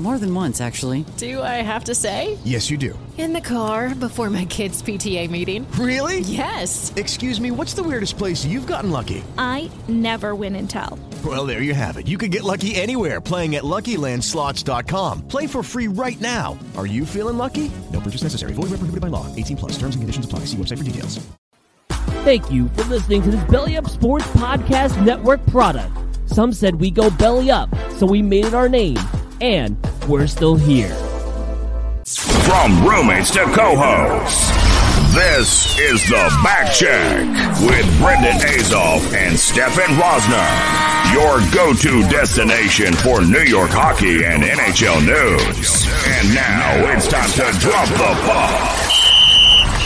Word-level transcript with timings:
More 0.00 0.16
than 0.16 0.34
once, 0.34 0.62
actually. 0.62 1.04
Do 1.18 1.42
I 1.42 1.60
have 1.60 1.84
to 1.84 1.94
say? 1.94 2.38
Yes, 2.42 2.70
you 2.70 2.78
do. 2.78 2.98
In 3.18 3.34
the 3.34 3.40
car 3.42 3.94
before 3.94 4.30
my 4.30 4.46
kids' 4.46 4.82
PTA 4.82 5.28
meeting. 5.28 5.70
Really? 5.72 6.20
Yes. 6.20 6.90
Excuse 6.96 7.38
me, 7.38 7.50
what's 7.50 7.74
the 7.74 7.82
weirdest 7.82 8.16
place 8.16 8.42
you've 8.42 8.66
gotten 8.66 8.90
lucky? 8.90 9.22
I 9.36 9.70
never 9.88 10.34
win 10.34 10.56
and 10.56 10.70
tell. 10.70 10.98
Well, 11.22 11.44
there 11.44 11.60
you 11.60 11.74
have 11.74 11.98
it. 11.98 12.08
You 12.08 12.16
can 12.16 12.30
get 12.30 12.44
lucky 12.44 12.76
anywhere 12.76 13.20
playing 13.20 13.56
at 13.56 13.62
LuckyLandSlots.com. 13.62 15.28
Play 15.28 15.46
for 15.46 15.62
free 15.62 15.86
right 15.88 16.18
now. 16.18 16.58
Are 16.78 16.86
you 16.86 17.04
feeling 17.04 17.36
lucky? 17.36 17.70
No 17.92 18.00
purchase 18.00 18.22
necessary. 18.22 18.54
Void 18.54 18.70
where 18.70 18.80
prohibited 18.80 19.02
by 19.02 19.08
law. 19.08 19.26
18 19.36 19.58
plus. 19.58 19.72
Terms 19.72 19.96
and 19.96 20.00
conditions 20.00 20.24
apply. 20.24 20.46
See 20.46 20.56
website 20.56 20.78
for 20.78 20.84
details. 20.84 21.20
Thank 22.24 22.50
you 22.50 22.68
for 22.70 22.84
listening 22.84 23.22
to 23.24 23.30
this 23.30 23.44
Belly 23.50 23.76
Up 23.76 23.90
Sports 23.90 24.26
Podcast 24.28 25.04
Network 25.04 25.44
product. 25.48 25.92
Some 26.24 26.54
said 26.54 26.76
we 26.76 26.90
go 26.90 27.10
belly 27.10 27.50
up, 27.50 27.68
so 27.98 28.06
we 28.06 28.22
made 28.22 28.46
it 28.46 28.54
our 28.54 28.68
name, 28.68 28.96
and 29.40 29.76
we're 30.08 30.26
still 30.26 30.56
here. 30.56 30.94
From 32.44 32.86
roommates 32.86 33.30
to 33.32 33.44
co-hosts, 33.54 34.50
this 35.14 35.78
is 35.78 36.00
the 36.08 36.40
Back 36.42 36.72
Check 36.72 37.26
with 37.62 37.86
Brendan 37.98 38.38
Azoff 38.46 39.12
and 39.14 39.36
Stefen 39.36 39.96
Rosner, 39.98 41.12
your 41.12 41.40
go-to 41.52 42.08
destination 42.08 42.94
for 42.94 43.20
New 43.22 43.42
York 43.42 43.70
hockey 43.70 44.24
and 44.24 44.42
NHL 44.42 45.00
news. 45.04 45.86
And 46.06 46.34
now 46.34 46.92
it's 46.94 47.08
time 47.08 47.30
to 47.30 47.58
drop 47.58 47.88
the 47.88 48.14
puck. 48.26 48.90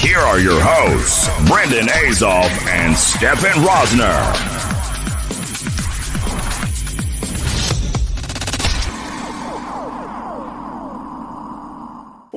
Here 0.04 0.18
are 0.18 0.38
your 0.38 0.60
hosts, 0.60 1.28
Brendan 1.50 1.86
Azoff 1.86 2.50
and 2.68 2.94
Stefen 2.94 3.64
Rosner. 3.64 4.53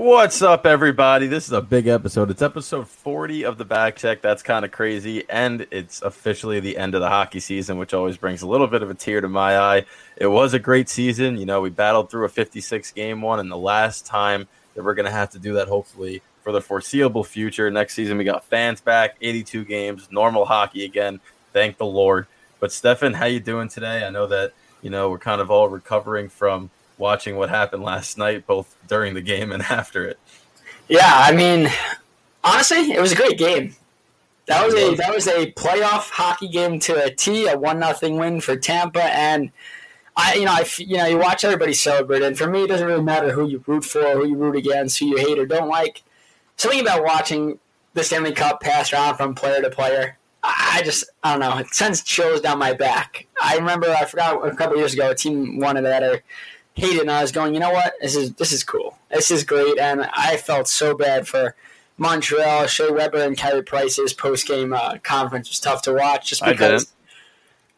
What's 0.07 0.41
up, 0.41 0.65
everybody? 0.65 1.27
This 1.27 1.47
is 1.47 1.51
a 1.51 1.61
big 1.61 1.87
episode. 1.87 2.31
It's 2.31 2.41
episode 2.41 2.87
40 2.87 3.43
of 3.43 3.57
the 3.57 3.65
back 3.65 3.97
check. 3.97 4.21
That's 4.21 4.41
kind 4.41 4.63
of 4.63 4.71
crazy. 4.71 5.25
And 5.29 5.67
it's 5.69 6.01
officially 6.01 6.61
the 6.61 6.77
end 6.77 6.95
of 6.95 7.01
the 7.01 7.09
hockey 7.09 7.41
season, 7.41 7.77
which 7.77 7.93
always 7.93 8.15
brings 8.15 8.41
a 8.41 8.47
little 8.47 8.67
bit 8.67 8.81
of 8.81 8.89
a 8.89 8.93
tear 8.93 9.19
to 9.19 9.27
my 9.27 9.59
eye. 9.59 9.85
It 10.15 10.27
was 10.27 10.53
a 10.53 10.59
great 10.59 10.87
season. 10.87 11.37
You 11.37 11.45
know, 11.45 11.59
we 11.59 11.71
battled 11.71 12.09
through 12.09 12.23
a 12.23 12.29
56 12.29 12.89
game 12.93 13.21
one, 13.21 13.41
and 13.41 13.51
the 13.51 13.57
last 13.57 14.05
time 14.05 14.47
that 14.75 14.85
we're 14.85 14.93
going 14.93 15.07
to 15.07 15.11
have 15.11 15.31
to 15.31 15.39
do 15.39 15.55
that, 15.55 15.67
hopefully, 15.67 16.21
for 16.41 16.53
the 16.53 16.61
foreseeable 16.61 17.25
future. 17.25 17.69
Next 17.69 17.93
season, 17.93 18.17
we 18.17 18.23
got 18.23 18.45
fans 18.45 18.79
back, 18.79 19.17
82 19.21 19.65
games, 19.65 20.07
normal 20.09 20.45
hockey 20.45 20.85
again. 20.85 21.19
Thank 21.51 21.77
the 21.77 21.85
Lord. 21.85 22.27
But, 22.61 22.69
Stefen, 22.69 23.15
how 23.15 23.25
you 23.25 23.41
doing 23.41 23.67
today? 23.67 24.05
I 24.05 24.09
know 24.09 24.27
that, 24.27 24.53
you 24.81 24.89
know, 24.89 25.09
we're 25.09 25.19
kind 25.19 25.41
of 25.41 25.51
all 25.51 25.67
recovering 25.67 26.29
from 26.29 26.69
watching 26.97 27.35
what 27.35 27.49
happened 27.49 27.83
last 27.83 28.17
night, 28.17 28.47
both 28.47 28.75
during 28.87 29.13
the 29.13 29.21
game 29.21 29.51
and 29.51 29.63
after 29.69 30.05
it. 30.05 30.19
Yeah, 30.87 31.01
I 31.03 31.33
mean, 31.33 31.69
honestly, 32.43 32.91
it 32.91 33.01
was 33.01 33.11
a 33.11 33.15
great 33.15 33.37
game. 33.37 33.75
That 34.47 34.65
was 34.65 34.75
a 34.75 34.95
that 34.95 35.13
was 35.13 35.27
a 35.27 35.51
playoff 35.51 36.09
hockey 36.09 36.47
game 36.47 36.79
to 36.81 37.03
a 37.03 37.13
T, 37.13 37.47
a 37.47 37.57
one 37.57 37.79
nothing 37.79 38.15
win 38.15 38.39
for 38.39 38.55
Tampa, 38.55 39.03
and 39.03 39.51
I 40.15 40.35
you 40.35 40.45
know 40.45 40.53
I 40.53 40.65
you 40.77 40.97
know 40.97 41.05
you 41.05 41.17
watch 41.17 41.43
everybody 41.43 41.73
celebrate, 41.73 42.21
and 42.21 42.37
for 42.37 42.47
me 42.47 42.63
it 42.63 42.67
doesn't 42.67 42.87
really 42.87 43.03
matter 43.03 43.33
who 43.33 43.45
you 43.45 43.61
root 43.67 43.83
for, 43.83 44.13
who 44.13 44.25
you 44.25 44.37
root 44.37 44.55
against, 44.55 44.99
who 44.99 45.07
you 45.07 45.17
hate 45.17 45.37
or 45.37 45.45
don't 45.45 45.67
like. 45.67 46.01
Something 46.55 46.79
about 46.79 47.03
watching 47.03 47.59
the 47.93 48.03
Stanley 48.03 48.31
Cup 48.31 48.61
pass 48.61 48.93
around 48.93 49.17
from 49.17 49.35
player 49.35 49.61
to 49.61 49.69
player, 49.69 50.17
I 50.43 50.81
just 50.85 51.03
I 51.23 51.31
don't 51.31 51.41
know, 51.41 51.57
it 51.57 51.73
sends 51.73 52.01
chills 52.01 52.39
down 52.39 52.57
my 52.57 52.71
back. 52.71 53.27
I 53.41 53.57
remember 53.57 53.89
I 53.89 54.05
forgot 54.05 54.47
a 54.47 54.55
couple 54.55 54.77
years 54.77 54.93
ago 54.93 55.09
a 55.09 55.15
team 55.15 55.59
won 55.59 55.75
it 55.75 55.83
at 55.83 56.03
a 56.77 56.81
hated, 56.81 57.01
and 57.01 57.11
I 57.11 57.21
was 57.21 57.31
going, 57.31 57.53
you 57.53 57.59
know 57.59 57.71
what, 57.71 57.93
this 58.01 58.15
is 58.15 58.33
this 58.33 58.51
is 58.51 58.63
cool, 58.63 58.97
this 59.09 59.31
is 59.31 59.43
great, 59.43 59.79
and 59.79 60.09
I 60.13 60.37
felt 60.37 60.67
so 60.67 60.95
bad 60.95 61.27
for 61.27 61.55
Montreal, 61.97 62.67
Shea 62.67 62.91
Weber, 62.91 63.23
and 63.23 63.37
Carey 63.37 63.63
Price's 63.63 64.13
post 64.13 64.47
game 64.47 64.73
uh, 64.73 64.97
conference 65.03 65.49
was 65.49 65.59
tough 65.59 65.81
to 65.83 65.93
watch, 65.93 66.29
just 66.29 66.43
because. 66.45 66.93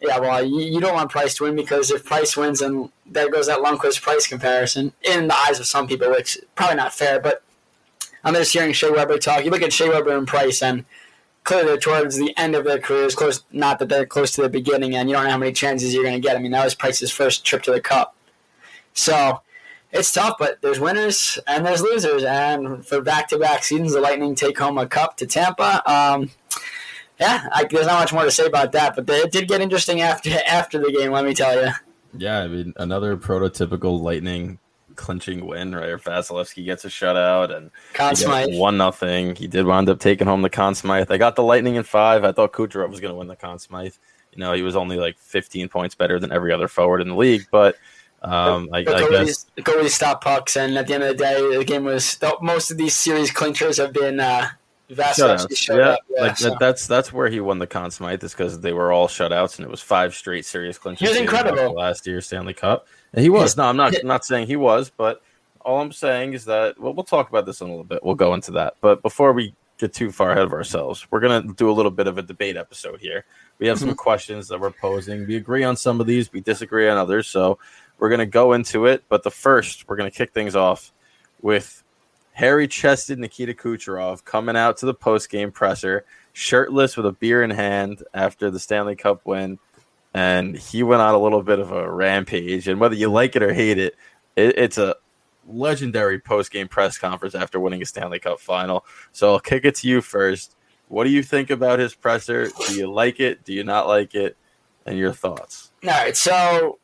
Yeah, 0.02 0.20
well, 0.20 0.42
you, 0.42 0.62
you 0.62 0.80
don't 0.80 0.94
want 0.94 1.12
Price 1.12 1.36
to 1.36 1.44
win 1.44 1.58
because 1.58 1.92
if 1.92 2.06
Price 2.06 2.38
wins, 2.38 2.60
then 2.60 2.90
there 3.06 3.30
goes 3.30 3.48
that 3.48 3.60
Lundqvist 3.60 4.02
Price 4.02 4.28
comparison 4.28 4.94
in 5.02 5.28
the 5.28 5.36
eyes 5.36 5.60
of 5.60 5.66
some 5.68 5.88
people, 5.88 6.10
which 6.10 6.38
is 6.38 6.46
probably 6.56 6.78
not 6.78 6.94
fair. 6.94 7.20
But 7.20 7.44
I'm 8.24 8.34
just 8.34 8.54
hearing 8.54 8.72
Shea 8.72 8.92
Weber 8.92 9.18
talk. 9.18 9.44
You 9.44 9.52
look 9.52 9.62
at 9.62 9.74
Shea 9.74 9.90
Weber 9.90 10.18
and 10.18 10.26
Price, 10.26 10.62
and 10.62 10.86
clearly 11.44 11.68
they're 11.68 11.78
towards 11.78 12.16
the 12.16 12.34
end 12.38 12.56
of 12.56 12.64
their 12.64 12.80
careers. 12.80 13.14
Close, 13.14 13.44
not 13.52 13.80
that 13.80 13.90
they're 13.90 14.06
close 14.06 14.32
to 14.32 14.42
the 14.42 14.48
beginning, 14.48 14.96
and 14.96 15.10
you 15.10 15.16
don't 15.16 15.26
know 15.26 15.32
how 15.32 15.38
many 15.38 15.52
chances 15.52 15.94
you're 15.94 16.04
going 16.04 16.16
to 16.16 16.26
get. 16.26 16.38
I 16.38 16.40
mean, 16.40 16.52
that 16.52 16.64
was 16.64 16.76
Price's 16.76 17.12
first 17.12 17.44
trip 17.44 17.64
to 17.64 17.72
the 17.72 17.82
Cup. 17.82 18.16
So 19.00 19.42
it's 19.92 20.12
tough, 20.12 20.36
but 20.38 20.62
there's 20.62 20.80
winners 20.80 21.40
and 21.48 21.66
there's 21.66 21.82
losers. 21.82 22.24
And 22.24 22.86
for 22.86 23.02
back-to-back 23.02 23.64
seasons, 23.64 23.94
the 23.94 24.02
Lightning 24.02 24.36
take 24.36 24.58
home 24.60 24.78
a 24.78 24.86
cup 24.86 25.18
to 25.18 25.26
Tampa. 25.26 25.82
Um, 25.90 26.30
yeah, 27.20 27.48
I, 27.52 27.66
there's 27.66 27.88
not 27.88 28.00
much 28.00 28.14
more 28.14 28.24
to 28.24 28.32
say 28.32 28.46
about 28.46 28.72
that, 28.74 28.96
but 28.96 29.10
it 29.10 29.32
did 29.32 29.48
get 29.48 29.62
interesting 29.62 30.02
after 30.02 30.30
after 30.48 30.80
the 30.80 30.92
game. 30.92 31.12
Let 31.12 31.26
me 31.26 31.34
tell 31.34 31.62
you. 31.62 31.72
Yeah, 32.18 32.40
I 32.40 32.48
mean, 32.48 32.74
another 32.78 33.18
prototypical 33.18 34.00
Lightning 34.00 34.60
clinching 34.96 35.46
win, 35.46 35.74
right? 35.74 35.92
Vasilevsky 35.92 36.66
gets 36.66 36.84
a 36.84 36.90
shutout 36.90 37.56
and 37.56 37.72
Conn 37.94 38.16
Smythe. 38.16 38.58
one 38.58 38.78
nothing. 38.78 39.36
He 39.36 39.48
did 39.48 39.66
wind 39.66 39.90
up 39.90 40.00
taking 40.00 40.28
home 40.28 40.42
the 40.42 40.50
Conn 40.50 40.76
Smythe. 40.76 41.12
I 41.12 41.18
got 41.18 41.36
the 41.36 41.44
Lightning 41.44 41.76
in 41.76 41.84
five. 41.84 42.24
I 42.24 42.32
thought 42.32 42.52
Kucherov 42.52 42.90
was 42.90 43.00
going 43.00 43.14
to 43.14 43.18
win 43.18 43.28
the 43.28 43.36
Conn 43.36 43.60
Smythe. 43.60 43.96
You 44.34 44.40
know, 44.40 44.54
he 44.54 44.62
was 44.62 44.76
only 44.76 44.98
like 44.98 45.18
15 45.18 45.70
points 45.70 45.96
better 45.96 46.20
than 46.20 46.32
every 46.32 46.52
other 46.52 46.68
forward 46.68 47.02
in 47.02 47.10
the 47.10 47.16
league, 47.16 47.48
but 47.52 47.76
um, 48.22 48.70
I, 48.74 48.84
the 48.84 48.96
I 48.96 49.02
goalies, 49.02 49.26
guess 49.26 49.46
the 49.56 49.62
goalies 49.62 49.90
stop 49.92 50.24
pucks, 50.24 50.58
and 50.58 50.78
at 50.78 50.88
the 50.88 50.94
end 50.94 51.04
of 51.04 51.18
the 51.18 51.24
day, 51.24 51.58
the 51.58 51.64
game 51.64 51.86
was 51.86 52.16
the, 52.18 52.36
most 52.42 52.72
of 52.72 52.78
these 52.78 52.96
series 52.96 53.32
clinchers 53.32 53.78
have 53.78 53.94
been 53.94 54.20
uh, 54.20 54.50
Vasilevsky 54.90 55.52
shutouts. 55.52 55.78
Yeah, 55.78 55.90
up. 55.90 56.00
Yeah, 56.10 56.22
like 56.22 56.38
so. 56.38 56.50
that, 56.50 56.60
that's 56.60 56.88
that's 56.88 57.14
where 57.14 57.30
he 57.30 57.40
won 57.40 57.60
the 57.60 57.68
Conn 57.68 57.92
Smythe 57.92 58.24
is 58.24 58.34
because 58.34 58.60
they 58.60 58.74
were 58.74 58.92
all 58.92 59.08
shutouts 59.08 59.58
and 59.58 59.66
it 59.66 59.70
was 59.70 59.82
five 59.82 60.16
straight 60.16 60.46
series 60.46 60.78
clinches. 60.78 61.02
He 61.02 61.08
was 61.08 61.18
to 61.18 61.24
incredible. 61.24 61.74
Last 61.74 62.08
year's 62.08 62.26
Stanley 62.26 62.54
Cup, 62.54 62.88
and 63.14 63.24
he 63.24 63.30
was. 63.30 63.56
No, 63.56 63.64
I'm 63.64 63.78
not 63.78 63.96
I'm 63.96 64.08
not 64.08 64.26
saying 64.26 64.48
he 64.48 64.56
was, 64.56 64.90
but 64.90 65.22
all 65.62 65.80
I'm 65.80 65.92
saying 65.92 66.34
is 66.34 66.46
that 66.46 66.80
well, 66.80 66.94
we'll 66.94 67.04
talk 67.04 67.30
about 67.30 67.46
this 67.46 67.62
in 67.62 67.68
a 67.68 67.70
little 67.70 67.84
bit. 67.84 68.04
We'll 68.04 68.16
go 68.16 68.34
into 68.34 68.52
that, 68.52 68.76
but 68.82 69.02
before 69.02 69.32
we 69.34 69.54
get 69.78 69.94
too 69.94 70.12
far 70.12 70.32
ahead 70.32 70.44
of 70.44 70.52
ourselves, 70.52 71.08
we're 71.12 71.20
gonna 71.22 71.54
do 71.54 71.70
a 71.70 71.72
little 71.72 71.92
bit 71.92 72.08
of 72.08 72.18
a 72.18 72.22
debate 72.22 72.58
episode 72.58 73.00
here. 73.00 73.26
We 73.60 73.68
have 73.68 73.80
some 73.80 73.92
Mhm. 73.92 73.98
questions 73.98 74.48
that 74.48 74.60
we're 74.60 74.72
posing. 74.72 75.26
We 75.28 75.36
agree 75.36 75.64
on 75.64 75.78
some 75.78 76.02
of 76.02 76.08
these, 76.08 76.34
we 76.34 76.42
disagree 76.42 76.90
on 76.90 76.98
others. 76.98 77.28
So 77.28 77.60
we're 78.00 78.10
gonna 78.10 78.26
go 78.26 78.54
into 78.54 78.86
it. 78.86 79.04
But 79.10 79.24
the 79.24 79.32
first, 79.32 79.88
we're 79.88 79.96
gonna 79.96 80.12
kick 80.12 80.32
things 80.32 80.56
off 80.56 80.92
with 81.42 81.84
hairy 82.34 82.68
chested 82.68 83.20
Nikita 83.20 83.54
Kucherov 83.54 84.24
coming 84.24 84.56
out 84.56 84.78
to 84.78 84.86
the 84.86 84.94
post 84.94 85.30
game 85.30 85.52
presser, 85.52 86.06
shirtless 86.34 86.98
with 86.98 87.06
a 87.06 87.12
beer 87.12 87.44
in 87.44 87.50
hand 87.50 88.04
after 88.14 88.50
the 88.50 88.60
Stanley 88.60 88.96
Cup 88.96 89.26
win. 89.26 89.60
And 90.14 90.58
he 90.58 90.82
went 90.82 91.02
on 91.02 91.14
a 91.14 91.20
little 91.20 91.44
bit 91.44 91.60
of 91.60 91.72
a 91.72 91.90
rampage. 91.90 92.68
And 92.68 92.80
whether 92.80 92.96
you 92.96 93.10
like 93.10 93.36
it 93.36 93.44
or 93.44 93.54
hate 93.54 93.78
it, 93.78 93.96
it 94.36 94.58
it's 94.58 94.78
a 94.78 94.96
legendary 95.48 96.20
post 96.20 96.52
game 96.52 96.68
press 96.68 96.98
conference 96.98 97.36
after 97.36 97.60
winning 97.60 97.82
a 97.82 97.86
Stanley 97.86 98.20
Cup 98.20 98.40
final. 98.40 98.86
So 99.12 99.34
I'll 99.34 99.40
kick 99.40 99.66
it 99.66 99.76
to 99.76 99.88
you 99.88 100.02
first. 100.02 100.56
What 100.88 101.04
do 101.04 101.12
you 101.12 101.22
think 101.22 101.52
about 101.52 101.78
his 101.78 101.94
presser? 101.94 102.50
Do 102.68 102.74
you 102.74 102.92
like 102.92 103.20
it? 103.20 103.44
Do 103.44 103.54
you 103.54 103.64
not 103.64 103.88
like 103.88 104.16
it? 104.16 104.36
and 104.90 104.98
your 104.98 105.14
thoughts. 105.14 105.72
All 105.84 105.90
right, 105.90 106.18
so 106.18 106.80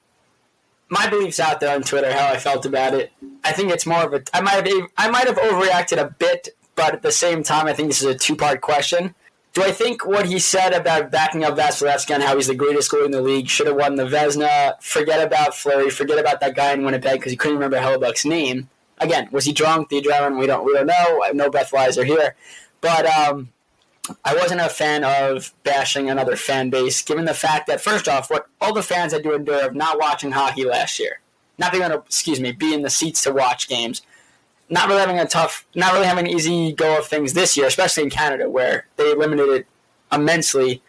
my 0.89 1.07
beliefs 1.09 1.39
out 1.39 1.59
there 1.59 1.75
on 1.75 1.83
Twitter, 1.83 2.11
how 2.11 2.27
I 2.27 2.37
felt 2.37 2.65
about 2.65 2.93
it. 2.93 3.11
I 3.43 3.51
think 3.51 3.71
it's 3.71 3.85
more 3.85 4.03
of 4.03 4.13
a. 4.13 4.23
I 4.33 4.41
might 4.41 4.65
have 4.65 4.89
I 4.97 5.09
might 5.09 5.27
have 5.27 5.37
overreacted 5.37 5.97
a 5.97 6.09
bit, 6.09 6.49
but 6.75 6.93
at 6.93 7.01
the 7.01 7.11
same 7.11 7.43
time, 7.43 7.67
I 7.67 7.73
think 7.73 7.89
this 7.89 8.01
is 8.01 8.07
a 8.07 8.17
two 8.17 8.35
part 8.35 8.61
question. 8.61 9.15
Do 9.53 9.63
I 9.63 9.71
think 9.71 10.05
what 10.05 10.25
he 10.25 10.37
said 10.37 10.73
about 10.73 11.11
backing 11.11 11.45
up 11.45 11.57
Vasilevsky 11.57 12.13
and 12.13 12.21
how 12.21 12.35
he's 12.35 12.47
the 12.47 12.55
greatest 12.55 12.91
goalie 12.91 13.05
in 13.05 13.11
the 13.11 13.21
league 13.21 13.47
should 13.47 13.67
have 13.67 13.77
won 13.77 13.95
the 13.95 14.03
Vezina? 14.03 14.81
Forget 14.83 15.25
about 15.25 15.55
Fleury. 15.55 15.89
Forget 15.89 16.19
about 16.19 16.41
that 16.41 16.55
guy 16.55 16.73
in 16.73 16.83
Winnipeg 16.83 17.13
because 17.13 17.31
he 17.31 17.37
couldn't 17.37 17.57
remember 17.57 17.77
Hellebuyck's 17.77 18.25
name. 18.25 18.69
Again, 18.97 19.29
was 19.31 19.45
he 19.45 19.53
drunk? 19.53 19.87
The 19.87 20.01
adrenaline? 20.01 20.39
We 20.39 20.45
don't. 20.45 20.65
We 20.65 20.73
don't 20.73 20.87
know. 20.87 21.23
No 21.33 21.49
Beth 21.49 21.71
Weiser 21.71 22.05
here, 22.05 22.35
but 22.81 23.05
um, 23.05 23.49
I 24.23 24.35
wasn't 24.35 24.61
a 24.61 24.69
fan 24.69 25.03
of 25.03 25.53
bashing 25.63 26.09
another 26.09 26.35
fan 26.35 26.69
base, 26.69 27.01
given 27.01 27.25
the 27.25 27.33
fact 27.33 27.67
that 27.67 27.81
first 27.81 28.07
off, 28.07 28.29
what 28.29 28.47
all 28.61 28.73
the 28.73 28.83
fans 28.83 29.13
had 29.13 29.23
to 29.23 29.33
endure 29.33 29.65
of 29.65 29.75
not 29.75 29.99
watching 29.99 30.31
hockey 30.31 30.65
last 30.65 30.99
year, 30.99 31.19
not 31.57 31.71
being 31.71 31.83
able 31.83 31.97
to, 31.97 32.03
excuse 32.05 32.39
me, 32.39 32.51
be 32.51 32.73
in 32.73 32.81
the 32.81 32.89
seats 32.89 33.23
to 33.23 33.33
watch 33.33 33.67
games, 33.67 34.01
not 34.69 34.87
really 34.87 34.99
having 34.99 35.19
a 35.19 35.25
tough, 35.25 35.65
not 35.75 35.93
really 35.93 36.05
having 36.05 36.27
an 36.27 36.31
easy 36.31 36.73
go 36.73 36.99
of 36.99 37.05
things 37.05 37.33
this 37.33 37.55
year, 37.55 37.67
especially 37.67 38.03
in 38.03 38.09
Canada 38.09 38.49
where 38.49 38.87
they 38.97 39.13
limited 39.15 39.49
it 39.49 39.67
immensely. 40.11 40.81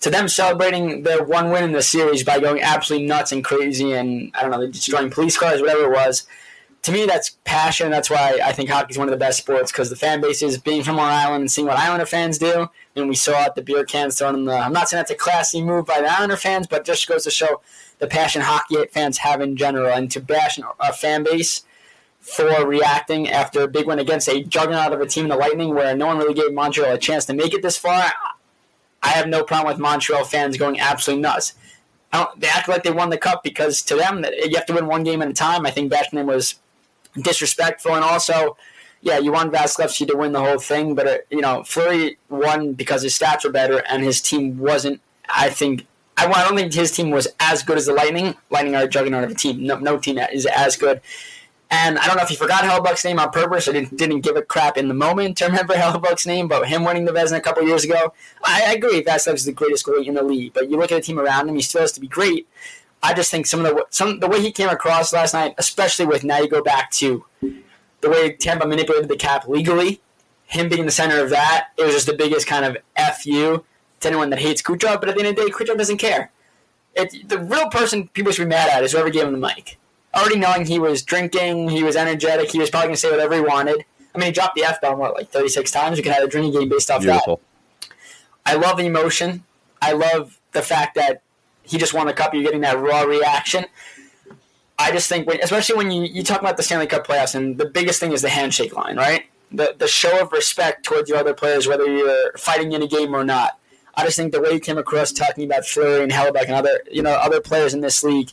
To 0.00 0.10
them 0.10 0.28
celebrating 0.28 1.02
their 1.02 1.22
one 1.22 1.50
win 1.50 1.62
in 1.62 1.72
the 1.72 1.82
series 1.82 2.24
by 2.24 2.40
going 2.40 2.62
absolutely 2.62 3.06
nuts 3.06 3.32
and 3.32 3.44
crazy 3.44 3.92
and 3.92 4.32
I 4.34 4.40
don't 4.40 4.50
know, 4.50 4.66
destroying 4.66 5.10
police 5.10 5.36
cars, 5.36 5.60
whatever 5.60 5.84
it 5.84 5.90
was 5.90 6.26
to 6.82 6.92
me, 6.92 7.04
that's 7.04 7.36
passion. 7.44 7.90
That's 7.90 8.08
why 8.08 8.40
I 8.42 8.52
think 8.52 8.70
hockey 8.70 8.92
is 8.92 8.98
one 8.98 9.08
of 9.08 9.12
the 9.12 9.18
best 9.18 9.38
sports 9.38 9.70
because 9.70 9.90
the 9.90 9.96
fan 9.96 10.20
bases, 10.20 10.56
being 10.58 10.82
from 10.82 10.98
our 10.98 11.10
Island 11.10 11.42
and 11.42 11.52
seeing 11.52 11.66
what 11.66 11.76
Islander 11.76 12.06
fans 12.06 12.38
do, 12.38 12.68
and 12.96 13.08
we 13.08 13.14
saw 13.14 13.44
it, 13.44 13.54
the 13.54 13.62
beer 13.62 13.84
cans 13.84 14.18
thrown 14.18 14.34
in 14.34 14.44
the. 14.46 14.54
I'm 14.54 14.72
not 14.72 14.88
saying 14.88 15.00
that's 15.00 15.10
a 15.10 15.16
classy 15.16 15.62
move 15.62 15.86
by 15.86 16.00
the 16.00 16.10
Islander 16.10 16.36
fans, 16.36 16.66
but 16.66 16.84
just 16.84 17.06
goes 17.06 17.24
to 17.24 17.30
show 17.30 17.60
the 17.98 18.06
passion 18.06 18.40
hockey 18.40 18.76
fans 18.92 19.18
have 19.18 19.42
in 19.42 19.56
general, 19.56 19.92
and 19.92 20.10
to 20.10 20.20
bash 20.20 20.58
a 20.80 20.92
fan 20.92 21.22
base 21.22 21.62
for 22.20 22.66
reacting 22.66 23.28
after 23.28 23.62
a 23.62 23.68
big 23.68 23.86
win 23.86 23.98
against 23.98 24.28
a 24.28 24.42
juggernaut 24.42 24.92
of 24.92 25.00
a 25.00 25.06
team 25.06 25.24
in 25.24 25.30
the 25.30 25.36
Lightning, 25.36 25.74
where 25.74 25.94
no 25.94 26.06
one 26.06 26.16
really 26.18 26.34
gave 26.34 26.52
Montreal 26.52 26.92
a 26.92 26.98
chance 26.98 27.26
to 27.26 27.34
make 27.34 27.52
it 27.52 27.62
this 27.62 27.76
far. 27.76 28.10
I 29.02 29.08
have 29.08 29.28
no 29.28 29.44
problem 29.44 29.72
with 29.72 29.80
Montreal 29.80 30.24
fans 30.24 30.56
going 30.56 30.80
absolutely 30.80 31.22
nuts. 31.22 31.54
they 32.38 32.48
act 32.48 32.68
like 32.68 32.84
they 32.84 32.90
won 32.90 33.10
the 33.10 33.18
cup 33.18 33.42
because 33.42 33.82
to 33.82 33.96
them, 33.96 34.24
you 34.44 34.56
have 34.56 34.66
to 34.66 34.74
win 34.74 34.86
one 34.86 35.04
game 35.04 35.20
at 35.20 35.28
a 35.28 35.34
time. 35.34 35.66
I 35.66 35.70
think 35.70 35.90
bashing 35.90 36.18
them 36.18 36.26
was 36.26 36.56
disrespectful, 37.14 37.94
and 37.94 38.04
also, 38.04 38.56
yeah, 39.00 39.18
you 39.18 39.32
want 39.32 39.52
Vasilevsky 39.52 40.06
to 40.08 40.16
win 40.16 40.32
the 40.32 40.40
whole 40.40 40.58
thing, 40.58 40.94
but 40.94 41.06
uh, 41.06 41.18
you 41.30 41.40
know, 41.40 41.64
Fleury 41.64 42.18
won 42.28 42.72
because 42.74 43.02
his 43.02 43.18
stats 43.18 43.44
were 43.44 43.50
better, 43.50 43.82
and 43.88 44.02
his 44.02 44.20
team 44.20 44.58
wasn't. 44.58 45.00
I 45.32 45.50
think 45.50 45.86
I, 46.16 46.26
I 46.26 46.44
don't 46.44 46.56
think 46.56 46.72
his 46.72 46.90
team 46.92 47.10
was 47.10 47.28
as 47.40 47.62
good 47.62 47.78
as 47.78 47.86
the 47.86 47.94
Lightning. 47.94 48.34
Lightning 48.50 48.76
are 48.76 48.84
a 48.84 48.88
juggernaut 48.88 49.24
of 49.24 49.30
a 49.30 49.34
team. 49.34 49.64
No, 49.66 49.78
no 49.78 49.98
team 49.98 50.18
is 50.18 50.46
as 50.46 50.76
good. 50.76 51.00
And 51.72 51.98
I 51.98 52.06
don't 52.08 52.16
know 52.16 52.24
if 52.24 52.28
he 52.28 52.34
forgot 52.34 52.64
Hellebuyck's 52.64 53.04
name 53.04 53.20
on 53.20 53.30
purpose 53.30 53.68
or 53.68 53.72
didn't, 53.72 53.96
didn't 53.96 54.20
give 54.22 54.34
a 54.34 54.42
crap 54.42 54.76
in 54.76 54.88
the 54.88 54.94
moment 54.94 55.38
to 55.38 55.46
remember 55.46 55.74
Hellebuyck's 55.76 56.26
name, 56.26 56.48
but 56.48 56.68
him 56.68 56.84
winning 56.84 57.04
the 57.04 57.12
Vezina 57.12 57.36
a 57.38 57.40
couple 57.40 57.62
years 57.62 57.84
ago, 57.84 58.12
I, 58.44 58.64
I 58.66 58.72
agree. 58.72 59.02
Vasilevsky 59.02 59.34
is 59.34 59.44
the 59.44 59.52
greatest 59.52 59.86
goalie 59.86 60.06
in 60.06 60.14
the 60.14 60.22
league, 60.22 60.52
but 60.52 60.68
you 60.68 60.76
look 60.76 60.90
at 60.90 60.96
the 60.96 61.00
team 61.00 61.20
around 61.20 61.48
him, 61.48 61.54
he 61.54 61.62
still 61.62 61.80
has 61.80 61.92
to 61.92 62.00
be 62.00 62.08
great. 62.08 62.48
I 63.02 63.14
just 63.14 63.30
think 63.30 63.46
some 63.46 63.64
of 63.64 63.74
the 63.74 63.86
some 63.90 64.20
the 64.20 64.28
way 64.28 64.40
he 64.40 64.52
came 64.52 64.68
across 64.68 65.12
last 65.12 65.32
night, 65.34 65.54
especially 65.58 66.06
with 66.06 66.22
now 66.22 66.38
you 66.38 66.48
go 66.48 66.62
back 66.62 66.90
to 66.92 67.24
the 68.00 68.10
way 68.10 68.32
Tampa 68.32 68.66
manipulated 68.66 69.08
the 69.08 69.16
cap 69.16 69.48
legally, 69.48 70.00
him 70.46 70.68
being 70.68 70.84
the 70.84 70.90
center 70.90 71.22
of 71.22 71.30
that, 71.30 71.68
it 71.76 71.84
was 71.84 71.94
just 71.94 72.06
the 72.06 72.14
biggest 72.14 72.46
kind 72.46 72.64
of 72.64 72.76
fu 73.22 73.64
to 74.00 74.08
anyone 74.08 74.30
that 74.30 74.40
hates 74.40 74.62
Kucherov. 74.62 75.00
But 75.00 75.10
at 75.10 75.14
the 75.16 75.24
end 75.24 75.28
of 75.28 75.36
the 75.36 75.42
day, 75.42 75.50
Kucherov 75.50 75.78
doesn't 75.78 75.98
care. 75.98 76.30
It, 76.94 77.28
the 77.28 77.38
real 77.38 77.68
person 77.70 78.08
people 78.08 78.32
should 78.32 78.44
be 78.44 78.48
mad 78.48 78.68
at 78.68 78.82
is 78.82 78.92
whoever 78.92 79.10
gave 79.10 79.24
him 79.24 79.32
the 79.32 79.38
mic. 79.38 79.78
Already 80.14 80.38
knowing 80.38 80.66
he 80.66 80.80
was 80.80 81.02
drinking, 81.02 81.68
he 81.68 81.84
was 81.84 81.94
energetic, 81.94 82.50
he 82.50 82.58
was 82.58 82.68
probably 82.68 82.88
going 82.88 82.94
to 82.96 83.00
say 83.00 83.10
whatever 83.10 83.34
he 83.34 83.40
wanted. 83.40 83.84
I 84.12 84.18
mean, 84.18 84.26
he 84.26 84.32
dropped 84.32 84.56
the 84.56 84.64
F 84.64 84.80
bomb, 84.80 84.98
what, 84.98 85.14
like 85.14 85.30
36 85.30 85.70
times? 85.70 85.96
You 85.96 86.02
can 86.02 86.12
have 86.12 86.24
a 86.24 86.28
drinking 86.28 86.58
game 86.58 86.68
based 86.68 86.90
off 86.90 87.02
Beautiful. 87.02 87.40
that. 87.80 87.90
I 88.44 88.54
love 88.54 88.78
the 88.78 88.86
emotion. 88.86 89.44
I 89.80 89.92
love 89.92 90.40
the 90.50 90.62
fact 90.62 90.96
that 90.96 91.22
he 91.70 91.78
just 91.78 91.94
won 91.94 92.06
the 92.06 92.12
cup. 92.12 92.34
You're 92.34 92.42
getting 92.42 92.62
that 92.62 92.78
raw 92.78 93.02
reaction. 93.02 93.64
I 94.78 94.90
just 94.92 95.08
think, 95.08 95.28
when, 95.28 95.40
especially 95.42 95.76
when 95.76 95.90
you, 95.90 96.04
you 96.04 96.24
talk 96.24 96.40
about 96.40 96.56
the 96.56 96.62
Stanley 96.62 96.86
Cup 96.86 97.06
playoffs, 97.06 97.34
and 97.34 97.58
the 97.58 97.66
biggest 97.66 98.00
thing 98.00 98.12
is 98.12 98.22
the 98.22 98.28
handshake 98.28 98.74
line, 98.74 98.96
right? 98.96 99.26
The 99.52 99.74
the 99.78 99.86
show 99.86 100.22
of 100.22 100.32
respect 100.32 100.84
towards 100.84 101.08
your 101.08 101.18
other 101.18 101.34
players, 101.34 101.66
whether 101.66 101.86
you're 101.86 102.32
fighting 102.36 102.72
in 102.72 102.82
a 102.82 102.86
game 102.86 103.14
or 103.14 103.24
not. 103.24 103.58
I 103.94 104.04
just 104.04 104.16
think 104.16 104.32
the 104.32 104.40
way 104.40 104.52
you 104.52 104.60
came 104.60 104.78
across 104.78 105.12
talking 105.12 105.44
about 105.44 105.66
Fleury 105.66 106.02
and 106.02 106.12
Hellebuyck 106.12 106.44
and 106.44 106.54
other 106.54 106.82
you 106.90 107.02
know 107.02 107.12
other 107.12 107.40
players 107.40 107.74
in 107.74 107.80
this 107.80 108.02
league 108.02 108.30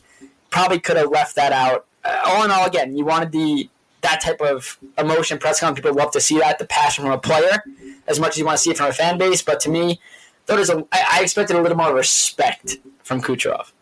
probably 0.50 0.80
could 0.80 0.96
have 0.96 1.10
left 1.10 1.36
that 1.36 1.52
out. 1.52 1.86
Uh, 2.04 2.20
all 2.24 2.44
in 2.44 2.50
all, 2.50 2.66
again, 2.66 2.96
you 2.96 3.04
wanted 3.04 3.32
the 3.32 3.68
that 4.00 4.20
type 4.20 4.40
of 4.40 4.78
emotion 4.96 5.38
press 5.38 5.60
conference. 5.60 5.84
People 5.84 5.96
love 5.96 6.12
to 6.12 6.20
see 6.20 6.38
that 6.38 6.58
the 6.58 6.66
passion 6.66 7.04
from 7.04 7.12
a 7.12 7.18
player 7.18 7.62
as 8.06 8.18
much 8.18 8.30
as 8.30 8.38
you 8.38 8.44
want 8.44 8.56
to 8.56 8.62
see 8.62 8.70
it 8.70 8.76
from 8.76 8.86
a 8.86 8.92
fan 8.92 9.18
base. 9.18 9.42
But 9.42 9.60
to 9.60 9.70
me, 9.70 10.00
is 10.56 10.70
a 10.70 10.84
I, 10.92 11.18
I 11.18 11.22
expected 11.22 11.56
a 11.56 11.62
little 11.62 11.76
more 11.76 11.94
respect 11.94 12.78
from 13.02 13.20
Kucherov. 13.20 13.72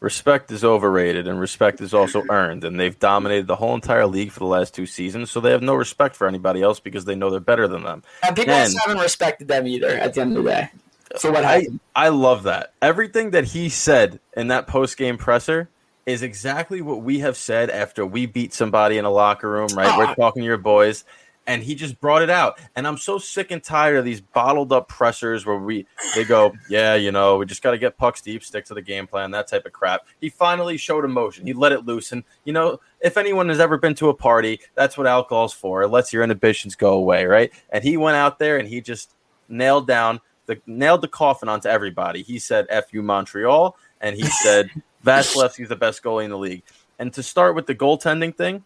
Respect 0.00 0.50
is 0.50 0.64
overrated, 0.64 1.26
and 1.26 1.40
respect 1.40 1.80
is 1.80 1.94
also 1.94 2.24
earned. 2.28 2.64
And 2.64 2.78
they've 2.78 2.98
dominated 2.98 3.46
the 3.46 3.56
whole 3.56 3.74
entire 3.74 4.06
league 4.06 4.32
for 4.32 4.40
the 4.40 4.46
last 4.46 4.74
two 4.74 4.84
seasons, 4.84 5.30
so 5.30 5.40
they 5.40 5.50
have 5.50 5.62
no 5.62 5.74
respect 5.74 6.14
for 6.14 6.26
anybody 6.26 6.62
else 6.62 6.78
because 6.78 7.06
they 7.06 7.14
know 7.14 7.30
they're 7.30 7.40
better 7.40 7.66
than 7.66 7.84
them. 7.84 8.02
And 8.22 8.36
people 8.36 8.52
and, 8.52 8.74
haven't 8.84 9.00
respected 9.00 9.48
them 9.48 9.66
either. 9.66 9.88
At 9.88 10.14
the 10.14 10.20
end 10.20 10.36
of 10.36 10.44
the 10.44 10.50
day, 10.50 10.70
for 11.18 11.32
what 11.32 11.44
I 11.44 11.68
I 11.94 12.08
love 12.08 12.42
that 12.42 12.74
everything 12.82 13.30
that 13.30 13.44
he 13.44 13.68
said 13.68 14.20
in 14.36 14.48
that 14.48 14.66
post 14.66 14.96
game 14.96 15.16
presser 15.16 15.70
is 16.06 16.22
exactly 16.22 16.82
what 16.82 17.00
we 17.02 17.20
have 17.20 17.36
said 17.36 17.70
after 17.70 18.04
we 18.04 18.26
beat 18.26 18.52
somebody 18.52 18.98
in 18.98 19.06
a 19.06 19.10
locker 19.10 19.48
room. 19.48 19.68
Right, 19.74 19.88
oh. 19.88 19.98
we're 19.98 20.06
ah. 20.06 20.14
talking 20.14 20.42
to 20.42 20.46
your 20.46 20.58
boys 20.58 21.04
and 21.46 21.62
he 21.62 21.74
just 21.74 22.00
brought 22.00 22.22
it 22.22 22.30
out. 22.30 22.58
And 22.76 22.86
I'm 22.86 22.96
so 22.96 23.18
sick 23.18 23.50
and 23.50 23.62
tired 23.62 23.96
of 23.96 24.04
these 24.04 24.20
bottled 24.20 24.72
up 24.72 24.88
pressers 24.88 25.44
where 25.44 25.58
we 25.58 25.86
they 26.14 26.24
go, 26.24 26.52
yeah, 26.68 26.94
you 26.94 27.12
know, 27.12 27.36
we 27.36 27.46
just 27.46 27.62
got 27.62 27.72
to 27.72 27.78
get 27.78 27.96
pucks 27.96 28.20
deep, 28.20 28.42
stick 28.42 28.64
to 28.66 28.74
the 28.74 28.82
game 28.82 29.06
plan, 29.06 29.30
that 29.32 29.48
type 29.48 29.66
of 29.66 29.72
crap. 29.72 30.06
He 30.20 30.28
finally 30.28 30.76
showed 30.76 31.04
emotion. 31.04 31.46
He 31.46 31.52
let 31.52 31.72
it 31.72 31.84
loose, 31.84 32.12
and 32.12 32.24
you 32.44 32.52
know, 32.52 32.80
if 33.00 33.16
anyone 33.16 33.48
has 33.48 33.60
ever 33.60 33.76
been 33.76 33.94
to 33.96 34.08
a 34.08 34.14
party, 34.14 34.60
that's 34.74 34.96
what 34.96 35.06
alcohol's 35.06 35.52
for. 35.52 35.82
It 35.82 35.88
lets 35.88 36.12
your 36.12 36.22
inhibitions 36.22 36.74
go 36.74 36.94
away, 36.94 37.26
right? 37.26 37.52
And 37.70 37.84
he 37.84 37.96
went 37.96 38.16
out 38.16 38.38
there 38.38 38.58
and 38.58 38.68
he 38.68 38.80
just 38.80 39.14
nailed 39.48 39.86
down 39.86 40.20
the 40.46 40.60
nailed 40.66 41.02
the 41.02 41.08
coffin 41.08 41.48
onto 41.48 41.68
everybody. 41.68 42.22
He 42.22 42.38
said 42.38 42.66
"F 42.68 42.92
you 42.92 43.02
Montreal," 43.02 43.76
and 44.00 44.16
he 44.16 44.24
said 44.24 44.70
Vasilevsky's 45.04 45.68
the 45.68 45.76
best 45.76 46.02
goalie 46.02 46.24
in 46.24 46.30
the 46.30 46.38
league. 46.38 46.62
And 46.98 47.12
to 47.14 47.22
start 47.22 47.54
with 47.54 47.66
the 47.66 47.74
goaltending 47.74 48.36
thing, 48.36 48.64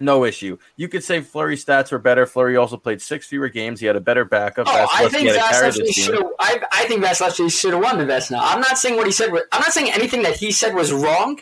no 0.00 0.24
issue. 0.24 0.58
You 0.76 0.88
could 0.88 1.02
say 1.02 1.20
Fleury 1.20 1.56
stats 1.56 1.90
were 1.90 1.98
better. 1.98 2.26
Fleury 2.26 2.56
also 2.56 2.76
played 2.76 3.02
six 3.02 3.26
fewer 3.26 3.48
games. 3.48 3.80
He 3.80 3.86
had 3.86 3.96
a 3.96 4.00
better 4.00 4.24
backup. 4.24 4.66
Oh, 4.68 4.88
I 4.94 5.08
think 5.08 5.28
Vasilevsky 5.28 5.92
should 5.92 6.14
have. 6.14 6.26
I, 6.38 6.60
I 6.72 6.84
think 6.86 7.04
Vasilevsky 7.04 7.50
should 7.50 7.72
have 7.74 7.82
won 7.82 7.98
the 7.98 8.04
Vezina. 8.04 8.38
I'm 8.40 8.60
not 8.60 8.78
saying 8.78 8.96
what 8.96 9.06
he 9.06 9.12
said. 9.12 9.32
Was, 9.32 9.42
I'm 9.52 9.60
not 9.60 9.72
saying 9.72 9.90
anything 9.92 10.22
that 10.22 10.36
he 10.36 10.52
said 10.52 10.74
was 10.74 10.92
wrong. 10.92 11.40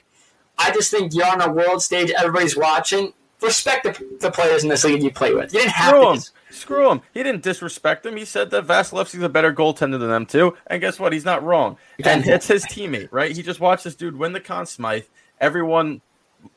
I 0.59 0.71
just 0.73 0.91
think 0.91 1.15
you're 1.15 1.27
on 1.27 1.43
a 1.43 1.53
world 1.53 1.83
stage. 1.83 2.11
Everybody's 2.11 2.57
watching. 2.57 3.13
Respect 3.43 3.85
the, 3.85 4.17
the 4.21 4.31
players 4.31 4.63
in 4.63 4.71
this 4.71 4.83
league 4.85 5.03
you 5.03 5.13
play 5.13 5.35
with. 5.35 5.53
You 5.53 5.61
didn't 5.61 5.73
have 5.73 5.91
Screw 5.91 6.03
to. 6.03 6.13
Him. 6.13 6.23
Screw 6.51 6.91
him. 6.91 7.03
He 7.13 7.23
didn't 7.23 7.43
disrespect 7.43 8.07
him. 8.07 8.17
He 8.17 8.25
said 8.25 8.49
that 8.51 8.67
Vasilevsky's 8.67 9.23
a 9.23 9.29
better 9.29 9.53
goaltender 9.53 9.99
than 9.99 10.09
them 10.09 10.25
too. 10.25 10.57
And 10.69 10.81
guess 10.81 10.99
what? 10.99 11.13
He's 11.13 11.27
not 11.27 11.45
wrong. 11.45 11.77
And 12.03 12.27
it's 12.27 12.49
his 12.49 12.65
teammate, 12.65 13.09
right? 13.11 13.37
He 13.37 13.43
just 13.43 13.61
watched 13.61 13.85
this 13.85 13.95
dude 13.95 14.17
win 14.17 14.33
the 14.33 14.41
Conn 14.41 14.65
Smythe. 14.65 15.05
Everyone 15.39 16.01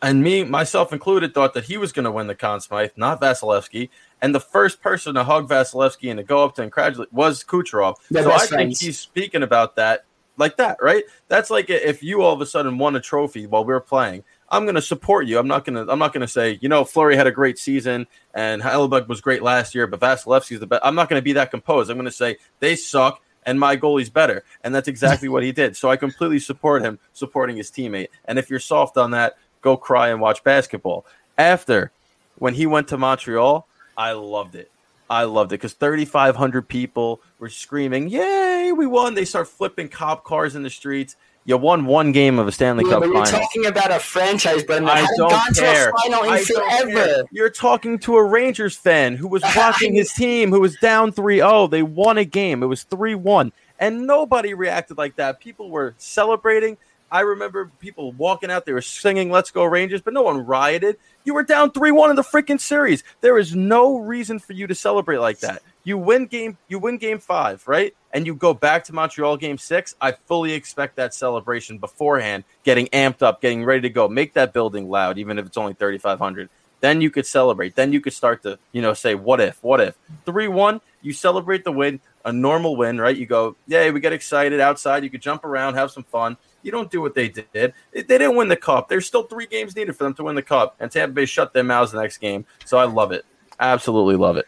and 0.02 0.24
me, 0.24 0.44
myself 0.44 0.94
included, 0.94 1.34
thought 1.34 1.54
that 1.54 1.66
he 1.66 1.78
was 1.78 1.92
going 1.92 2.06
to 2.06 2.12
win 2.12 2.28
the 2.28 2.36
Conn 2.36 2.60
Smythe, 2.60 2.92
not 2.96 3.22
Vasilevsky. 3.22 3.90
And 4.22 4.34
the 4.34 4.40
first 4.40 4.82
person 4.82 5.16
to 5.16 5.24
hug 5.24 5.48
Vasilevsky 5.48 6.10
and 6.10 6.18
to 6.18 6.24
go 6.24 6.44
up 6.44 6.56
to 6.56 6.62
congratulate 6.62 7.12
was 7.14 7.44
Kucherov. 7.44 7.96
Yeah, 8.10 8.24
so 8.24 8.32
I 8.32 8.38
friends. 8.46 8.50
think 8.50 8.78
he's 8.78 9.00
speaking 9.00 9.44
about 9.44 9.76
that 9.78 10.06
like 10.38 10.58
that, 10.58 10.78
right? 10.82 11.04
That's 11.28 11.50
like 11.50 11.70
if 11.70 12.02
you 12.02 12.22
all 12.22 12.34
of 12.34 12.42
a 12.42 12.46
sudden 12.46 12.78
won 12.78 12.96
a 12.96 13.02
trophy 13.02 13.46
while 13.46 13.66
we 13.66 13.74
are 13.74 13.80
playing. 13.80 14.24
I'm 14.52 14.64
going 14.64 14.76
to 14.76 14.82
support 14.82 15.28
you. 15.28 15.38
I'm 15.38 15.48
not 15.48 15.64
going 15.64 15.76
to. 15.76 15.92
I'm 15.92 16.00
not 16.00 16.12
going 16.12 16.22
to 16.22 16.28
say, 16.28 16.58
you 16.62 16.70
know, 16.70 16.84
Fleury 16.84 17.16
had 17.16 17.28
a 17.28 17.32
great 17.32 17.60
season 17.60 18.08
and 18.34 18.62
Hellebuyck 18.62 19.08
was 19.08 19.22
great 19.22 19.44
last 19.44 19.76
year, 19.76 19.86
but 19.86 20.00
Vasilevsky's 20.00 20.60
the 20.60 20.66
best. 20.66 20.82
I'm 20.84 20.96
not 20.96 21.08
going 21.08 21.20
to 21.20 21.24
be 21.24 21.34
that 21.34 21.52
composed. 21.52 21.92
I'm 21.92 21.98
going 21.98 22.06
to 22.06 22.12
say 22.12 22.38
they 22.60 22.76
suck 22.76 23.22
and 23.46 23.60
my 23.60 23.78
goalie's 23.78 24.10
better, 24.10 24.44
and 24.64 24.74
that's 24.74 24.88
exactly 24.88 25.30
what 25.30 25.44
he 25.44 25.52
did. 25.52 25.76
So 25.76 25.90
I 25.90 25.98
completely 25.98 26.40
support 26.40 26.82
him 26.82 27.00
supporting 27.14 27.58
his 27.58 27.72
teammate. 27.72 28.10
And 28.26 28.38
if 28.38 28.50
you're 28.50 28.60
soft 28.60 28.98
on 28.98 29.12
that, 29.12 29.38
go 29.62 29.78
cry 29.78 30.10
and 30.10 30.22
watch 30.22 30.44
basketball. 30.44 31.06
After, 31.38 31.92
when 32.38 32.54
he 32.54 32.66
went 32.66 32.88
to 32.90 32.98
Montreal, 32.98 33.68
I 33.98 34.14
loved 34.14 34.56
it. 34.56 34.72
I 35.10 35.24
loved 35.24 35.52
it 35.52 35.56
because 35.56 35.74
3,500 35.74 36.68
people 36.68 37.22
were 37.40 37.50
screaming, 37.50 38.10
Yay, 38.10 38.72
we 38.72 38.86
won. 38.86 39.16
They 39.16 39.26
start 39.26 39.48
flipping 39.48 39.90
cop 39.90 40.24
cars 40.24 40.56
in 40.56 40.64
the 40.64 40.70
streets. 40.70 41.16
You 41.46 41.58
won 41.58 41.88
one 41.88 42.12
game 42.12 42.38
of 42.38 42.48
a 42.48 42.52
Stanley 42.52 42.84
yeah, 42.86 42.92
Cup 42.92 43.00
but 43.00 43.08
you're 43.08 43.26
final. 43.26 43.40
talking 43.40 43.66
about 43.66 43.90
a 43.90 44.00
franchise, 44.00 44.64
but 44.64 44.84
I 44.84 45.04
don't 45.18 45.30
gone 45.32 45.54
care. 45.56 45.90
To 45.90 45.96
a 45.96 46.00
final 46.02 46.24
in 46.26 46.30
I 46.30 46.44
forever. 46.44 46.92
Care. 46.92 47.24
You're 47.32 47.50
talking 47.50 47.98
to 48.00 48.18
a 48.18 48.24
Rangers 48.24 48.76
fan 48.76 49.16
who 49.16 49.28
was 49.28 49.42
watching 49.56 49.96
his 49.96 50.14
team 50.14 50.52
who 50.52 50.60
was 50.60 50.76
down 50.76 51.12
3 51.12 51.38
0. 51.38 51.68
They 51.68 51.82
won 51.82 52.20
a 52.20 52.26
game, 52.26 52.62
it 52.62 52.68
was 52.68 52.84
3 52.84 53.16
1. 53.16 53.52
and 53.80 54.06
nobody 54.06 54.54
reacted 54.54 55.00
like 55.00 55.16
that. 55.16 55.40
People 55.40 55.72
were 55.72 55.96
celebrating. 55.98 56.78
I 57.12 57.22
remember 57.22 57.72
people 57.80 58.12
walking 58.12 58.52
out, 58.52 58.66
they 58.66 58.74
were 58.74 58.82
singing 58.82 59.32
Let's 59.32 59.52
Go 59.52 59.64
Rangers, 59.64 60.02
but 60.02 60.14
no 60.14 60.22
one 60.22 60.46
rioted. 60.46 60.98
You 61.24 61.34
were 61.34 61.44
down 61.44 61.72
3 61.72 61.92
1 61.92 62.10
in 62.10 62.16
the 62.16 62.22
freaking 62.22 62.60
series. 62.60 63.04
There 63.22 63.38
is 63.38 63.56
no 63.56 63.98
reason 63.98 64.40
for 64.40 64.54
you 64.54 64.68
to 64.68 64.76
celebrate 64.76 65.18
like 65.18 65.40
that. 65.40 65.62
You 65.84 65.98
win 65.98 66.28
game, 66.28 66.58
you 66.68 66.80
win 66.80 66.98
game 66.98 67.20
five, 67.20 67.68
right? 67.68 67.96
And 68.14 68.26
you 68.26 68.36
go 68.36 68.54
back 68.54 68.84
to 68.86 68.94
Montreal 68.94 69.38
game 69.38 69.58
six. 69.58 69.96
I 70.00 70.12
fully 70.12 70.54
expect 70.54 70.98
that 70.98 71.14
celebration 71.14 71.78
beforehand, 71.78 72.44
getting 72.64 72.88
amped 72.88 73.22
up, 73.22 73.42
getting 73.42 73.64
ready 73.64 73.82
to 73.82 73.90
go. 73.90 74.08
Make 74.08 74.34
that 74.34 74.54
building 74.54 74.90
loud, 74.90 75.18
even 75.18 75.40
if 75.40 75.46
it's 75.46 75.58
only 75.58 75.74
3,500. 75.74 76.50
Then 76.82 77.02
you 77.02 77.10
could 77.10 77.26
celebrate. 77.26 77.76
Then 77.76 77.92
you 77.92 78.02
could 78.02 78.14
start 78.14 78.44
to, 78.44 78.58
you 78.72 78.82
know, 78.82 78.94
say, 78.94 79.16
what 79.16 79.42
if, 79.42 79.62
what 79.64 79.82
if? 79.82 79.98
3 80.26 80.48
1, 80.48 80.82
you 81.02 81.14
celebrate 81.14 81.64
the 81.64 81.72
win, 81.72 82.00
a 82.26 82.32
normal 82.32 82.76
win, 82.76 83.00
right? 83.00 83.16
You 83.16 83.26
go, 83.26 83.56
yay, 83.68 83.92
we 83.92 84.00
get 84.00 84.14
excited 84.14 84.60
outside. 84.60 85.04
You 85.04 85.10
could 85.10 85.22
jump 85.22 85.44
around, 85.44 85.76
have 85.76 85.92
some 85.92 86.04
fun. 86.04 86.38
You 86.62 86.72
don't 86.72 86.92
do 86.92 87.02
what 87.02 87.16
they 87.16 87.30
did. 87.30 87.74
They 87.92 88.02
didn't 88.02 88.36
win 88.36 88.48
the 88.48 88.58
cup. 88.58 88.90
There's 88.90 89.06
still 89.06 89.24
three 89.24 89.48
games 89.48 89.76
needed 89.76 89.96
for 89.96 90.04
them 90.04 90.14
to 90.16 90.24
win 90.24 90.36
the 90.36 90.42
cup, 90.42 90.76
and 90.80 90.92
Tampa 90.92 91.14
Bay 91.14 91.26
shut 91.26 91.54
their 91.54 91.64
mouths 91.64 91.92
the 91.92 92.02
next 92.02 92.18
game. 92.18 92.46
So 92.66 92.78
I 92.78 92.86
love 92.86 93.12
it. 93.12 93.26
Absolutely 93.60 94.16
love 94.16 94.38
it. 94.38 94.48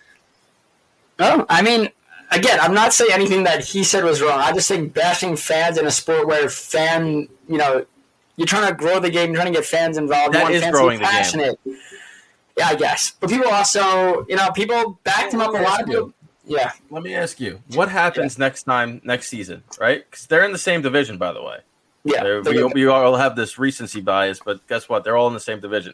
No, 1.19 1.45
I 1.49 1.61
mean, 1.61 1.89
again, 2.31 2.59
I'm 2.59 2.73
not 2.73 2.93
saying 2.93 3.11
anything 3.13 3.43
that 3.43 3.63
he 3.63 3.83
said 3.83 4.03
was 4.03 4.21
wrong. 4.21 4.39
I 4.39 4.51
just 4.53 4.67
think 4.67 4.93
bashing 4.93 5.35
fans 5.35 5.77
in 5.77 5.85
a 5.85 5.91
sport 5.91 6.27
where 6.27 6.49
fan, 6.49 7.27
you 7.47 7.57
know, 7.57 7.85
you're 8.37 8.47
trying 8.47 8.67
to 8.67 8.73
grow 8.73 8.99
the 8.99 9.09
game, 9.09 9.29
you're 9.29 9.35
trying 9.35 9.53
to 9.53 9.59
get 9.59 9.65
fans 9.65 9.97
involved. 9.97 10.33
That 10.33 10.51
is 10.51 10.65
growing 10.71 10.99
the 10.99 11.05
passionate. 11.05 11.59
game. 11.63 11.77
Yeah, 12.57 12.67
I 12.67 12.75
guess. 12.75 13.11
But 13.19 13.29
people 13.29 13.49
also, 13.49 14.25
you 14.27 14.35
know, 14.35 14.51
people 14.51 14.99
backed 15.03 15.33
him 15.33 15.41
up 15.41 15.53
a 15.53 15.57
lot. 15.57 15.81
Of 15.81 15.87
people, 15.87 16.13
yeah. 16.45 16.71
Let 16.89 17.03
me 17.03 17.13
ask 17.13 17.39
you, 17.39 17.61
what 17.75 17.89
happens 17.89 18.37
yeah. 18.37 18.45
next 18.45 18.63
time, 18.63 19.01
next 19.03 19.29
season, 19.29 19.63
right? 19.79 20.03
Because 20.09 20.25
they're 20.25 20.43
in 20.43 20.51
the 20.51 20.57
same 20.57 20.81
division, 20.81 21.17
by 21.17 21.31
the 21.33 21.43
way. 21.43 21.59
Yeah. 22.03 22.41
We, 22.41 22.63
we 22.63 22.87
all 22.87 23.15
have 23.15 23.35
this 23.35 23.59
recency 23.59 24.01
bias, 24.01 24.39
but 24.43 24.65
guess 24.67 24.89
what? 24.89 25.03
They're 25.03 25.17
all 25.17 25.27
in 25.27 25.33
the 25.33 25.39
same 25.39 25.59
division. 25.59 25.93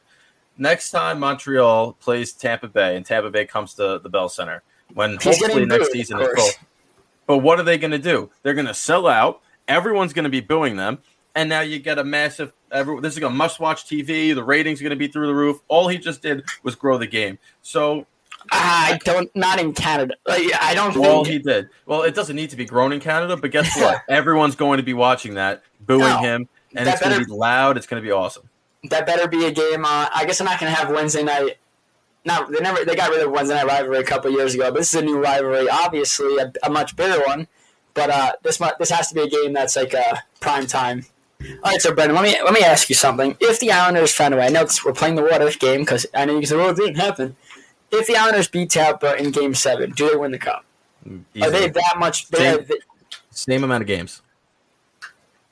Next 0.58 0.92
time 0.92 1.20
Montreal 1.20 1.94
plays 1.94 2.34
Tampa 2.34 2.68
Bay 2.68 2.96
and 2.96 3.06
Tampa 3.06 3.30
Bay 3.30 3.46
comes 3.46 3.74
to 3.76 4.00
the 4.02 4.10
Bell 4.10 4.30
Center, 4.30 4.64
when 4.94 5.18
He's 5.22 5.40
hopefully 5.40 5.66
next 5.66 5.88
booed, 5.88 5.94
season 5.94 6.20
is 6.20 6.28
full. 6.36 6.50
But 7.28 7.38
what 7.40 7.60
are 7.60 7.64
they 7.64 7.78
going 7.78 7.92
to 7.92 8.00
do? 8.00 8.32
They're 8.42 8.54
going 8.54 8.68
to 8.68 8.74
sell 8.74 9.08
out. 9.08 9.42
Everyone's 9.68 10.14
going 10.14 10.24
to 10.24 10.30
be 10.30 10.40
booing 10.40 10.78
them, 10.78 11.00
and 11.36 11.50
now 11.50 11.60
you 11.60 11.80
get 11.80 12.00
a 12.00 12.04
massive. 12.04 12.54
Every, 12.72 13.00
this 13.02 13.18
is 13.18 13.24
a 13.24 13.30
must-watch 13.30 13.86
TV. 13.86 14.34
The 14.34 14.44
ratings 14.44 14.80
are 14.80 14.84
going 14.84 14.92
to 14.92 14.96
be 14.96 15.10
through 15.10 15.28
the 15.28 15.36
roof. 15.36 15.60
All 15.68 15.90
he 15.90 15.98
just 15.98 16.22
did 16.22 16.46
was 16.64 16.76
grow 16.76 16.98
the 16.98 17.08
game. 17.08 17.38
So 17.62 18.08
I 18.52 19.00
don't. 19.04 19.34
Not 19.36 19.60
in 19.60 19.74
Canada. 19.74 20.16
Like, 20.26 20.44
I 20.62 20.74
don't. 20.74 20.96
All 20.98 21.24
he 21.24 21.40
did. 21.40 21.70
Well, 21.86 22.04
it 22.04 22.16
doesn't 22.16 22.36
need 22.36 22.50
to 22.52 22.56
be 22.56 22.66
grown 22.66 22.94
in 22.94 23.00
Canada, 23.00 23.38
but 23.38 23.52
guess 23.52 23.76
what? 23.78 24.02
Everyone's 24.10 24.56
going 24.56 24.78
to 24.78 24.84
be 24.84 24.94
watching 24.94 25.36
that, 25.36 25.64
booing 25.82 26.02
no, 26.02 26.20
him, 26.20 26.50
and 26.76 26.88
it's 26.88 27.02
going 27.02 27.18
to 27.18 27.26
be 27.26 27.32
loud. 27.32 27.78
It's 27.78 27.88
going 27.88 28.02
to 28.02 28.06
be 28.06 28.12
awesome. 28.12 28.50
That 28.90 29.06
better 29.06 29.28
be 29.28 29.46
a 29.46 29.52
game. 29.52 29.86
Uh, 29.86 30.08
I 30.14 30.26
guess 30.26 30.40
I'm 30.40 30.46
not 30.46 30.60
going 30.60 30.72
to 30.72 30.78
have 30.78 30.90
Wednesday 30.90 31.24
night 31.24 31.58
not 32.28 32.52
they 32.52 32.60
never 32.60 32.86
they 32.86 32.96
got 32.96 33.10
rid 33.10 33.26
of 33.26 33.32
Wednesday 33.32 33.56
night 33.56 33.66
rivalry 33.66 34.00
a 34.00 34.04
couple 34.04 34.30
years 34.30 34.54
ago, 34.54 34.70
but 34.72 34.80
this 34.80 34.94
is 34.94 35.02
a 35.02 35.06
new 35.06 35.18
rivalry, 35.18 35.68
obviously 35.70 36.38
a, 36.38 36.52
a 36.62 36.70
much 36.70 36.96
bigger 36.96 37.22
one. 37.26 37.48
But 37.94 38.12
uh, 38.12 38.34
this 38.44 38.62
this 38.78 38.92
has 38.92 39.08
to 39.10 39.16
be 39.16 39.22
a 39.22 39.30
game 39.30 39.54
that's 39.54 39.76
like 39.76 39.94
a 39.94 40.12
uh, 40.12 40.18
prime 40.40 40.68
time. 40.68 41.06
All 41.42 41.72
right, 41.72 41.82
so 41.82 41.94
Brendan, 41.94 42.16
let 42.16 42.24
me 42.24 42.36
let 42.44 42.54
me 42.54 42.62
ask 42.62 42.90
you 42.90 42.96
something. 42.96 43.38
If 43.40 43.60
the 43.60 43.72
Islanders 43.72 44.12
found 44.12 44.34
a 44.34 44.38
way, 44.38 44.46
I 44.46 44.50
know 44.50 44.68
we're 44.86 44.94
playing 44.94 45.16
the 45.16 45.24
what 45.24 45.42
if 45.42 45.58
game 45.58 45.82
because 45.82 46.06
I 46.14 46.26
know 46.26 46.34
you 46.34 46.40
can 46.40 46.48
say, 46.48 46.58
"Well, 46.58 46.70
it 46.70 46.76
didn't 46.76 46.98
happen." 46.98 47.36
If 47.92 48.08
the 48.08 48.16
Islanders 48.16 48.48
beat 48.48 48.70
Tampa 48.70 49.16
in 49.16 49.32
Game 49.32 49.54
Seven, 49.54 49.92
do 49.92 50.10
they 50.10 50.16
win 50.16 50.32
the 50.32 50.38
cup? 50.38 50.66
Easily. 51.06 51.24
Are 51.42 51.52
they 51.52 51.70
that 51.70 51.96
much? 51.98 52.28
Same, 52.28 52.66
they, 52.68 52.76
same 53.32 53.64
amount 53.64 53.82
of 53.82 53.88
games. 53.88 54.22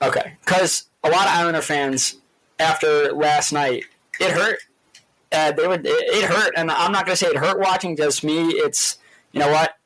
Okay, 0.01 0.35
because 0.43 0.87
a 1.03 1.09
lot 1.09 1.27
of 1.27 1.33
Islander 1.33 1.61
fans 1.61 2.17
after 2.59 3.13
last 3.13 3.53
night, 3.53 3.85
it 4.19 4.31
hurt 4.31 4.59
uh, 5.35 5.51
they 5.51 5.67
would. 5.67 5.85
It, 5.85 5.89
it 5.89 6.25
hurt, 6.25 6.53
and 6.55 6.71
I'm 6.71 6.91
not 6.91 7.05
going 7.05 7.13
to 7.13 7.17
say 7.17 7.27
it 7.27 7.37
hurt 7.37 7.59
watching. 7.59 7.95
Just 7.95 8.23
me, 8.23 8.49
it's 8.49 8.97
you 9.31 9.39
know 9.39 9.49
what 9.49 9.77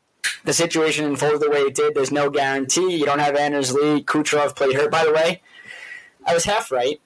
the 0.43 0.53
situation 0.53 1.05
unfolded 1.05 1.41
the 1.41 1.49
way 1.49 1.59
it 1.59 1.75
did. 1.75 1.95
There's 1.95 2.11
no 2.11 2.29
guarantee. 2.29 2.97
You 2.97 3.05
don't 3.05 3.19
have 3.19 3.35
Anders 3.35 3.73
Lee. 3.73 4.03
Kucherov 4.03 4.55
played 4.55 4.75
hurt. 4.75 4.91
By 4.91 5.05
the 5.05 5.13
way, 5.13 5.41
I 6.25 6.33
was 6.33 6.45
half 6.45 6.71
right. 6.71 7.01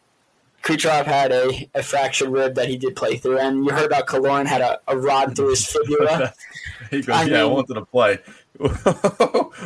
Kucherov 0.64 1.06
had 1.06 1.32
a, 1.34 1.70
a 1.76 1.84
fractured 1.84 2.30
rib 2.30 2.56
that 2.56 2.70
he 2.70 2.78
did 2.78 2.96
play 2.96 3.18
through, 3.18 3.38
and 3.38 3.66
you 3.66 3.72
heard 3.72 3.86
about 3.86 4.08
Killorn 4.08 4.46
had 4.46 4.62
a, 4.62 4.80
a 4.88 4.98
rod 4.98 5.36
through 5.36 5.50
his 5.50 5.66
fibula. 5.66 6.34
he 6.90 7.02
goes, 7.02 7.10
I 7.10 7.24
"Yeah, 7.24 7.28
mean, 7.28 7.36
I 7.36 7.46
wanted 7.46 7.74
to 7.74 7.86
play." 7.86 8.20
okay, 8.60 8.72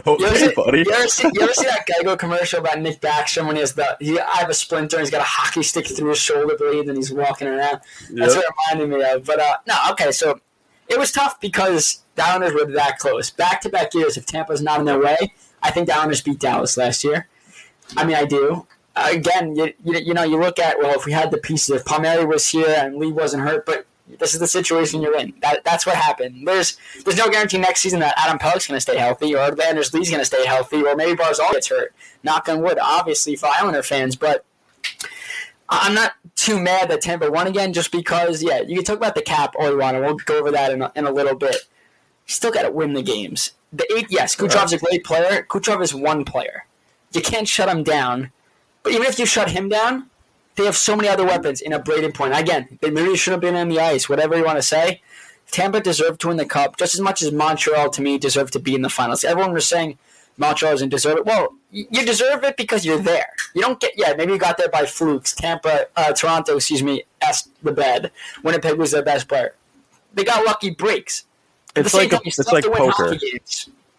you 0.07 0.25
ever, 0.25 0.35
see, 0.35 0.53
buddy. 0.55 0.79
You 0.79 0.91
ever, 0.91 1.07
see, 1.07 1.29
you 1.33 1.41
ever 1.41 1.53
see 1.53 1.65
that 1.65 1.85
Geico 1.87 2.17
commercial 2.17 2.59
about 2.61 2.79
Nick 2.79 2.99
Backstrom 2.99 3.45
when 3.45 3.57
he 3.57 3.59
has 3.59 3.73
the 3.73 3.95
he, 3.99 4.19
I 4.19 4.37
have 4.37 4.49
a 4.49 4.53
splinter 4.55 4.95
and 4.95 5.03
he's 5.03 5.11
got 5.11 5.21
a 5.21 5.25
hockey 5.25 5.61
stick 5.61 5.87
through 5.87 6.09
his 6.09 6.17
shoulder 6.17 6.55
blade 6.57 6.87
and 6.87 6.97
he's 6.97 7.11
walking 7.11 7.47
around? 7.47 7.81
That's 8.11 8.33
yep. 8.33 8.43
what 8.43 8.45
it 8.45 8.75
reminded 8.79 8.97
me 8.97 9.11
of. 9.11 9.23
But 9.25 9.39
uh, 9.39 9.57
no, 9.67 9.75
okay, 9.91 10.11
so 10.11 10.39
it 10.87 10.97
was 10.97 11.11
tough 11.11 11.39
because 11.39 12.01
Islanders 12.17 12.53
were 12.53 12.71
that 12.73 12.97
close. 12.97 13.29
Back 13.29 13.61
to 13.61 13.69
back 13.69 13.93
years, 13.93 14.17
if 14.17 14.25
Tampa's 14.25 14.61
not 14.61 14.79
in 14.79 14.85
their 14.85 14.99
way, 14.99 15.17
I 15.61 15.69
think 15.69 15.87
the 15.87 15.95
Islanders 15.95 16.21
beat 16.21 16.39
Dallas 16.39 16.77
last 16.77 17.03
year. 17.03 17.27
I 17.95 18.03
mean, 18.03 18.15
I 18.15 18.25
do. 18.25 18.65
Again, 18.97 19.55
you, 19.55 19.73
you, 19.83 19.99
you 19.99 20.13
know, 20.13 20.23
you 20.23 20.39
look 20.39 20.59
at 20.59 20.79
well, 20.79 20.95
if 20.97 21.05
we 21.05 21.11
had 21.11 21.31
the 21.31 21.37
pieces, 21.37 21.75
if 21.75 21.85
Palmieri 21.85 22.25
was 22.25 22.47
here 22.47 22.75
and 22.77 22.97
Lee 22.97 23.11
wasn't 23.11 23.43
hurt, 23.43 23.65
but 23.65 23.85
this 24.19 24.33
is 24.33 24.39
the 24.39 24.47
situation 24.47 25.01
you're 25.01 25.17
in. 25.17 25.33
That, 25.41 25.63
that's 25.63 25.85
what 25.85 25.95
happened. 25.95 26.47
There's 26.47 26.77
there's 27.03 27.17
no 27.17 27.29
guarantee 27.29 27.57
next 27.57 27.81
season 27.81 27.99
that 27.99 28.15
Adam 28.17 28.39
Pelech's 28.39 28.67
going 28.67 28.77
to 28.77 28.81
stay 28.81 28.97
healthy, 28.97 29.35
or 29.35 29.61
Anders 29.61 29.93
Lee's 29.93 30.09
going 30.09 30.21
to 30.21 30.25
stay 30.25 30.45
healthy, 30.45 30.83
or 30.83 30.95
maybe 30.95 31.17
Barzal 31.17 31.51
gets 31.51 31.67
hurt. 31.67 31.93
Knock 32.23 32.47
on 32.49 32.61
wood, 32.61 32.79
obviously 32.81 33.35
for 33.35 33.47
Islander 33.47 33.83
fans, 33.83 34.15
but 34.15 34.45
I'm 35.69 35.93
not 35.93 36.13
too 36.35 36.59
mad 36.59 36.89
that 36.89 37.01
Tampa 37.01 37.29
won 37.29 37.47
again, 37.47 37.73
just 37.73 37.91
because 37.91 38.41
yeah, 38.41 38.61
you 38.61 38.75
can 38.75 38.85
talk 38.85 38.97
about 38.97 39.15
the 39.15 39.21
cap 39.21 39.55
all 39.59 39.69
you 39.69 39.77
want, 39.77 39.97
and 39.97 40.05
we'll 40.05 40.15
go 40.15 40.39
over 40.39 40.51
that 40.51 40.71
in 40.71 40.81
a, 40.81 40.91
in 40.95 41.05
a 41.05 41.11
little 41.11 41.35
bit. 41.35 41.57
Still 42.25 42.51
got 42.51 42.63
to 42.63 42.71
win 42.71 42.93
the 42.93 43.03
games. 43.03 43.51
The 43.73 43.85
eight, 43.93 44.07
yes, 44.09 44.35
Kucherov's 44.35 44.73
a 44.73 44.77
great 44.77 45.03
player. 45.03 45.43
Kucherov 45.43 45.81
is 45.81 45.93
one 45.93 46.23
player. 46.23 46.65
You 47.11 47.21
can't 47.21 47.47
shut 47.47 47.69
him 47.69 47.83
down, 47.83 48.31
but 48.87 48.93
even 48.93 49.07
if 49.07 49.19
you 49.19 49.25
shut 49.25 49.51
him 49.51 49.67
down, 49.67 50.09
they 50.55 50.63
have 50.63 50.77
so 50.77 50.95
many 50.95 51.09
other 51.09 51.25
weapons 51.25 51.59
in 51.59 51.73
a 51.73 51.79
Brayden 51.79 52.13
Point. 52.13 52.33
Again, 52.33 52.79
they 52.79 52.89
maybe 52.89 53.17
should 53.17 53.31
have 53.31 53.41
been 53.41 53.57
on 53.57 53.67
the 53.67 53.81
ice, 53.81 54.07
whatever 54.07 54.37
you 54.37 54.45
want 54.45 54.57
to 54.57 54.61
say. 54.61 55.01
Tampa 55.51 55.81
deserved 55.81 56.21
to 56.21 56.29
win 56.29 56.37
the 56.37 56.45
cup 56.45 56.77
just 56.77 56.93
as 56.93 57.01
much 57.01 57.21
as 57.21 57.33
Montreal, 57.33 57.89
to 57.89 58.01
me, 58.01 58.17
deserved 58.17 58.53
to 58.53 58.59
be 58.59 58.75
in 58.75 58.83
the 58.83 58.89
finals. 58.89 59.25
Everyone 59.25 59.51
was 59.51 59.67
saying 59.67 59.97
Montreal 60.37 60.71
doesn't 60.71 60.87
deserve 60.87 61.17
it. 61.17 61.25
Well, 61.25 61.53
you 61.69 62.05
deserve 62.05 62.45
it 62.45 62.55
because 62.55 62.85
you're 62.85 62.97
there. 62.97 63.25
You 63.53 63.61
don't 63.61 63.77
get, 63.77 63.91
yeah, 63.97 64.13
maybe 64.15 64.31
you 64.31 64.39
got 64.39 64.57
there 64.57 64.69
by 64.69 64.85
flukes. 64.85 65.35
Tampa, 65.35 65.87
uh, 65.97 66.13
Toronto, 66.13 66.55
excuse 66.55 66.81
me, 66.81 67.03
asked 67.21 67.49
the 67.63 67.73
bed. 67.73 68.13
Winnipeg 68.41 68.77
was 68.77 68.91
their 68.91 69.03
best 69.03 69.27
player. 69.27 69.53
They 70.13 70.23
got 70.23 70.45
lucky 70.45 70.69
breaks. 70.69 71.25
It's 71.75 71.93
like, 71.93 72.11
time, 72.11 72.21
it's 72.23 72.51
like 72.53 72.63
poker. 72.63 73.17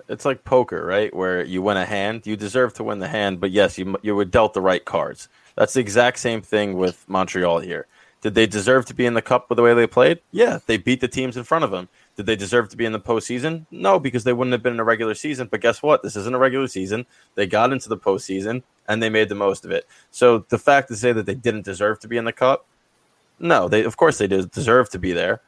It's 0.08 0.24
like 0.24 0.44
poker, 0.44 0.84
right? 0.84 1.14
Where 1.14 1.44
you 1.44 1.60
win 1.60 1.76
a 1.76 1.84
hand, 1.84 2.26
you 2.26 2.36
deserve 2.36 2.72
to 2.74 2.84
win 2.84 2.98
the 2.98 3.08
hand, 3.08 3.40
but 3.40 3.50
yes, 3.50 3.78
you 3.78 3.96
you 4.02 4.14
were 4.14 4.24
dealt 4.24 4.54
the 4.54 4.60
right 4.60 4.84
cards. 4.84 5.28
That's 5.54 5.74
the 5.74 5.80
exact 5.80 6.18
same 6.18 6.40
thing 6.40 6.74
with 6.74 7.04
Montreal 7.08 7.58
here. 7.60 7.86
Did 8.20 8.34
they 8.34 8.46
deserve 8.46 8.84
to 8.86 8.94
be 8.94 9.06
in 9.06 9.14
the 9.14 9.22
cup 9.22 9.48
with 9.48 9.56
the 9.56 9.62
way 9.62 9.74
they 9.74 9.86
played? 9.86 10.20
Yeah, 10.32 10.58
they 10.66 10.76
beat 10.76 11.00
the 11.00 11.08
teams 11.08 11.36
in 11.36 11.44
front 11.44 11.64
of 11.64 11.70
them. 11.70 11.88
Did 12.16 12.26
they 12.26 12.34
deserve 12.34 12.68
to 12.70 12.76
be 12.76 12.84
in 12.84 12.92
the 12.92 12.98
postseason? 12.98 13.66
No, 13.70 14.00
because 14.00 14.24
they 14.24 14.32
wouldn't 14.32 14.52
have 14.52 14.62
been 14.62 14.72
in 14.72 14.80
a 14.80 14.84
regular 14.84 15.14
season. 15.14 15.46
But 15.48 15.60
guess 15.60 15.82
what? 15.82 16.02
This 16.02 16.16
isn't 16.16 16.34
a 16.34 16.38
regular 16.38 16.66
season. 16.66 17.06
They 17.36 17.46
got 17.46 17.72
into 17.72 17.88
the 17.88 17.96
postseason 17.96 18.64
and 18.88 19.00
they 19.00 19.08
made 19.08 19.28
the 19.28 19.36
most 19.36 19.64
of 19.64 19.70
it. 19.70 19.86
So 20.10 20.44
the 20.48 20.58
fact 20.58 20.88
to 20.88 20.96
say 20.96 21.12
that 21.12 21.26
they 21.26 21.36
didn't 21.36 21.64
deserve 21.64 22.00
to 22.00 22.08
be 22.08 22.16
in 22.16 22.24
the 22.24 22.32
cup, 22.32 22.66
no, 23.38 23.68
they 23.68 23.84
of 23.84 23.96
course 23.96 24.18
they 24.18 24.26
did 24.26 24.50
deserve 24.50 24.90
to 24.90 24.98
be 24.98 25.12
there. 25.12 25.40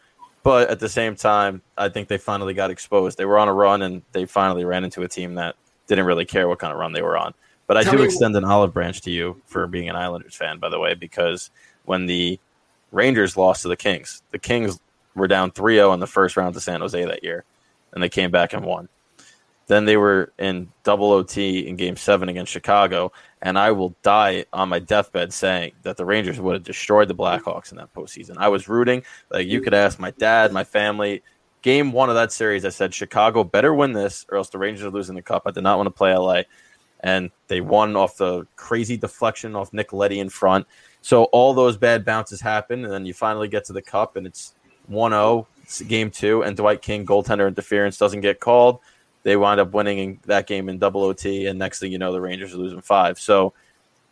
But 0.42 0.70
at 0.70 0.80
the 0.80 0.88
same 0.88 1.16
time, 1.16 1.62
I 1.76 1.88
think 1.88 2.08
they 2.08 2.18
finally 2.18 2.54
got 2.54 2.70
exposed. 2.70 3.18
They 3.18 3.26
were 3.26 3.38
on 3.38 3.48
a 3.48 3.52
run 3.52 3.82
and 3.82 4.02
they 4.12 4.24
finally 4.24 4.64
ran 4.64 4.84
into 4.84 5.02
a 5.02 5.08
team 5.08 5.34
that 5.34 5.56
didn't 5.86 6.06
really 6.06 6.24
care 6.24 6.48
what 6.48 6.58
kind 6.58 6.72
of 6.72 6.78
run 6.78 6.92
they 6.92 7.02
were 7.02 7.18
on. 7.18 7.34
But 7.66 7.76
I 7.76 7.84
Tell 7.84 7.96
do 7.96 8.02
extend 8.02 8.34
an 8.36 8.44
olive 8.44 8.72
branch 8.72 9.02
to 9.02 9.10
you 9.10 9.40
for 9.46 9.66
being 9.66 9.88
an 9.88 9.96
Islanders 9.96 10.34
fan, 10.34 10.58
by 10.58 10.70
the 10.70 10.78
way, 10.78 10.94
because 10.94 11.50
when 11.84 12.06
the 12.06 12.38
Rangers 12.90 13.36
lost 13.36 13.62
to 13.62 13.68
the 13.68 13.76
Kings, 13.76 14.22
the 14.30 14.38
Kings 14.38 14.80
were 15.14 15.28
down 15.28 15.50
3 15.50 15.76
0 15.76 15.92
in 15.92 16.00
the 16.00 16.06
first 16.06 16.36
round 16.36 16.54
to 16.54 16.60
San 16.60 16.80
Jose 16.80 17.04
that 17.04 17.22
year, 17.22 17.44
and 17.92 18.02
they 18.02 18.08
came 18.08 18.30
back 18.30 18.52
and 18.52 18.64
won. 18.64 18.88
Then 19.66 19.84
they 19.84 19.96
were 19.96 20.32
in 20.38 20.68
double 20.82 21.12
OT 21.12 21.60
in 21.68 21.76
game 21.76 21.96
seven 21.96 22.28
against 22.28 22.50
Chicago, 22.50 23.12
and 23.42 23.58
I 23.58 23.72
will 23.72 23.94
die 24.02 24.44
on 24.52 24.68
my 24.68 24.78
deathbed 24.78 25.32
saying 25.32 25.72
that 25.82 25.96
the 25.96 26.04
Rangers 26.04 26.40
would 26.40 26.54
have 26.54 26.64
destroyed 26.64 27.08
the 27.08 27.14
Blackhawks 27.14 27.70
in 27.70 27.78
that 27.78 27.94
postseason. 27.94 28.36
I 28.36 28.48
was 28.48 28.68
rooting. 28.68 29.02
Like 29.30 29.46
you 29.46 29.60
could 29.60 29.74
ask 29.74 29.98
my 29.98 30.10
dad, 30.12 30.52
my 30.52 30.64
family. 30.64 31.22
Game 31.62 31.92
one 31.92 32.08
of 32.08 32.14
that 32.14 32.32
series, 32.32 32.64
I 32.64 32.70
said 32.70 32.94
Chicago 32.94 33.44
better 33.44 33.74
win 33.74 33.92
this, 33.92 34.24
or 34.30 34.38
else 34.38 34.48
the 34.48 34.58
Rangers 34.58 34.84
are 34.84 34.90
losing 34.90 35.14
the 35.14 35.22
cup. 35.22 35.42
I 35.44 35.50
did 35.50 35.62
not 35.62 35.76
want 35.76 35.88
to 35.88 35.90
play 35.90 36.16
LA 36.16 36.42
and 37.00 37.30
they 37.48 37.60
won 37.60 37.96
off 37.96 38.16
the 38.16 38.46
crazy 38.56 38.96
deflection 38.96 39.56
off 39.56 39.72
Nick 39.72 39.92
Leddy 39.92 40.20
in 40.20 40.28
front. 40.28 40.66
So 41.02 41.24
all 41.24 41.54
those 41.54 41.76
bad 41.76 42.04
bounces 42.04 42.40
happen, 42.40 42.84
and 42.84 42.92
then 42.92 43.06
you 43.06 43.14
finally 43.14 43.48
get 43.48 43.64
to 43.66 43.72
the 43.72 43.82
cup, 43.82 44.16
and 44.16 44.26
it's 44.26 44.54
1 44.86 45.12
0, 45.12 45.46
game 45.88 46.10
two, 46.10 46.42
and 46.42 46.56
Dwight 46.56 46.82
King 46.82 47.06
goaltender 47.06 47.48
interference 47.48 47.96
doesn't 47.96 48.20
get 48.20 48.40
called. 48.40 48.80
They 49.22 49.36
wind 49.36 49.60
up 49.60 49.72
winning 49.72 50.20
that 50.26 50.46
game 50.46 50.68
in 50.68 50.78
double 50.78 51.02
OT, 51.02 51.46
and 51.46 51.58
next 51.58 51.80
thing 51.80 51.92
you 51.92 51.98
know, 51.98 52.12
the 52.12 52.20
Rangers 52.20 52.54
are 52.54 52.58
losing 52.58 52.80
five. 52.80 53.18
So 53.18 53.52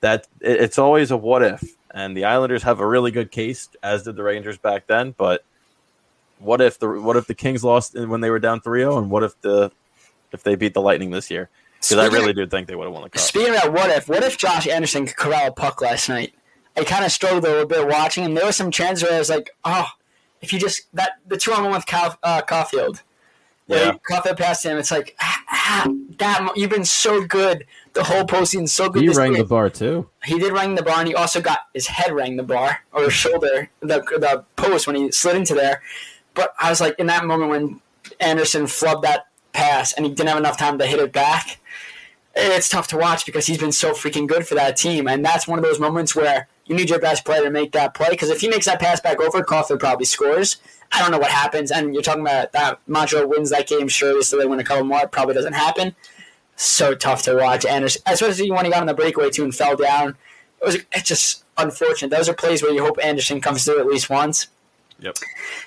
that 0.00 0.26
it's 0.40 0.78
always 0.78 1.10
a 1.10 1.16
what 1.16 1.42
if, 1.42 1.76
and 1.90 2.16
the 2.16 2.24
Islanders 2.24 2.62
have 2.62 2.80
a 2.80 2.86
really 2.86 3.10
good 3.10 3.30
case, 3.30 3.68
as 3.82 4.02
did 4.02 4.16
the 4.16 4.22
Rangers 4.22 4.58
back 4.58 4.86
then. 4.86 5.14
But 5.16 5.44
what 6.38 6.60
if 6.60 6.78
the 6.78 6.88
what 6.88 7.16
if 7.16 7.26
the 7.26 7.34
Kings 7.34 7.64
lost 7.64 7.94
when 7.94 8.20
they 8.20 8.30
were 8.30 8.38
down 8.38 8.60
3-0, 8.60 8.98
and 8.98 9.10
what 9.10 9.22
if 9.22 9.40
the 9.40 9.72
if 10.32 10.42
they 10.42 10.54
beat 10.54 10.74
the 10.74 10.82
Lightning 10.82 11.10
this 11.10 11.30
year? 11.30 11.48
Because 11.80 11.96
I 11.96 12.06
really 12.08 12.32
do 12.32 12.46
think 12.46 12.66
they 12.66 12.74
would 12.74 12.84
have 12.84 12.92
won 12.92 13.04
the 13.04 13.10
cup. 13.10 13.20
Speaking 13.20 13.54
of 13.54 13.72
what 13.72 13.88
if, 13.90 14.08
what 14.08 14.24
if 14.24 14.36
Josh 14.36 14.66
Anderson 14.66 15.06
could 15.06 15.16
corral 15.16 15.48
a 15.48 15.52
puck 15.52 15.80
last 15.80 16.08
night? 16.08 16.34
I 16.76 16.84
kind 16.84 17.04
of 17.04 17.12
struggled 17.12 17.44
a 17.44 17.48
little 17.48 17.66
bit 17.66 17.86
watching 17.86 18.24
him. 18.24 18.34
There 18.34 18.44
were 18.44 18.52
some 18.52 18.70
chances 18.70 19.04
where 19.04 19.14
I 19.14 19.18
was 19.18 19.30
like, 19.30 19.50
oh, 19.64 19.86
if 20.40 20.52
you 20.52 20.58
just 20.58 20.92
that 20.94 21.12
the 21.26 21.36
two 21.36 21.52
on 21.52 21.62
one 21.62 21.72
with 21.72 21.86
Cal, 21.86 22.18
uh, 22.22 22.42
Caulfield, 22.42 23.02
yeah, 23.68 23.92
Caulfield 24.08 24.38
passed 24.38 24.64
him. 24.64 24.78
It's 24.78 24.90
like 24.90 25.16
ah, 25.20 25.42
ah, 25.50 25.92
that 26.18 26.52
you've 26.56 26.70
been 26.70 26.84
so 26.84 27.24
good 27.24 27.66
the 27.92 28.04
whole 28.04 28.24
postseason, 28.24 28.68
so 28.68 28.88
good. 28.88 29.02
He 29.02 29.08
rang 29.10 29.34
the 29.34 29.44
bar 29.44 29.70
too. 29.70 30.08
He 30.24 30.38
did 30.38 30.52
ring 30.52 30.74
the 30.74 30.82
bar, 30.82 30.98
and 30.98 31.08
he 31.08 31.14
also 31.14 31.40
got 31.40 31.60
his 31.74 31.86
head 31.86 32.12
rang 32.12 32.36
the 32.36 32.42
bar 32.42 32.80
or 32.92 33.04
his 33.04 33.12
shoulder, 33.12 33.70
the 33.80 34.00
the 34.00 34.44
post 34.56 34.86
when 34.86 34.96
he 34.96 35.12
slid 35.12 35.36
into 35.36 35.54
there. 35.54 35.82
But 36.34 36.54
I 36.58 36.70
was 36.70 36.80
like, 36.80 36.98
in 36.98 37.06
that 37.06 37.24
moment 37.24 37.50
when 37.50 37.80
Anderson 38.20 38.64
flubbed 38.64 39.02
that 39.02 39.26
pass 39.52 39.92
and 39.92 40.06
he 40.06 40.12
didn't 40.12 40.28
have 40.28 40.38
enough 40.38 40.56
time 40.56 40.78
to 40.78 40.86
hit 40.86 41.00
it 41.00 41.12
back, 41.12 41.58
it's 42.34 42.68
tough 42.68 42.88
to 42.88 42.96
watch 42.96 43.26
because 43.26 43.46
he's 43.46 43.58
been 43.58 43.72
so 43.72 43.92
freaking 43.92 44.26
good 44.26 44.46
for 44.46 44.54
that 44.54 44.76
team. 44.76 45.08
And 45.08 45.24
that's 45.24 45.48
one 45.48 45.58
of 45.58 45.64
those 45.64 45.80
moments 45.80 46.14
where 46.14 46.46
you 46.66 46.76
need 46.76 46.90
your 46.90 47.00
best 47.00 47.24
player 47.24 47.42
to 47.42 47.50
make 47.50 47.72
that 47.72 47.94
play 47.94 48.08
because 48.10 48.30
if 48.30 48.40
he 48.40 48.48
makes 48.48 48.66
that 48.66 48.80
pass 48.80 49.00
back 49.00 49.20
over, 49.20 49.42
Caulfield 49.42 49.80
probably 49.80 50.06
scores. 50.06 50.58
I 50.92 51.00
don't 51.00 51.10
know 51.10 51.18
what 51.18 51.30
happens. 51.30 51.70
And 51.70 51.92
you're 51.92 52.02
talking 52.02 52.22
about 52.22 52.52
that 52.52 52.80
Montreal 52.86 53.26
wins 53.26 53.50
that 53.50 53.66
game, 53.66 53.88
surely, 53.88 54.22
so 54.22 54.38
they 54.38 54.46
win 54.46 54.60
a 54.60 54.64
couple 54.64 54.84
more. 54.84 55.02
It 55.02 55.12
probably 55.12 55.34
doesn't 55.34 55.52
happen. 55.52 55.94
So 56.56 56.94
tough 56.94 57.22
to 57.22 57.36
watch. 57.36 57.64
And 57.64 57.84
especially 57.84 58.50
when 58.50 58.64
he 58.64 58.70
got 58.70 58.80
on 58.80 58.86
the 58.86 58.94
breakaway 58.94 59.30
too 59.30 59.44
and 59.44 59.54
fell 59.54 59.76
down. 59.76 60.16
It 60.60 60.64
was 60.64 60.74
it's 60.92 61.08
just 61.08 61.44
unfortunate. 61.56 62.10
Those 62.10 62.28
are 62.28 62.34
plays 62.34 62.62
where 62.62 62.72
you 62.72 62.84
hope 62.84 62.98
Anderson 63.02 63.40
comes 63.40 63.64
through 63.64 63.80
at 63.80 63.86
least 63.86 64.10
once. 64.10 64.48
Yep. 64.98 65.18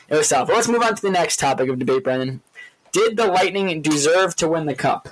It 0.09 0.15
was 0.15 0.27
tough. 0.27 0.47
But 0.47 0.55
let's 0.57 0.67
move 0.67 0.81
on 0.81 0.95
to 0.95 1.01
the 1.01 1.11
next 1.11 1.39
topic 1.39 1.69
of 1.69 1.79
debate, 1.79 2.03
Brendan. 2.03 2.41
Did 2.91 3.15
the 3.15 3.27
Lightning 3.27 3.81
deserve 3.81 4.35
to 4.37 4.49
win 4.49 4.65
the 4.65 4.75
cup? 4.75 5.07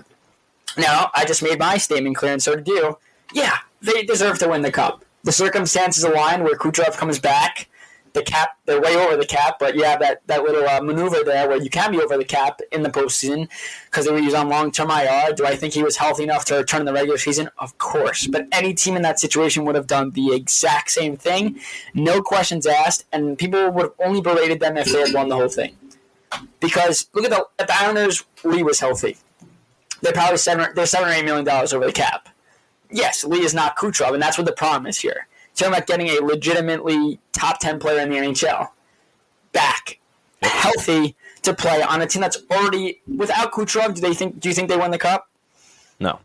Now, 0.78 1.12
I 1.16 1.24
just 1.24 1.42
made 1.42 1.60
my 1.60 1.78
statement 1.78 2.18
clear, 2.18 2.34
and 2.34 2.44
so 2.44 2.56
did 2.56 2.68
you. 2.68 2.98
Yeah, 3.34 3.58
they 3.82 4.04
deserve 4.04 4.38
to 4.40 4.50
win 4.50 4.64
the 4.64 4.72
cup 4.72 5.06
the 5.24 5.32
circumstances 5.32 6.04
align 6.04 6.44
where 6.44 6.56
Kucherov 6.56 6.98
comes 6.98 7.20
back. 7.20 7.68
The 8.14 8.24
cap, 8.24 8.58
they're 8.66 8.82
way 8.82 8.96
over 8.96 9.16
the 9.16 9.26
cap, 9.26 9.58
but 9.60 9.76
you 9.76 9.84
have 9.84 10.00
that, 10.00 10.26
that 10.28 10.44
little 10.44 10.68
uh, 10.68 10.82
maneuver 10.82 11.24
there 11.24 11.48
where 11.48 11.62
you 11.62 11.70
can 11.70 11.92
be 11.92 12.02
over 12.02 12.18
the 12.18 12.26
cap 12.26 12.60
in 12.72 12.82
the 12.82 12.90
postseason 12.90 13.48
because 13.86 14.06
they 14.06 14.12
were 14.12 14.20
used 14.20 14.36
on 14.36 14.50
long 14.50 14.72
term 14.72 14.90
IR. 14.90 15.34
Do 15.34 15.46
I 15.46 15.56
think 15.56 15.74
he 15.74 15.84
was 15.84 15.98
healthy 15.98 16.24
enough 16.24 16.46
to 16.46 16.56
return 16.56 16.82
in 16.82 16.86
the 16.86 16.94
regular 16.94 17.18
season? 17.18 17.50
Of 17.60 17.78
course. 17.78 18.28
But 18.28 18.48
any 18.52 18.74
team 18.74 18.96
in 18.96 19.04
that 19.04 19.20
situation 19.20 19.64
would 19.66 19.76
have 19.76 19.88
done 19.88 20.12
the 20.12 20.34
exact 20.34 20.92
same 20.92 21.18
thing, 21.18 21.60
no 21.94 22.22
questions 22.22 22.66
asked, 22.66 23.06
and 23.12 23.38
people 23.38 23.70
would 23.70 23.84
have 23.84 23.94
only 24.00 24.22
berated 24.22 24.60
them 24.60 24.78
if 24.78 24.92
they 24.92 25.02
had 25.02 25.14
won 25.14 25.30
the 25.30 25.36
whole 25.36 25.50
thing. 25.50 25.78
Because 26.60 27.10
look 27.14 27.26
at 27.26 27.32
the, 27.32 27.46
at 27.60 27.68
the 27.68 27.76
Islanders, 27.76 28.24
Lee 28.44 28.64
was 28.64 28.80
healthy. 28.80 29.18
They're 30.02 30.14
probably 30.14 30.38
seven, 30.38 30.70
they're 30.76 30.86
seven 30.86 31.10
or 31.10 31.12
eight 31.12 31.26
million 31.26 31.46
dollars 31.46 31.74
over 31.74 31.86
the 31.86 31.92
cap 31.92 32.30
yes, 32.92 33.24
Lee 33.24 33.44
is 33.44 33.54
not 33.54 33.78
Kucherov, 33.78 34.14
and 34.14 34.22
that's 34.22 34.38
what 34.38 34.46
the 34.48 34.54
problem 34.54 34.88
is 34.88 34.98
here. 34.98 35.28
Talking 35.60 35.74
about 35.74 35.88
getting 35.88 36.08
a 36.08 36.22
legitimately 36.22 37.20
top 37.34 37.60
ten 37.60 37.80
player 37.80 38.00
in 38.00 38.10
the 38.10 38.16
NHL 38.16 38.70
back, 39.52 40.00
healthy 40.42 41.18
to 41.42 41.54
play 41.54 41.82
on 41.82 42.02
a 42.02 42.08
team 42.08 42.22
that's 42.22 42.38
already 42.50 43.02
without 43.08 43.52
Kucherov. 43.52 43.96
Do 43.96 44.02
they 44.02 44.14
think? 44.14 44.40
Do 44.40 44.48
you 44.48 44.56
think 44.56 44.70
they 44.70 44.78
won 44.78 44.92
the 44.92 44.98
cup? 44.98 45.30
No. 46.00 46.20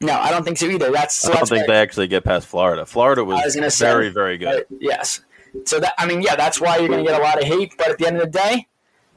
No, 0.00 0.12
I 0.12 0.30
don't 0.30 0.44
think 0.44 0.56
so 0.58 0.66
either. 0.66 0.92
That's 0.92 1.28
I 1.28 1.32
don't 1.32 1.48
think 1.48 1.66
they 1.66 1.74
actually 1.74 2.06
get 2.06 2.22
past 2.22 2.46
Florida. 2.46 2.86
Florida 2.86 3.24
was, 3.24 3.56
was 3.56 3.78
very, 3.78 4.08
say, 4.08 4.12
very 4.12 4.38
good. 4.38 4.62
Uh, 4.62 4.76
yes. 4.78 5.20
So 5.64 5.80
that 5.80 5.94
I 5.98 6.06
mean, 6.06 6.22
yeah, 6.22 6.36
that's 6.36 6.60
why 6.60 6.76
you're 6.76 6.88
going 6.88 7.04
to 7.04 7.10
get 7.10 7.20
a 7.20 7.24
lot 7.24 7.42
of 7.42 7.48
hate. 7.48 7.74
But 7.76 7.90
at 7.90 7.98
the 7.98 8.06
end 8.06 8.18
of 8.18 8.30
the 8.30 8.38
day, 8.38 8.68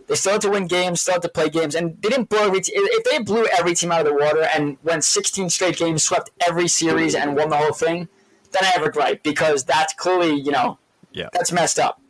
they 0.08 0.15
still 0.15 0.32
had 0.32 0.41
to 0.41 0.49
win 0.49 0.65
games, 0.65 1.01
still 1.01 1.13
had 1.13 1.21
to 1.21 1.29
play 1.29 1.49
games, 1.49 1.75
and 1.75 2.01
they 2.01 2.10
didn't 2.10 2.29
blow 2.29 2.47
every. 2.47 2.62
Te- 2.62 2.71
if 2.73 3.03
they 3.03 3.19
blew 3.19 3.45
every 3.55 3.75
team 3.75 3.91
out 3.91 4.01
of 4.01 4.08
the 4.08 4.15
water 4.15 4.47
and 4.55 4.77
went 4.84 5.03
16 5.03 5.51
straight 5.51 5.77
games, 5.77 6.03
swept 6.03 6.32
every 6.47 6.67
series, 6.67 7.13
and 7.13 7.36
won 7.36 7.49
the 7.49 7.58
whole 7.58 7.73
thing, 7.73 8.08
then 8.51 8.63
I 8.63 8.67
have 8.67 8.83
a 8.83 8.91
gripe 8.91 9.23
because 9.23 9.63
that's 9.63 9.93
clearly 9.93 10.35
you 10.35 10.51
know, 10.51 10.77
yeah, 11.12 11.29
that's 11.33 11.51
messed 11.51 11.79
up. 11.79 12.01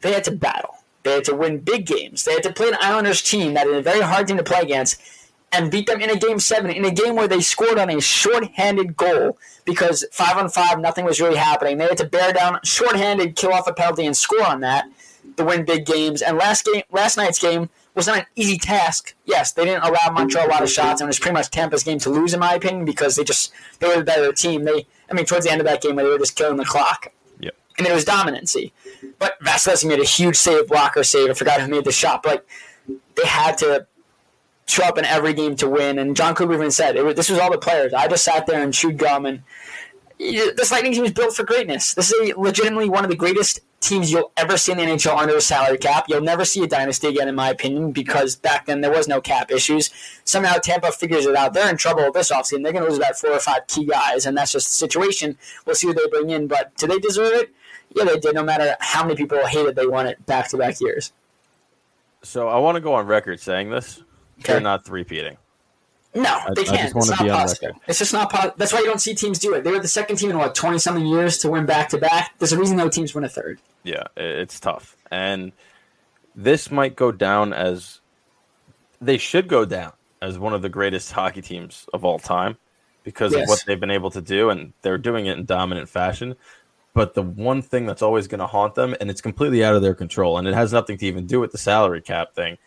They 0.00 0.12
had 0.12 0.24
to 0.24 0.32
battle. 0.32 0.76
They 1.02 1.14
had 1.14 1.24
to 1.24 1.34
win 1.34 1.58
big 1.58 1.86
games. 1.86 2.24
They 2.24 2.34
had 2.34 2.42
to 2.44 2.52
play 2.52 2.68
an 2.68 2.76
Islanders 2.80 3.22
team 3.22 3.54
that 3.54 3.66
is 3.66 3.76
a 3.76 3.82
very 3.82 4.00
hard 4.00 4.28
team 4.28 4.36
to 4.36 4.44
play 4.44 4.60
against, 4.60 5.00
and 5.52 5.70
beat 5.70 5.86
them 5.86 6.00
in 6.00 6.10
a 6.10 6.16
game 6.16 6.38
seven, 6.38 6.70
in 6.70 6.84
a 6.84 6.90
game 6.90 7.16
where 7.16 7.28
they 7.28 7.40
scored 7.40 7.78
on 7.78 7.90
a 7.90 8.00
short-handed 8.00 8.96
goal 8.96 9.38
because 9.64 10.04
five 10.12 10.36
on 10.36 10.48
five, 10.48 10.78
nothing 10.80 11.04
was 11.04 11.20
really 11.20 11.36
happening. 11.36 11.78
They 11.78 11.84
had 11.84 11.98
to 11.98 12.06
bear 12.06 12.32
down, 12.32 12.60
short-handed, 12.64 13.36
kill 13.36 13.52
off 13.52 13.66
a 13.66 13.72
penalty, 13.72 14.06
and 14.06 14.16
score 14.16 14.44
on 14.44 14.60
that 14.60 14.86
to 15.36 15.44
win 15.44 15.64
big 15.64 15.86
games. 15.86 16.22
And 16.22 16.36
last 16.36 16.64
game, 16.64 16.82
last 16.90 17.16
night's 17.16 17.38
game 17.38 17.68
was 17.94 18.06
not 18.06 18.18
an 18.18 18.26
easy 18.36 18.56
task. 18.56 19.14
Yes, 19.26 19.52
they 19.52 19.64
didn't 19.64 19.84
allow 19.84 20.10
Montreal 20.12 20.46
a 20.46 20.48
lot 20.48 20.62
of 20.62 20.70
shots, 20.70 21.00
and 21.00 21.06
it 21.06 21.10
was 21.10 21.18
pretty 21.18 21.34
much 21.34 21.50
Tampa's 21.50 21.82
game 21.82 21.98
to 22.00 22.10
lose, 22.10 22.32
in 22.32 22.40
my 22.40 22.54
opinion, 22.54 22.84
because 22.84 23.16
they 23.16 23.24
just 23.24 23.52
they 23.80 23.88
were 23.88 23.96
the 23.96 24.04
better 24.04 24.32
team. 24.32 24.64
They, 24.64 24.86
I 25.10 25.14
mean, 25.14 25.26
towards 25.26 25.44
the 25.44 25.52
end 25.52 25.60
of 25.60 25.66
that 25.66 25.82
game, 25.82 25.96
where 25.96 26.04
they 26.04 26.10
were 26.10 26.18
just 26.18 26.36
killing 26.36 26.56
the 26.56 26.64
clock. 26.64 27.12
Yep. 27.40 27.54
And 27.78 27.86
it 27.86 27.92
was 27.92 28.04
dominancy. 28.04 28.72
But 29.18 29.38
Vasilevskiy 29.40 29.88
made 29.88 30.00
a 30.00 30.04
huge 30.04 30.36
save, 30.36 30.68
blocker 30.68 31.04
save. 31.04 31.30
I 31.30 31.34
forgot 31.34 31.60
who 31.60 31.68
made 31.68 31.84
the 31.84 31.92
shot, 31.92 32.22
but 32.22 32.46
like, 32.88 32.96
they 33.16 33.26
had 33.26 33.58
to 33.58 33.86
show 34.66 34.84
up 34.84 34.96
in 34.96 35.04
every 35.04 35.34
game 35.34 35.56
to 35.56 35.68
win. 35.68 35.98
And 35.98 36.16
Jon 36.16 36.34
Cooper 36.34 36.54
even 36.54 36.70
said, 36.70 36.96
was, 36.96 37.14
this 37.14 37.28
was 37.28 37.38
all 37.38 37.50
the 37.50 37.58
players. 37.58 37.92
I 37.92 38.08
just 38.08 38.24
sat 38.24 38.46
there 38.46 38.62
and 38.62 38.72
chewed 38.72 38.96
gum 38.96 39.26
and 39.26 39.42
this 40.18 40.70
Lightning 40.70 40.92
team 40.92 41.04
is 41.04 41.12
built 41.12 41.34
for 41.34 41.44
greatness. 41.44 41.94
This 41.94 42.12
is 42.12 42.30
a, 42.30 42.40
legitimately 42.40 42.88
one 42.88 43.04
of 43.04 43.10
the 43.10 43.16
greatest 43.16 43.60
teams 43.82 44.10
you'll 44.10 44.32
ever 44.36 44.56
see 44.56 44.72
in 44.72 44.78
the 44.78 44.84
NHL 44.84 45.18
under 45.18 45.36
a 45.36 45.40
salary 45.40 45.76
cap. 45.76 46.06
You'll 46.08 46.22
never 46.22 46.44
see 46.44 46.62
a 46.62 46.66
dynasty 46.66 47.08
again, 47.08 47.28
in 47.28 47.34
my 47.34 47.50
opinion, 47.50 47.92
because 47.92 48.36
back 48.36 48.66
then 48.66 48.80
there 48.80 48.92
was 48.92 49.08
no 49.08 49.20
cap 49.20 49.50
issues. 49.50 49.90
Somehow 50.24 50.54
Tampa 50.54 50.92
figures 50.92 51.26
it 51.26 51.36
out. 51.36 51.52
They're 51.52 51.68
in 51.68 51.76
trouble 51.76 52.10
this 52.12 52.30
offseason. 52.30 52.62
They're 52.62 52.72
going 52.72 52.84
to 52.84 52.90
lose 52.90 52.98
about 52.98 53.18
four 53.18 53.32
or 53.32 53.40
five 53.40 53.66
key 53.66 53.84
guys, 53.84 54.24
and 54.24 54.36
that's 54.36 54.52
just 54.52 54.68
the 54.68 54.74
situation. 54.74 55.36
We'll 55.66 55.74
see 55.74 55.88
what 55.88 55.96
they 55.96 56.06
bring 56.06 56.30
in, 56.30 56.46
but 56.46 56.74
do 56.76 56.86
they 56.86 56.98
deserve 56.98 57.32
it? 57.34 57.54
Yeah, 57.94 58.04
they 58.04 58.18
did, 58.18 58.34
no 58.34 58.44
matter 58.44 58.76
how 58.80 59.02
many 59.02 59.16
people 59.16 59.44
hated 59.46 59.76
they 59.76 59.86
won 59.86 60.06
it 60.06 60.24
back 60.24 60.48
to 60.50 60.56
back 60.56 60.80
years. 60.80 61.12
So 62.22 62.48
I 62.48 62.58
want 62.58 62.76
to 62.76 62.80
go 62.80 62.94
on 62.94 63.06
record 63.06 63.40
saying 63.40 63.70
this. 63.70 64.02
Okay. 64.38 64.54
They're 64.54 64.60
not 64.60 64.84
three-peating. 64.84 65.36
No, 66.14 66.40
they 66.54 66.64
can't. 66.64 66.78
I 66.78 66.82
just 66.82 66.94
want 66.94 67.08
it's 67.08 67.18
to 67.18 67.24
be 67.24 67.30
on 67.30 67.38
possible. 67.38 67.68
record. 67.68 67.80
It's 67.88 67.98
just 67.98 68.12
not 68.12 68.30
possible. 68.30 68.54
That's 68.58 68.72
why 68.72 68.80
you 68.80 68.84
don't 68.84 69.00
see 69.00 69.14
teams 69.14 69.38
do 69.38 69.54
it. 69.54 69.64
They 69.64 69.70
were 69.70 69.80
the 69.80 69.88
second 69.88 70.16
team 70.16 70.30
in 70.30 70.38
what 70.38 70.54
twenty 70.54 70.78
something 70.78 71.06
years 71.06 71.38
to 71.38 71.50
win 71.50 71.64
back 71.64 71.88
to 71.90 71.98
back. 71.98 72.34
There's 72.38 72.52
a 72.52 72.58
reason 72.58 72.76
no 72.76 72.88
teams 72.88 73.14
win 73.14 73.24
a 73.24 73.28
third. 73.28 73.60
Yeah, 73.82 74.04
it's 74.16 74.60
tough, 74.60 74.96
and 75.10 75.52
this 76.34 76.70
might 76.70 76.96
go 76.96 77.12
down 77.12 77.52
as 77.52 78.00
they 79.00 79.16
should 79.16 79.48
go 79.48 79.64
down 79.64 79.92
as 80.20 80.38
one 80.38 80.52
of 80.52 80.62
the 80.62 80.68
greatest 80.68 81.12
hockey 81.12 81.40
teams 81.40 81.86
of 81.94 82.04
all 82.04 82.18
time 82.18 82.58
because 83.04 83.32
yes. 83.32 83.42
of 83.42 83.48
what 83.48 83.64
they've 83.66 83.80
been 83.80 83.90
able 83.90 84.10
to 84.10 84.20
do, 84.20 84.50
and 84.50 84.72
they're 84.82 84.98
doing 84.98 85.26
it 85.26 85.38
in 85.38 85.44
dominant 85.44 85.88
fashion. 85.88 86.36
But 86.94 87.14
the 87.14 87.22
one 87.22 87.62
thing 87.62 87.86
that's 87.86 88.02
always 88.02 88.28
going 88.28 88.40
to 88.40 88.46
haunt 88.46 88.74
them, 88.74 88.94
and 89.00 89.10
it's 89.10 89.22
completely 89.22 89.64
out 89.64 89.74
of 89.74 89.82
their 89.82 89.94
control, 89.94 90.36
and 90.36 90.46
it 90.46 90.54
has 90.54 90.72
nothing 90.72 90.98
to 90.98 91.06
even 91.06 91.26
do 91.26 91.40
with 91.40 91.52
the 91.52 91.58
salary 91.58 92.02
cap 92.02 92.34
thing, 92.34 92.58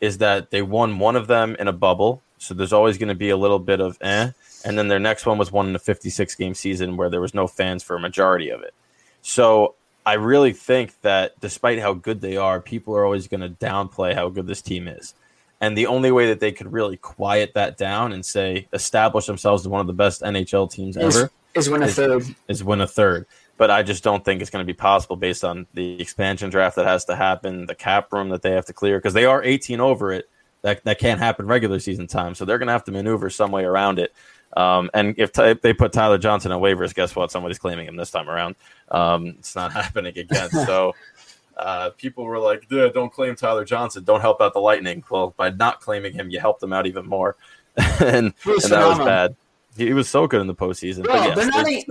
is 0.00 0.18
that 0.18 0.50
they 0.50 0.62
won 0.62 0.98
one 0.98 1.16
of 1.16 1.26
them 1.26 1.56
in 1.58 1.68
a 1.68 1.72
bubble 1.72 2.22
so 2.42 2.54
there's 2.54 2.72
always 2.72 2.98
going 2.98 3.08
to 3.08 3.14
be 3.14 3.30
a 3.30 3.36
little 3.36 3.60
bit 3.60 3.80
of 3.80 3.96
eh. 4.00 4.30
And 4.64 4.76
then 4.76 4.88
their 4.88 4.98
next 4.98 5.26
one 5.26 5.38
was 5.38 5.52
one 5.52 5.68
in 5.68 5.76
a 5.76 5.78
56 5.78 6.34
game 6.34 6.54
season 6.54 6.96
where 6.96 7.08
there 7.08 7.20
was 7.20 7.34
no 7.34 7.46
fans 7.46 7.82
for 7.82 7.96
a 7.96 8.00
majority 8.00 8.50
of 8.50 8.62
it. 8.62 8.74
So 9.22 9.76
I 10.04 10.14
really 10.14 10.52
think 10.52 11.00
that 11.02 11.38
despite 11.40 11.78
how 11.78 11.94
good 11.94 12.20
they 12.20 12.36
are, 12.36 12.60
people 12.60 12.96
are 12.96 13.04
always 13.04 13.28
going 13.28 13.40
to 13.42 13.48
downplay 13.48 14.14
how 14.14 14.28
good 14.28 14.48
this 14.48 14.60
team 14.60 14.88
is. 14.88 15.14
And 15.60 15.78
the 15.78 15.86
only 15.86 16.10
way 16.10 16.26
that 16.26 16.40
they 16.40 16.50
could 16.50 16.72
really 16.72 16.96
quiet 16.96 17.54
that 17.54 17.76
down 17.76 18.12
and 18.12 18.26
say 18.26 18.66
establish 18.72 19.26
themselves 19.26 19.62
as 19.62 19.68
one 19.68 19.80
of 19.80 19.86
the 19.86 19.92
best 19.92 20.22
NHL 20.22 20.68
teams 20.68 20.96
is, 20.96 21.16
ever 21.16 21.30
is 21.54 21.70
win 21.70 21.82
a 21.84 21.86
is, 21.86 21.94
third. 21.94 22.24
Is 22.48 22.64
win 22.64 22.80
a 22.80 22.88
third. 22.88 23.26
But 23.56 23.70
I 23.70 23.84
just 23.84 24.02
don't 24.02 24.24
think 24.24 24.40
it's 24.40 24.50
going 24.50 24.66
to 24.66 24.72
be 24.72 24.76
possible 24.76 25.14
based 25.14 25.44
on 25.44 25.68
the 25.74 26.00
expansion 26.00 26.50
draft 26.50 26.74
that 26.74 26.86
has 26.86 27.04
to 27.04 27.14
happen, 27.14 27.66
the 27.66 27.76
cap 27.76 28.12
room 28.12 28.30
that 28.30 28.42
they 28.42 28.50
have 28.50 28.66
to 28.66 28.72
clear 28.72 28.98
because 28.98 29.14
they 29.14 29.26
are 29.26 29.40
18 29.40 29.78
over 29.78 30.12
it 30.12 30.28
that 30.62 30.82
that 30.84 30.98
can't 30.98 31.20
happen 31.20 31.46
regular 31.46 31.78
season 31.78 32.06
time. 32.06 32.34
So 32.34 32.44
they're 32.44 32.58
going 32.58 32.68
to 32.68 32.72
have 32.72 32.84
to 32.84 32.92
maneuver 32.92 33.30
some 33.30 33.52
way 33.52 33.64
around 33.64 33.98
it. 33.98 34.12
Um, 34.56 34.90
and 34.92 35.14
if, 35.18 35.32
t- 35.32 35.42
if, 35.42 35.62
they 35.62 35.72
put 35.72 35.92
Tyler 35.92 36.18
Johnson 36.18 36.52
on 36.52 36.60
waivers, 36.60 36.94
guess 36.94 37.16
what? 37.16 37.30
Somebody's 37.30 37.58
claiming 37.58 37.86
him 37.86 37.96
this 37.96 38.10
time 38.10 38.28
around. 38.28 38.54
Um, 38.90 39.26
it's 39.38 39.54
not 39.54 39.72
happening 39.72 40.16
again. 40.16 40.50
So 40.50 40.94
uh, 41.56 41.90
people 41.90 42.24
were 42.24 42.38
like, 42.38 42.68
"Don't 42.68 43.12
claim 43.12 43.34
Tyler 43.34 43.64
Johnson. 43.64 44.04
Don't 44.04 44.20
help 44.20 44.40
out 44.40 44.52
the 44.52 44.60
Lightning." 44.60 45.04
Well, 45.10 45.34
by 45.36 45.50
not 45.50 45.80
claiming 45.80 46.12
him, 46.12 46.30
you 46.30 46.40
helped 46.40 46.60
them 46.60 46.72
out 46.72 46.86
even 46.86 47.06
more, 47.06 47.36
and, 47.76 48.00
and 48.00 48.34
that 48.44 48.86
was 48.86 48.98
bad. 48.98 49.36
He, 49.76 49.86
he, 49.86 49.92
was 49.94 50.08
so 50.08 50.26
good 50.26 50.40
in 50.42 50.46
the 50.46 50.54
postseason. 50.54 51.04
Bro, 51.04 51.14
yes, 51.14 51.36
they're, 51.36 51.46
not 51.46 51.68
in, 51.68 51.84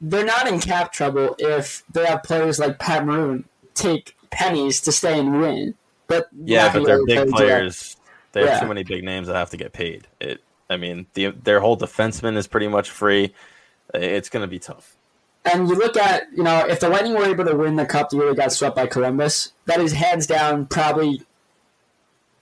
they're 0.00 0.24
not 0.24 0.48
in 0.48 0.60
cap 0.60 0.92
trouble 0.92 1.36
if 1.38 1.84
they 1.92 2.04
have 2.06 2.24
players 2.24 2.58
like 2.58 2.78
Pat 2.80 3.06
Maroon 3.06 3.44
take 3.74 4.16
pennies 4.30 4.80
to 4.80 4.92
stay 4.92 5.18
and 5.18 5.40
win. 5.40 5.74
But 6.06 6.28
yeah, 6.44 6.72
but 6.72 6.84
they're 6.84 7.04
big 7.04 7.30
players. 7.30 7.96
They 8.32 8.40
have 8.40 8.48
Yeah. 8.48 8.60
too 8.60 8.66
many 8.66 8.82
big 8.82 9.04
names 9.04 9.28
that 9.28 9.36
have 9.36 9.50
to 9.50 9.56
get 9.56 9.72
paid. 9.72 10.06
It. 10.20 10.40
I 10.68 10.76
mean, 10.76 11.06
the, 11.14 11.30
their 11.30 11.60
whole 11.60 11.76
defenseman 11.76 12.36
is 12.36 12.46
pretty 12.46 12.68
much 12.68 12.90
free. 12.90 13.34
It's 13.92 14.28
going 14.28 14.42
to 14.42 14.48
be 14.48 14.58
tough. 14.58 14.96
And 15.44 15.68
you 15.68 15.74
look 15.76 15.96
at, 15.96 16.24
you 16.34 16.42
know, 16.42 16.66
if 16.66 16.80
the 16.80 16.88
Lightning 16.88 17.14
were 17.14 17.26
able 17.26 17.44
to 17.44 17.54
win 17.54 17.76
the 17.76 17.84
cup, 17.84 18.10
the 18.10 18.16
year 18.16 18.30
they 18.30 18.34
got 18.34 18.50
swept 18.52 18.74
by 18.74 18.86
Columbus. 18.86 19.52
That 19.66 19.78
is 19.80 19.92
hands 19.92 20.26
down 20.26 20.66
probably 20.66 21.22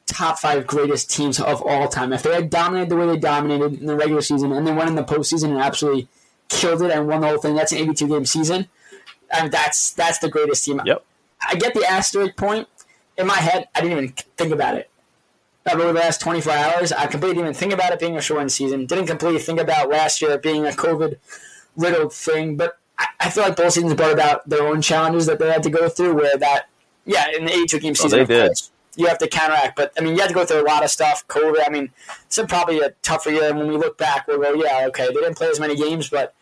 top 0.07 0.39
five 0.39 0.67
greatest 0.67 1.11
teams 1.11 1.41
of 1.41 1.63
all 1.63 1.89
time. 1.89 2.13
If 2.13 2.23
they 2.23 2.35
had 2.35 2.49
dominated 2.51 2.91
the 2.91 2.97
way 2.97 3.07
they 3.07 3.17
dominated 3.19 3.81
in 3.81 3.87
the 3.87 3.97
regular 3.97 4.23
season 4.23 4.53
and 4.53 4.67
then 4.67 4.77
went 4.77 4.89
in 4.89 4.95
the 4.95 5.05
postseason 5.05 5.51
and 5.51 5.59
absolutely 5.59 6.09
killed 6.49 6.83
it 6.83 6.91
and 6.93 7.09
won 7.09 7.21
the 7.23 7.29
whole 7.29 7.39
thing, 7.39 7.55
that's 7.57 7.73
an 7.73 7.79
82 7.79 8.09
game 8.09 8.25
season. 8.25 8.69
And 9.31 9.51
that's 9.51 9.93
that's 9.93 10.19
the 10.19 10.29
greatest 10.29 10.65
team. 10.65 10.81
Yep. 10.85 11.05
I 11.49 11.55
get 11.57 11.75
the 11.75 11.85
asterisk 11.85 12.37
point. 12.37 12.69
In 13.19 13.27
my 13.27 13.37
head, 13.37 13.69
I 13.75 13.81
didn't 13.81 13.99
even 13.99 14.15
think 14.37 14.53
about 14.53 14.75
it. 14.77 14.89
Over 15.71 15.85
the 15.85 15.93
last 15.93 16.21
24 16.21 16.53
hours, 16.53 16.93
I 16.93 17.07
completely 17.07 17.35
didn't 17.37 17.49
even 17.51 17.55
think 17.55 17.73
about 17.73 17.93
it 17.93 18.01
being 18.01 18.17
a 18.17 18.21
shortened 18.21 18.51
season. 18.51 18.87
Didn't 18.87 19.07
completely 19.07 19.39
think 19.39 19.61
about 19.61 19.89
last 19.91 20.21
year 20.21 20.37
being 20.39 20.67
a 20.67 20.71
COVID 20.71 21.17
riddled 21.77 22.13
thing. 22.13 22.57
But 22.57 22.79
I, 22.99 23.07
I 23.21 23.31
feel 23.31 23.45
like 23.45 23.57
both 23.57 23.73
seasons 23.73 23.95
brought 23.95 24.13
about 24.13 24.49
their 24.49 24.67
own 24.67 24.83
challenges 24.83 25.27
that 25.27 25.39
they 25.39 25.51
had 25.51 25.63
to 25.63 25.71
go 25.71 25.89
through. 25.89 26.15
Where 26.15 26.37
that, 26.37 26.69
yeah, 27.05 27.27
in 27.37 27.45
the 27.45 27.53
82 27.53 27.79
game 27.79 27.91
Oh, 27.93 27.95
season, 27.95 28.27
did. 28.27 28.47
course, 28.49 28.71
you 28.97 29.07
have 29.07 29.19
to 29.19 29.29
counteract. 29.29 29.77
But 29.77 29.93
I 29.97 30.01
mean, 30.01 30.15
you 30.15 30.21
had 30.21 30.29
to 30.29 30.35
go 30.35 30.45
through 30.45 30.63
a 30.63 30.67
lot 30.67 30.83
of 30.83 30.91
stuff. 30.91 31.27
COVID. 31.29 31.63
I 31.65 31.71
mean, 31.71 31.91
it's 32.27 32.41
probably 32.49 32.81
a 32.81 32.91
tougher 33.03 33.31
year. 33.31 33.49
And 33.51 33.59
when 33.59 33.69
we 33.69 33.77
look 33.77 33.97
back, 33.99 34.27
we'll 34.27 34.41
go, 34.41 34.55
yeah, 34.55 34.87
okay, 34.89 35.07
they 35.09 35.13
didn't 35.15 35.37
play 35.37 35.49
as 35.49 35.61
many 35.61 35.77
games, 35.77 36.09
but 36.09 36.35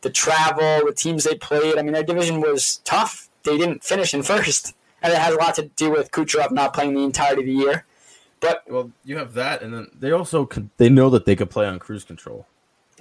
the 0.00 0.10
travel, 0.10 0.86
the 0.86 0.94
teams 0.96 1.24
they 1.24 1.34
played. 1.34 1.76
I 1.78 1.82
mean, 1.82 1.92
their 1.92 2.02
division 2.02 2.40
was 2.40 2.78
tough. 2.84 3.28
They 3.42 3.58
didn't 3.58 3.84
finish 3.84 4.14
in 4.14 4.22
first, 4.32 4.74
and 5.02 5.12
it 5.12 5.18
has 5.18 5.34
a 5.34 5.38
lot 5.38 5.54
to 5.56 5.62
do 5.76 5.90
with 5.90 6.10
Kucherov 6.10 6.52
not 6.52 6.74
playing 6.74 6.94
the 6.94 7.02
entirety 7.02 7.42
of 7.42 7.46
the 7.46 7.52
year. 7.52 7.84
But 8.40 8.64
Well, 8.68 8.90
you 9.04 9.18
have 9.18 9.34
that, 9.34 9.62
and 9.62 9.72
then 9.72 9.88
they 9.98 10.10
also 10.10 10.44
could, 10.44 10.68
they 10.76 10.88
know 10.88 11.10
that 11.10 11.24
they 11.24 11.36
could 11.36 11.50
play 11.50 11.66
on 11.66 11.78
cruise 11.78 12.02
control. 12.04 12.46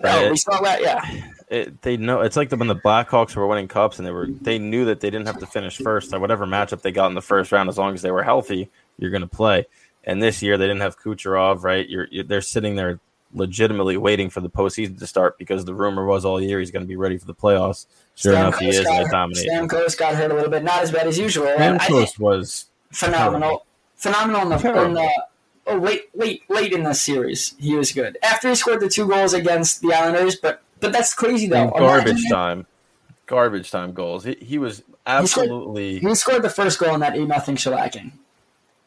oh, 0.04 0.30
we 0.30 0.38
saw 0.38 0.62
that. 0.62 0.82
Yeah, 0.82 1.04
It, 1.50 1.82
they 1.82 1.98
know 1.98 2.22
it's 2.22 2.38
like 2.38 2.50
the, 2.50 2.58
when 2.58 2.68
the 2.68 2.76
Blackhawks 2.76 3.36
were 3.36 3.48
winning 3.48 3.68
cups, 3.68 3.98
and 3.98 4.08
they 4.08 4.12
were 4.12 4.28
they 4.28 4.60
knew 4.60 4.86
that 4.86 5.00
they 5.00 5.10
didn't 5.10 5.28
have 5.28 5.40
to 5.40 5.48
finish 5.48 5.78
first. 5.78 6.12
Like 6.12 6.22
whatever 6.22 6.46
matchup 6.46 6.82
they 6.82 6.92
got 6.92 7.08
in 7.08 7.16
the 7.16 7.22
first 7.22 7.52
round, 7.52 7.70
as 7.70 7.78
long 7.78 7.94
as 7.94 8.02
they 8.02 8.12
were 8.12 8.24
healthy, 8.24 8.70
you're 8.98 9.12
going 9.12 9.22
to 9.22 9.28
play. 9.28 9.66
And 10.04 10.22
this 10.22 10.42
year 10.42 10.58
they 10.58 10.66
didn't 10.66 10.82
have 10.82 11.00
Kucherov, 11.00 11.64
right? 11.64 11.88
You're, 11.88 12.08
you're 12.10 12.24
they're 12.24 12.42
sitting 12.42 12.76
there 12.76 13.00
legitimately 13.34 13.98
waiting 13.98 14.30
for 14.30 14.42
the 14.42 14.50
postseason 14.50 14.98
to 15.00 15.08
start 15.08 15.38
because 15.38 15.66
the 15.66 15.74
rumor 15.74 16.06
was 16.06 16.26
all 16.26 16.42
year 16.42 16.60
he's 16.60 16.72
going 16.72 16.84
to 16.84 16.88
be 16.88 16.96
ready 16.96 17.18
for 17.18 17.26
the 17.26 17.36
playoffs. 17.36 17.86
Sure 18.16 18.34
enough, 18.34 18.60
he 18.60 18.70
is, 18.70 18.86
and 18.86 19.10
dominates. 19.10 19.48
Stamkos 19.50 19.98
got 19.98 20.16
hurt 20.16 20.32
a 20.32 20.34
little 20.34 20.50
bit, 20.50 20.64
not 20.64 20.82
as 20.84 20.92
bad 20.92 21.08
as 21.08 21.18
usual. 21.18 21.48
and 21.48 21.80
Stamkos 21.80 22.20
was 22.20 22.66
phenomenal, 22.92 23.66
phenomenal 23.96 24.42
in 24.44 24.50
the, 24.50 24.86
in 24.86 24.94
the 24.94 25.10
oh, 25.68 25.78
late, 25.78 26.10
late, 26.16 26.44
late 26.50 26.74
in 26.74 26.84
the 26.84 26.94
series. 26.94 27.56
He 27.58 27.76
was 27.76 27.92
good 27.92 28.18
after 28.24 28.50
he 28.50 28.56
scored 28.56 28.82
the 28.82 28.90
two 28.90 29.08
goals 29.08 29.34
against 29.34 29.82
the 29.82 29.94
Islanders. 29.94 30.36
But 30.36 30.62
but 30.80 30.92
that's 30.92 31.14
crazy 31.14 31.48
though. 31.48 31.64
in 31.64 31.70
garbage 31.70 32.30
time, 32.30 32.66
garbage 33.26 33.72
time 33.72 33.94
goals. 33.94 34.26
He, 34.26 34.36
he 34.42 34.58
was 34.58 34.84
absolutely. 35.06 36.00
He 36.00 36.16
scored 36.16 36.44
the 36.44 36.50
first 36.50 36.80
goal 36.80 36.94
in 36.94 37.00
that 37.00 37.16
eight 37.16 37.28
nothing 37.28 37.56
shellacking 37.56 38.12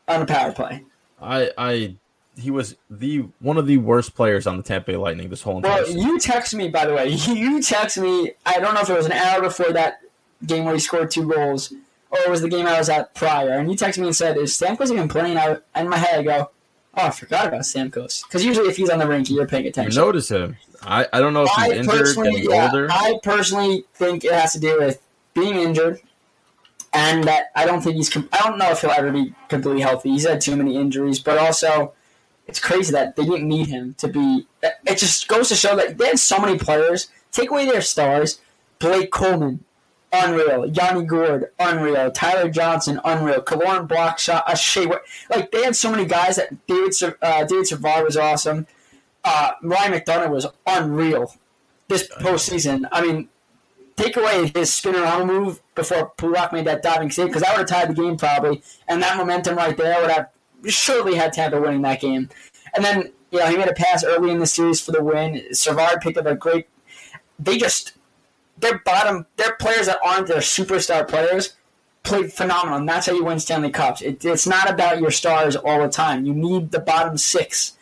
on 0.07 0.23
a 0.23 0.27
power 0.27 0.53
play. 0.53 0.85
I 1.21 1.51
I 1.57 1.97
he 2.37 2.51
was 2.51 2.77
the 2.91 3.25
one 3.41 3.57
of 3.59 3.67
the 3.67 3.77
worst 3.77 4.15
players 4.15 4.47
on 4.47 4.57
the 4.57 4.63
Tampa 4.63 4.93
Bay 4.93 4.97
Lightning 4.97 5.29
this 5.31 5.43
whole 5.43 5.59
entire 5.59 5.77
Well, 5.83 5.87
season. 5.87 6.01
you 6.03 6.19
text 6.19 6.55
me 6.55 6.69
by 6.69 6.87
the 6.87 6.95
way. 6.95 7.09
You 7.29 7.63
text 7.63 7.97
me. 7.99 8.33
I 8.45 8.59
don't 8.61 8.75
know 8.75 8.81
if 8.81 8.91
it 8.91 8.97
was 8.97 9.07
an 9.07 9.13
hour 9.13 9.41
before 9.43 9.73
that 9.73 10.01
game 10.47 10.65
where 10.65 10.75
he 10.75 10.81
scored 10.81 11.11
two 11.11 11.29
goals, 11.31 11.73
or 12.11 12.19
it 12.19 12.31
was 12.31 12.41
the 12.43 12.49
game 12.49 12.67
I 12.67 12.79
was 12.79 12.89
at 12.89 13.15
prior. 13.15 13.51
And 13.51 13.71
you 13.71 13.77
texted 13.77 13.99
me 13.99 14.07
and 14.09 14.17
said, 14.17 14.37
"Is 14.37 14.53
Stamkos 14.59 14.91
even 14.91 15.09
playing?" 15.09 15.37
I, 15.39 15.59
in 15.77 15.89
my 15.89 15.97
head, 15.97 16.21
I 16.21 16.23
go, 16.23 16.51
"Oh, 16.97 17.07
I 17.07 17.11
forgot 17.11 17.47
about 17.47 17.63
Stamkos." 17.63 18.25
Because 18.25 18.45
usually, 18.45 18.69
if 18.69 18.77
he's 18.77 18.91
on 18.91 18.99
the 18.99 19.07
rink, 19.07 19.31
you're 19.31 19.47
paying 19.47 19.65
You 19.65 19.71
attention. 19.71 20.01
notice 20.01 20.29
him. 20.31 20.57
I, 20.83 21.07
I 21.13 21.21
don't 21.21 21.33
know 21.33 21.45
if 21.45 21.51
he's 21.51 21.65
I 21.73 21.77
injured, 21.77 22.15
getting 22.17 22.51
yeah, 22.51 22.65
older. 22.67 22.89
I 22.91 23.19
personally 23.23 23.85
think 23.95 24.25
it 24.25 24.33
has 24.33 24.53
to 24.53 24.61
do 24.61 24.79
with 24.81 25.01
being 25.33 25.55
injured, 25.57 26.01
and 26.93 27.25
that 27.25 27.47
I 27.55 27.65
don't 27.67 27.81
think 27.81 27.97
he's. 27.97 28.15
I 28.17 28.43
don't 28.49 28.59
know 28.59 28.71
if 28.71 28.81
he'll 28.81 28.91
ever 28.91 29.11
be 29.11 29.35
completely 29.49 29.81
healthy. 29.83 30.11
He's 30.11 30.27
had 30.27 30.41
too 30.41 30.57
many 30.57 30.77
injuries, 30.77 31.19
but 31.21 31.39
also 31.39 31.93
it's 32.47 32.61
crazy 32.61 32.93
that 32.93 33.17
they 33.17 33.25
didn't 33.25 33.49
need 33.49 33.69
him 33.69 33.95
to 33.95 34.09
be. 34.09 34.47
It 34.63 34.99
just 34.99 35.29
goes 35.29 35.49
to 35.49 35.55
show 35.55 35.77
that 35.77 35.99
they 35.99 36.09
had 36.09 36.19
so 36.19 36.39
many 36.39 36.59
players. 36.59 37.09
Take 37.33 37.51
away 37.51 37.67
their 37.67 37.81
stars, 37.81 38.41
Blake 38.79 39.11
Coleman, 39.11 39.65
unreal. 40.13 40.67
Yanni 40.67 41.05
Gourde, 41.05 41.51
unreal. 41.59 42.11
Tyler 42.11 42.49
Johnson, 42.51 43.01
unreal. 43.05 43.41
Killorn 43.41 43.89
block 43.89 44.19
shot, 44.19 44.45
a 44.47 44.57
Shea. 44.57 44.87
Like 45.31 45.51
they 45.51 45.65
had 45.65 45.77
so 45.77 45.91
many 45.91 46.05
guys 46.05 46.37
that 46.37 46.67
David 46.67 46.95
uh, 47.23 47.45
David 47.45 47.67
Savard 47.67 48.05
was 48.05 48.17
awesome. 48.17 48.67
Uh, 49.25 49.53
Ryan 49.63 49.93
McDonagh 49.93 50.31
was 50.31 50.47
unreal 50.67 51.35
this 51.89 52.07
postseason. 52.09 52.87
I 52.93 53.03
mean, 53.03 53.29
take 53.97 54.17
away 54.17 54.51
his 54.55 54.73
spinner 54.73 55.25
move 55.25 55.61
before 55.75 56.13
Pulock 56.17 56.53
made 56.53 56.67
that 56.67 56.83
diving 56.83 57.11
save 57.11 57.29
because 57.29 57.43
that 57.43 57.57
would 57.57 57.69
have 57.69 57.81
tied 57.81 57.97
the 57.97 58.01
game 58.01 58.17
probably, 58.17 58.63
and 58.87 59.03
that 59.03 59.17
momentum 59.17 59.57
right 59.57 59.77
there 59.77 60.01
would 60.01 60.11
have 60.11 60.29
surely 60.71 61.15
had 61.15 61.33
Tampa 61.33 61.61
winning 61.61 61.83
that 61.83 62.01
game. 62.01 62.29
And 62.75 62.85
then 62.85 63.13
you 63.31 63.39
know 63.39 63.47
he 63.47 63.57
made 63.57 63.69
a 63.69 63.75
pass 63.75 64.05
early 64.05 64.31
in 64.31 64.39
the 64.39 64.47
series 64.47 64.81
for 64.81 64.93
the 64.93 65.03
win. 65.03 65.43
Savard 65.53 66.01
picked 66.01 66.19
up 66.19 66.27
a 66.27 66.35
great. 66.35 66.69
They 67.39 67.59
just 67.59 67.95
their 68.59 68.79
bottom 68.79 69.27
their 69.37 69.57
players 69.57 69.87
that 69.87 69.99
aren't 70.05 70.29
their 70.29 70.39
superstar 70.39 71.07
players 71.07 71.55
played 72.05 72.33
phenomenal, 72.33 72.79
and 72.79 72.89
that's 72.89 73.07
how 73.07 73.15
you 73.15 73.25
win 73.25 73.41
Stanley 73.41 73.71
Cups. 73.71 74.03
It, 74.03 74.25
it's 74.25 74.47
not 74.47 74.71
about 74.71 75.01
your 75.01 75.11
stars 75.11 75.57
all 75.57 75.81
the 75.81 75.89
time. 75.89 76.25
You 76.25 76.35
need 76.35 76.71
the 76.71 76.79
bottom 76.79 77.17
six 77.17 77.73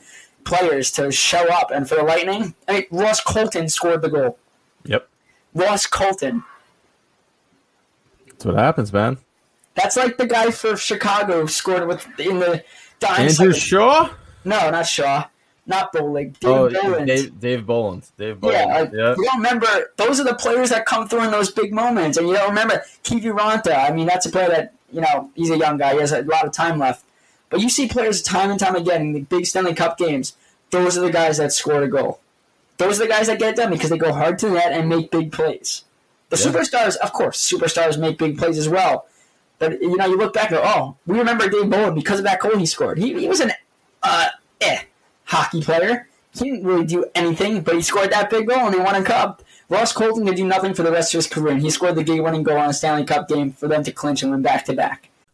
players 0.45 0.91
to 0.93 1.13
show 1.13 1.45
up. 1.53 1.71
And 1.71 1.89
for 1.89 1.97
the 1.97 2.03
Lightning, 2.03 2.55
I 2.69 2.73
mean, 2.73 2.85
Ross 2.91 3.21
Colton 3.21 3.69
scored 3.69 4.03
the 4.03 4.09
goal. 4.09 4.39
Yep, 4.85 5.09
Ross 5.55 5.87
Colton. 5.87 6.45
that's 8.29 8.45
what 8.45 8.57
happens, 8.57 8.93
man. 8.93 9.19
That's 9.75 9.97
like 9.97 10.17
the 10.19 10.27
guy 10.27 10.51
for 10.51 10.77
Chicago 10.77 11.47
scored 11.47 11.87
with 11.89 12.07
in 12.19 12.39
the 12.41 12.63
dying 13.01 13.29
Andrew 13.29 13.53
second. 13.53 13.57
Shaw. 13.57 14.11
No, 14.45 14.71
not 14.71 14.87
Shaw. 14.87 15.27
Not 15.67 15.93
Bowling. 15.93 16.35
Dave 16.41 16.51
Oh, 16.51 16.69
Bolland. 16.69 17.07
Dave, 17.07 17.41
Dave 17.41 17.67
Bolland. 17.67 18.03
Dave 18.19 18.41
Bolland. 18.41 18.59
Yeah, 18.69 18.81
like, 18.81 18.93
yeah. 18.93 19.15
you 19.17 19.25
don't 19.25 19.37
remember 19.37 19.67
those 19.97 20.19
are 20.21 20.25
the 20.25 20.35
players 20.35 20.71
that 20.71 20.87
come 20.87 21.09
through 21.09 21.23
in 21.25 21.31
those 21.31 21.51
big 21.53 21.73
moments, 21.73 22.19
and 22.19 22.27
you 22.29 22.35
don't 22.35 22.49
remember 22.49 22.83
Kiviranta. 23.05 23.73
I 23.89 23.93
mean, 23.93 24.07
that's 24.07 24.27
a 24.27 24.31
player 24.31 24.49
that 24.49 24.75
you 24.93 25.01
know 25.01 25.31
he's 25.37 25.51
a 25.51 25.57
young 25.57 25.77
guy; 25.79 25.95
he 25.95 26.01
has 26.01 26.13
a 26.13 26.23
lot 26.23 26.45
of 26.45 26.53
time 26.53 26.79
left. 26.79 27.05
But 27.49 27.61
you 27.61 27.69
see 27.69 27.87
players 27.87 28.23
time 28.23 28.51
and 28.51 28.59
time 28.59 28.75
again 28.75 29.03
in 29.03 29.13
the 29.13 29.21
big 29.21 29.47
Stanley 29.47 29.75
Cup 29.75 29.99
games. 29.99 30.35
Those 30.71 30.99
are 30.99 31.03
the 31.03 31.13
guys 31.13 31.37
that 31.37 31.53
score 31.53 31.83
a 31.83 31.89
goal. 31.89 32.19
Those 32.79 32.99
are 32.99 33.05
the 33.05 33.09
guys 33.11 33.29
that 33.29 33.39
get 33.39 33.51
it 33.51 33.57
done 33.57 33.71
because 33.71 33.91
they 33.91 33.99
go 33.99 34.13
hard 34.13 34.39
to 34.41 34.49
the 34.49 34.55
net 34.55 34.73
and 34.73 34.89
make 34.89 35.11
big 35.11 35.31
plays. 35.31 35.85
The 36.31 36.37
Yeah. 36.39 36.47
superstars, 36.47 36.97
of 36.97 37.13
course, 37.13 37.39
superstars 37.49 37.99
make 37.99 38.19
big 38.19 38.37
plays 38.39 38.59
as 38.59 38.69
well. 38.69 39.07
But 39.63 39.81
you 39.81 39.97
know, 39.97 40.07
you 40.07 40.19
look 40.19 40.35
back 40.35 40.51
and 40.51 40.59
go, 40.59 40.63
oh, 40.65 40.97
we 41.07 41.17
remember 41.17 41.49
Dave 41.49 41.71
Bowen 41.71 41.95
because 41.95 42.19
of 42.19 42.25
that 42.25 42.41
goal 42.41 42.57
he 42.57 42.67
scored. 42.67 42.99
He, 42.99 43.15
he 43.15 43.29
was 43.29 43.39
an 43.39 43.53
uh, 44.03 44.27
eh 44.61 44.83
hockey 45.27 45.63
player. 45.63 46.09
He 46.33 46.51
didn't 46.51 46.67
really 46.67 46.85
do 46.85 47.07
anything, 47.15 47.61
but 47.61 47.77
he 47.77 47.83
scored 47.83 48.11
that 48.11 48.29
big 48.29 48.49
goal 48.49 48.59
and 48.59 48.75
they 48.75 48.81
won 48.81 48.97
a 48.97 49.05
cup. 49.05 49.45
Ross 49.69 49.93
Colton 49.93 50.27
could 50.27 50.35
do 50.35 50.45
nothing 50.45 50.75
for 50.75 50.83
the 50.83 50.91
rest 50.91 51.15
of 51.15 51.19
his 51.19 51.29
career, 51.29 51.53
and 51.53 51.63
he 51.63 51.71
scored 51.71 51.95
the 51.95 52.03
game-winning 52.03 52.43
goal 52.43 52.59
on 52.59 52.71
a 52.71 52.73
Stanley 52.73 53.05
Cup 53.05 53.29
game 53.29 53.53
for 53.53 53.69
them 53.69 53.85
to 53.85 53.93
clinch 53.93 54.25
and 54.25 54.33
win 54.33 54.43
back-to-back. 54.43 55.11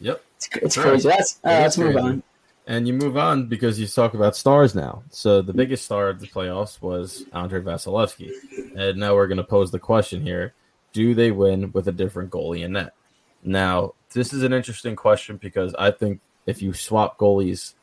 Yep. 0.00 0.24
It's, 0.36 0.48
it's 0.56 0.76
crazy. 0.76 1.08
That's, 1.08 1.38
uh, 1.44 1.48
let's 1.48 1.78
move 1.78 1.96
on. 1.96 2.22
And 2.66 2.86
you 2.86 2.94
move 2.94 3.16
on 3.16 3.46
because 3.46 3.80
you 3.80 3.86
talk 3.86 4.14
about 4.14 4.36
stars 4.36 4.74
now. 4.74 5.02
So 5.10 5.42
the 5.42 5.52
biggest 5.52 5.84
star 5.84 6.08
of 6.08 6.20
the 6.20 6.26
playoffs 6.26 6.80
was 6.80 7.24
Andre 7.32 7.60
Vasilevsky. 7.60 8.30
And 8.76 8.98
now 8.98 9.14
we're 9.14 9.26
going 9.26 9.38
to 9.38 9.44
pose 9.44 9.70
the 9.70 9.78
question 9.78 10.22
here 10.22 10.54
Do 10.92 11.14
they 11.14 11.32
win 11.32 11.72
with 11.72 11.88
a 11.88 11.92
different 11.92 12.30
goalie 12.30 12.64
in 12.64 12.72
net? 12.72 12.94
Now, 13.42 13.94
this 14.12 14.32
is 14.32 14.42
an 14.42 14.52
interesting 14.52 14.94
question 14.96 15.36
because 15.36 15.74
I 15.74 15.90
think 15.90 16.20
if 16.46 16.62
you 16.62 16.72
swap 16.72 17.18
goalies 17.18 17.74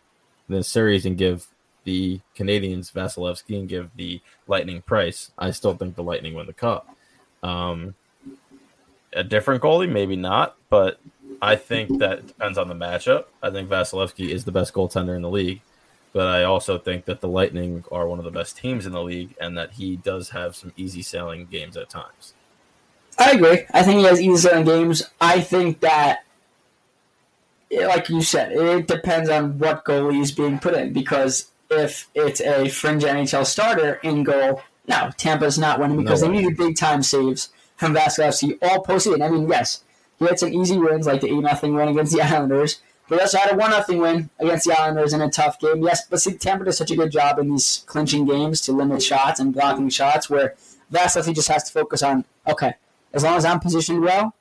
in 0.48 0.56
the 0.56 0.63
series 0.63 1.06
and 1.06 1.17
give 1.17 1.48
the 1.84 2.20
Canadiens 2.36 2.91
Vasilevsky 2.91 3.60
and 3.60 3.70
give 3.70 3.89
the 3.96 4.22
Lightning 4.48 4.82
Price, 4.82 5.32
I 5.38 5.52
still 5.52 5.76
think 5.76 5.96
the 5.96 6.04
Lightning 6.04 6.34
win 6.34 6.48
the 6.48 6.54
cup. 6.54 6.96
Um, 7.43 7.96
a 9.13 9.24
different 9.24 9.63
goalie, 9.63 9.91
maybe 9.91 10.15
not, 10.15 10.58
but 10.70 11.00
I 11.41 11.56
think 11.56 12.00
that 12.00 12.28
depends 12.28 12.58
on 12.58 12.67
the 12.67 12.76
matchup. 12.76 13.26
I 13.41 13.50
think 13.50 13.69
Vasilevsky 13.69 14.30
is 14.30 14.45
the 14.45 14.52
best 14.52 14.73
goaltender 14.73 15.15
in 15.15 15.21
the 15.21 15.30
league, 15.30 15.62
but 16.13 16.28
I 16.28 16.43
also 16.43 16.78
think 16.78 17.06
that 17.06 17.21
the 17.21 17.28
Lightning 17.28 17.84
are 17.91 18.08
one 18.08 18.19
of 18.19 18.26
the 18.26 18.32
best 18.32 18.58
teams 18.58 18.86
in 18.86 18.91
the 18.91 19.04
league, 19.04 19.36
and 19.39 19.58
that 19.58 19.73
he 19.73 19.95
does 19.97 20.30
have 20.30 20.56
some 20.56 20.73
easy 20.78 21.02
sailing 21.02 21.45
games 21.45 21.78
at 21.78 21.89
times. 21.89 22.34
I 23.19 23.32
agree. 23.32 23.65
I 23.73 23.84
think 23.84 24.00
he 24.00 24.06
has 24.06 24.21
easy 24.21 24.50
sailing 24.50 24.65
games. 24.65 25.04
I 25.19 25.41
think 25.41 25.80
that, 25.82 26.23
like 27.71 28.10
you 28.10 28.21
said, 28.21 28.52
it 28.52 28.88
depends 28.88 29.30
on 29.30 29.58
what 29.60 29.86
goalie 29.86 30.21
is 30.21 30.32
being 30.32 30.60
put 30.60 30.73
in. 30.73 30.93
Because 30.93 31.47
if 31.69 32.08
it's 32.15 32.41
a 32.41 32.69
fringe 32.69 33.04
NHL 33.04 33.45
starter 33.45 33.95
in 34.04 34.23
goal, 34.23 34.62
no, 34.88 35.12
Tampa's 35.17 35.58
not 35.60 35.80
winning 35.80 35.97
because 35.97 36.21
No 36.21 36.30
they 36.30 36.38
needed 36.38 36.58
big 36.58 36.78
time 36.78 37.04
saves 37.04 37.50
from 37.76 37.93
Vasilevsky 37.93 38.58
all 38.62 38.84
postseason. 38.84 39.26
I 39.26 39.30
mean, 39.30 39.47
yes, 39.50 39.84
he 40.20 40.26
had 40.26 40.40
some 40.40 40.54
easy 40.54 40.78
wins 40.78 41.08
like 41.08 41.22
the 41.22 41.28
eight 41.28 41.42
nothing 41.42 41.74
win 41.74 41.90
against 41.90 42.14
the 42.14 42.22
Islanders. 42.24 42.80
He 43.10 43.18
also 43.18 43.38
had 43.38 43.54
a 43.54 43.58
one 43.58 43.72
nothing 43.72 44.00
win 44.00 44.30
against 44.40 44.66
the 44.66 44.80
Islanders 44.80 45.14
in 45.14 45.22
a 45.22 45.30
tough 45.30 45.60
game. 45.60 45.82
Yes, 45.82 46.06
but 46.08 46.20
see, 46.20 46.34
Tampa 46.34 46.66
does 46.66 46.78
such 46.78 46.92
a 46.92 46.96
good 46.96 47.12
job 47.12 47.40
in 47.40 47.50
these 47.50 47.84
clinching 47.88 48.26
games 48.26 48.60
to 48.62 48.74
limit 48.74 49.02
shots 49.02 49.40
and 49.40 49.54
blocking 49.54 49.90
shots, 49.90 50.30
where 50.30 50.56
Vasilevsky 50.92 51.34
just 51.34 51.48
has 51.48 51.64
to 51.66 51.72
focus 51.72 52.04
on 52.04 52.26
okay, 52.48 52.74
as 53.14 53.24
long 53.24 53.38
as 53.38 53.46
I'm 53.46 53.60
positioned 53.60 54.02
well, 54.02 54.34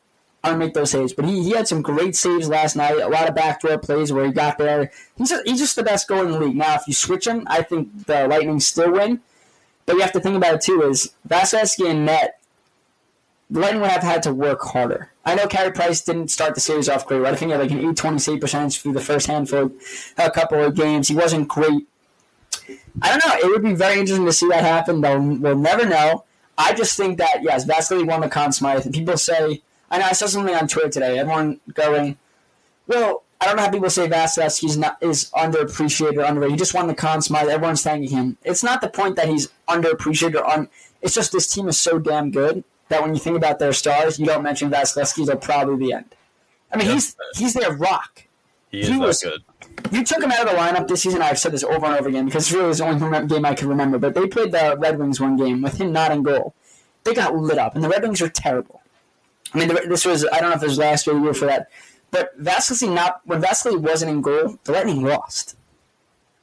I'll 0.42 0.56
make 0.56 0.74
those 0.74 0.90
saves. 0.90 1.12
But 1.12 1.26
he, 1.26 1.42
he 1.42 1.50
had 1.50 1.68
some 1.68 1.82
great 1.82 2.16
saves 2.16 2.48
last 2.48 2.76
night. 2.76 2.98
A 2.98 3.08
lot 3.08 3.28
of 3.28 3.34
backdoor 3.34 3.78
plays 3.78 4.12
where 4.12 4.26
he 4.26 4.32
got 4.32 4.58
there. 4.58 4.90
He's 5.16 5.30
just, 5.30 5.46
he's 5.46 5.58
just 5.58 5.76
the 5.76 5.82
best 5.82 6.08
goalie 6.08 6.26
in 6.26 6.32
the 6.32 6.40
league. 6.40 6.56
Now, 6.56 6.74
if 6.74 6.86
you 6.86 6.94
switch 6.94 7.26
him, 7.26 7.44
I 7.46 7.62
think 7.62 8.06
the 8.06 8.26
Lightning 8.28 8.60
still 8.60 8.92
win. 8.92 9.20
But 9.84 9.94
you 9.94 10.02
have 10.02 10.12
to 10.12 10.20
think 10.20 10.36
about 10.36 10.54
it 10.54 10.60
too: 10.62 10.82
is 10.82 11.12
Vasilevsky 11.28 11.88
and 11.88 12.06
net 12.06 12.40
Lightning 13.50 13.80
would 13.80 13.90
have 13.90 14.02
had 14.02 14.22
to 14.24 14.34
work 14.34 14.60
harder. 14.60 15.10
I 15.24 15.34
know 15.34 15.46
Carey 15.46 15.70
Price 15.70 16.00
didn't 16.02 16.28
start 16.28 16.54
the 16.54 16.60
series 16.60 16.88
off 16.88 17.06
great. 17.06 17.20
Right? 17.20 17.32
I 17.32 17.36
think 17.36 17.50
he 17.50 17.52
had 17.52 17.60
like 17.60 17.70
an 17.70 17.78
820 17.78 18.18
save 18.18 18.40
percentage 18.40 18.80
through 18.80 18.94
the 18.94 19.00
first 19.00 19.26
handful, 19.28 19.72
a 20.18 20.30
couple 20.30 20.62
of 20.62 20.74
games. 20.74 21.08
He 21.08 21.14
wasn't 21.14 21.48
great. 21.48 21.86
I 23.02 23.10
don't 23.10 23.24
know. 23.24 23.48
It 23.48 23.50
would 23.50 23.62
be 23.62 23.74
very 23.74 24.00
interesting 24.00 24.26
to 24.26 24.32
see 24.32 24.48
that 24.48 24.64
happen. 24.64 25.00
Though 25.00 25.20
we'll 25.20 25.58
never 25.58 25.86
know. 25.86 26.24
I 26.58 26.72
just 26.72 26.96
think 26.96 27.18
that 27.18 27.42
yes, 27.42 27.66
Vasilevsky 27.66 28.06
won 28.06 28.22
the 28.22 28.28
Conn 28.28 28.52
Smythe, 28.52 28.84
and 28.84 28.94
people 28.94 29.16
say. 29.16 29.62
I 29.88 29.98
know 29.98 30.06
I 30.06 30.12
saw 30.14 30.26
something 30.26 30.52
on 30.52 30.66
Twitter 30.66 30.88
today. 30.88 31.16
Everyone 31.20 31.60
going, 31.72 32.18
well, 32.88 33.22
I 33.40 33.46
don't 33.46 33.54
know 33.54 33.62
how 33.62 33.70
people 33.70 33.88
say 33.88 34.08
Vasilevsky's 34.08 34.76
not 34.76 34.96
is 35.00 35.30
underappreciated 35.30 36.16
or 36.16 36.24
underrated. 36.24 36.50
He 36.50 36.56
just 36.56 36.74
won 36.74 36.88
the 36.88 36.94
Conn 36.94 37.22
Smythe. 37.22 37.48
Everyone's 37.48 37.84
thanking 37.84 38.10
him. 38.10 38.36
It's 38.42 38.64
not 38.64 38.80
the 38.80 38.88
point 38.88 39.14
that 39.14 39.28
he's 39.28 39.46
underappreciated 39.68 40.34
or 40.34 40.50
un. 40.50 40.68
It's 41.02 41.14
just 41.14 41.30
this 41.30 41.46
team 41.46 41.68
is 41.68 41.78
so 41.78 42.00
damn 42.00 42.32
good 42.32 42.64
that 42.88 43.02
when 43.02 43.14
you 43.14 43.20
think 43.20 43.36
about 43.36 43.58
their 43.58 43.72
stars, 43.72 44.18
you 44.18 44.26
don't 44.26 44.42
mention 44.42 44.70
Vasilevsky 44.70 45.26
till 45.26 45.36
probably 45.36 45.86
the 45.86 45.92
end. 45.94 46.14
I 46.72 46.76
mean, 46.76 46.88
he's 46.88 47.16
he's 47.36 47.54
their 47.54 47.72
rock. 47.72 48.24
He 48.70 48.80
is 48.80 48.88
He 48.88 48.94
that 48.94 49.00
was- 49.00 49.22
good. 49.22 49.42
You 49.92 50.02
took 50.04 50.22
him 50.22 50.32
out 50.32 50.46
of 50.46 50.50
the 50.52 50.56
lineup 50.58 50.88
this 50.88 51.02
season. 51.02 51.22
I've 51.22 51.38
said 51.38 51.52
this 51.52 51.62
over 51.62 51.86
and 51.86 51.94
over 51.96 52.08
again 52.08 52.24
because 52.26 52.46
it's 52.46 52.52
really 52.52 52.72
the 52.72 52.84
only 52.84 53.26
game 53.28 53.44
I 53.44 53.54
can 53.54 53.68
remember. 53.68 53.98
But 53.98 54.14
they 54.14 54.26
played 54.26 54.50
the 54.52 54.76
Red 54.78 54.98
Wings 54.98 55.20
one 55.20 55.36
game 55.36 55.62
with 55.62 55.80
him 55.80 55.92
not 55.92 56.10
in 56.12 56.22
goal. 56.22 56.54
They 57.04 57.14
got 57.14 57.36
lit 57.36 57.58
up, 57.58 57.74
and 57.76 57.84
the 57.84 57.88
Red 57.88 58.02
Wings 58.02 58.20
are 58.20 58.28
terrible. 58.28 58.80
I 59.54 59.58
mean, 59.58 59.68
this 59.88 60.04
was 60.04 60.26
I 60.32 60.40
don't 60.40 60.50
know 60.50 60.56
if 60.56 60.62
it 60.62 60.66
was 60.66 60.78
last 60.78 61.06
year 61.06 61.16
or 61.16 61.20
year 61.20 61.34
for 61.34 61.46
that, 61.46 61.68
but 62.10 62.36
Vasilevsky 62.42 62.92
not 62.92 63.20
when 63.26 63.40
Vasilevsky 63.40 63.78
wasn't 63.80 64.10
in 64.10 64.22
goal, 64.22 64.58
the 64.64 64.72
Lightning 64.72 65.02
lost. 65.04 65.56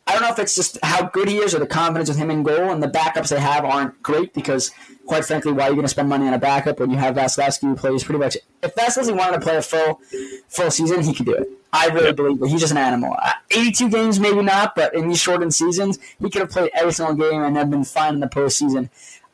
I 0.08 0.13
don't 0.13 0.21
know 0.21 0.29
if 0.32 0.39
it's 0.39 0.56
just 0.56 0.77
how 0.84 1.08
good 1.08 1.27
he 1.27 1.38
is 1.38 1.53
or 1.56 1.60
the 1.60 1.67
confidence 1.67 2.08
with 2.10 2.17
him 2.17 2.29
in 2.32 2.43
goal, 2.43 2.71
and 2.71 2.82
the 2.82 2.88
backups 2.88 3.29
they 3.29 3.39
have 3.39 3.65
aren't 3.65 4.01
great 4.03 4.34
because, 4.34 4.71
quite 5.05 5.25
frankly, 5.25 5.51
why 5.51 5.63
are 5.63 5.69
you 5.69 5.75
going 5.75 5.85
to 5.85 5.89
spend 5.89 6.09
money 6.09 6.27
on 6.27 6.33
a 6.33 6.39
backup 6.39 6.79
when 6.79 6.89
you 6.89 6.97
have 6.97 7.15
Vasilevsky 7.15 7.61
who 7.61 7.75
plays 7.75 8.03
pretty 8.03 8.19
much? 8.19 8.37
If 8.61 8.75
Vasilevsky 8.75 9.15
wanted 9.15 9.37
to 9.37 9.41
play 9.41 9.57
a 9.57 9.61
full 9.61 10.01
full 10.47 10.71
season, 10.71 11.03
he 11.03 11.13
could 11.13 11.25
do 11.25 11.33
it. 11.33 11.47
I 11.71 11.87
really 11.87 12.13
believe 12.13 12.39
that 12.39 12.49
he's 12.49 12.61
just 12.61 12.71
an 12.71 12.77
animal. 12.77 13.15
Uh, 13.19 13.31
82 13.49 13.89
games, 13.89 14.19
maybe 14.19 14.43
not, 14.43 14.75
but 14.75 14.93
in 14.93 15.07
these 15.07 15.19
shortened 15.19 15.55
seasons, 15.55 15.97
he 16.19 16.29
could 16.29 16.41
have 16.41 16.51
played 16.51 16.69
every 16.75 16.93
single 16.93 17.15
game 17.15 17.41
and 17.41 17.57
have 17.57 17.71
been 17.71 17.83
fine 17.83 18.13
in 18.13 18.19
the 18.19 18.27
postseason. 18.27 18.89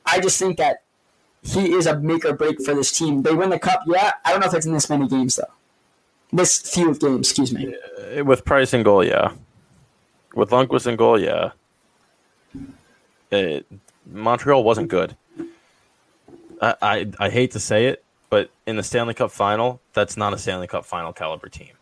I 0.05 0.21
just 0.21 0.39
think 0.39 0.57
that 0.57 0.83
he 1.43 1.73
is 1.73 1.85
a 1.85 1.99
make 1.99 2.23
or 2.23 2.33
break 2.33 2.63
for 2.63 2.73
this 2.73 2.97
team. 2.97 3.23
They 3.23 3.33
win 3.33 3.49
the 3.49 3.59
cup, 3.59 3.81
yeah. 3.87 4.13
I 4.23 4.31
don't 4.31 4.39
know 4.39 4.47
if 4.47 4.53
it's 4.53 4.65
in 4.65 4.73
this 4.73 4.89
many 4.89 5.07
games 5.07 5.35
though. 5.35 5.53
This 6.31 6.59
few 6.59 6.89
of 6.89 6.99
games, 6.99 7.29
excuse 7.29 7.51
me. 7.51 7.75
With 8.23 8.45
Price 8.45 8.73
and 8.73 8.85
goal, 8.85 9.03
yeah. 9.03 9.33
With 10.33 10.51
Lundqvist 10.51 10.85
and 10.85 10.97
goal, 10.97 11.19
yeah. 11.19 11.51
It, 13.31 13.65
Montreal 14.05 14.63
wasn't 14.63 14.87
good. 14.87 15.15
I, 16.61 16.75
I 16.81 17.11
I 17.19 17.29
hate 17.29 17.51
to 17.51 17.59
say 17.59 17.85
it, 17.87 18.03
but 18.29 18.49
in 18.65 18.75
the 18.75 18.83
Stanley 18.83 19.13
Cup 19.13 19.31
final, 19.31 19.81
that's 19.93 20.17
not 20.17 20.33
a 20.33 20.37
Stanley 20.37 20.67
Cup 20.67 20.85
final 20.85 21.13
caliber 21.13 21.49
team. 21.49 21.73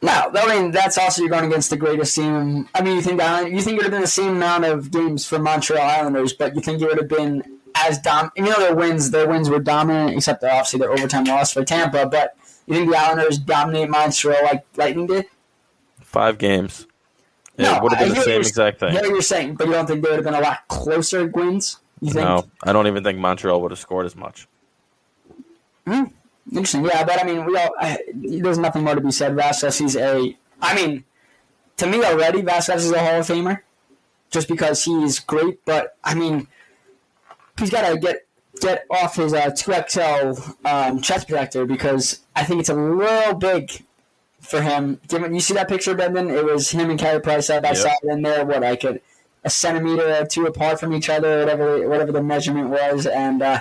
No, 0.00 0.30
I 0.34 0.46
mean 0.60 0.72
that's 0.72 0.98
also 0.98 1.22
you're 1.22 1.30
going 1.30 1.44
against 1.44 1.70
the 1.70 1.76
greatest 1.76 2.14
team. 2.16 2.68
I 2.74 2.82
mean, 2.82 2.96
you 2.96 3.02
think 3.02 3.20
you 3.52 3.60
think 3.62 3.74
it 3.74 3.76
would 3.76 3.82
have 3.84 3.92
been 3.92 4.00
the 4.00 4.06
same 4.08 4.36
amount 4.36 4.64
of 4.64 4.90
games 4.90 5.24
for 5.26 5.38
Montreal 5.38 5.80
Islanders, 5.82 6.32
but 6.32 6.56
you 6.56 6.60
think 6.60 6.82
it 6.82 6.86
would 6.86 6.98
have 6.98 7.08
been 7.08 7.44
as 7.76 7.98
dom. 7.98 8.32
You 8.36 8.42
know, 8.44 8.58
their 8.58 8.74
wins, 8.74 9.12
their 9.12 9.28
wins 9.28 9.48
were 9.48 9.60
dominant, 9.60 10.16
except 10.16 10.42
obviously 10.42 10.80
their 10.80 10.90
overtime 10.90 11.24
loss 11.24 11.52
for 11.52 11.64
Tampa. 11.64 12.06
But 12.06 12.36
you 12.66 12.74
think 12.74 12.90
the 12.90 12.96
Islanders 12.96 13.38
dominate 13.38 13.90
Montreal 13.90 14.42
like 14.42 14.64
Lightning 14.76 15.06
did? 15.06 15.26
Five 16.00 16.36
games. 16.38 16.86
It 17.56 17.62
No, 17.62 17.78
would 17.82 17.92
have 17.92 18.10
I 18.10 18.14
the 18.14 18.20
same 18.22 18.38
what 18.38 18.46
exact 18.48 18.80
thing. 18.80 18.94
what 18.94 19.04
you're 19.04 19.22
saying, 19.22 19.54
but 19.54 19.68
you 19.68 19.72
don't 19.74 19.86
think 19.86 20.02
they 20.02 20.10
would 20.10 20.16
have 20.16 20.24
been 20.24 20.34
a 20.34 20.40
lot 20.40 20.66
closer 20.68 21.26
wins? 21.26 21.78
You 22.02 22.10
think? 22.12 22.26
No, 22.26 22.44
I 22.64 22.72
don't 22.72 22.88
even 22.88 23.04
think 23.04 23.18
Montreal 23.20 23.62
would 23.62 23.70
have 23.70 23.78
scored 23.78 24.06
as 24.06 24.16
much. 24.16 24.48
Hmm. 25.86 26.04
Interesting. 26.50 26.84
Yeah, 26.84 27.04
but 27.04 27.20
I 27.22 27.24
mean, 27.24 27.44
we 27.44 27.56
all 27.56 27.70
I, 27.78 27.98
there's 28.12 28.58
nothing 28.58 28.82
more 28.82 28.96
to 28.96 29.00
be 29.00 29.12
said. 29.12 29.34
Vasilevsky's 29.36 29.96
a. 29.96 30.36
I 30.60 30.74
mean, 30.74 31.04
to 31.76 31.86
me 31.86 32.04
already, 32.04 32.42
Vasquez 32.42 32.84
is 32.84 32.90
a 32.92 32.98
Hall 32.98 33.20
of 33.20 33.26
Famer, 33.26 33.60
just 34.30 34.48
because 34.48 34.84
he's 34.84 35.20
great. 35.20 35.64
But 35.64 35.96
I 36.02 36.14
mean, 36.16 36.48
he's 37.56 37.70
got 37.70 37.88
to 37.88 37.96
get 37.96 38.26
get 38.60 38.84
off 38.90 39.14
his 39.16 39.32
uh, 39.32 39.46
2XL 39.50 40.56
um, 40.66 41.00
chest 41.00 41.28
protector 41.28 41.64
because 41.64 42.20
I 42.34 42.42
think 42.44 42.60
it's 42.60 42.68
a 42.68 42.74
little 42.74 43.34
big 43.34 43.84
for 44.40 44.60
him. 44.60 45.00
Given 45.06 45.34
you 45.34 45.40
see 45.40 45.54
that 45.54 45.68
picture, 45.68 45.94
Brendan, 45.94 46.30
it 46.30 46.44
was 46.44 46.70
him 46.70 46.90
and 46.90 46.98
Carey 46.98 47.20
Price 47.20 47.46
side 47.46 47.62
by 47.62 47.68
Yep. 47.68 47.76
side, 47.76 47.96
and 48.02 48.24
they're 48.26 48.44
what 48.44 48.64
I 48.64 48.74
could 48.74 49.00
a 49.44 49.50
centimeter 49.50 50.14
or 50.20 50.26
two 50.26 50.46
apart 50.46 50.78
from 50.80 50.92
each 50.94 51.08
other, 51.08 51.40
whatever 51.40 51.88
whatever 51.88 52.12
the 52.12 52.22
measurement 52.22 52.68
was, 52.70 53.06
and 53.06 53.42
uh, 53.42 53.60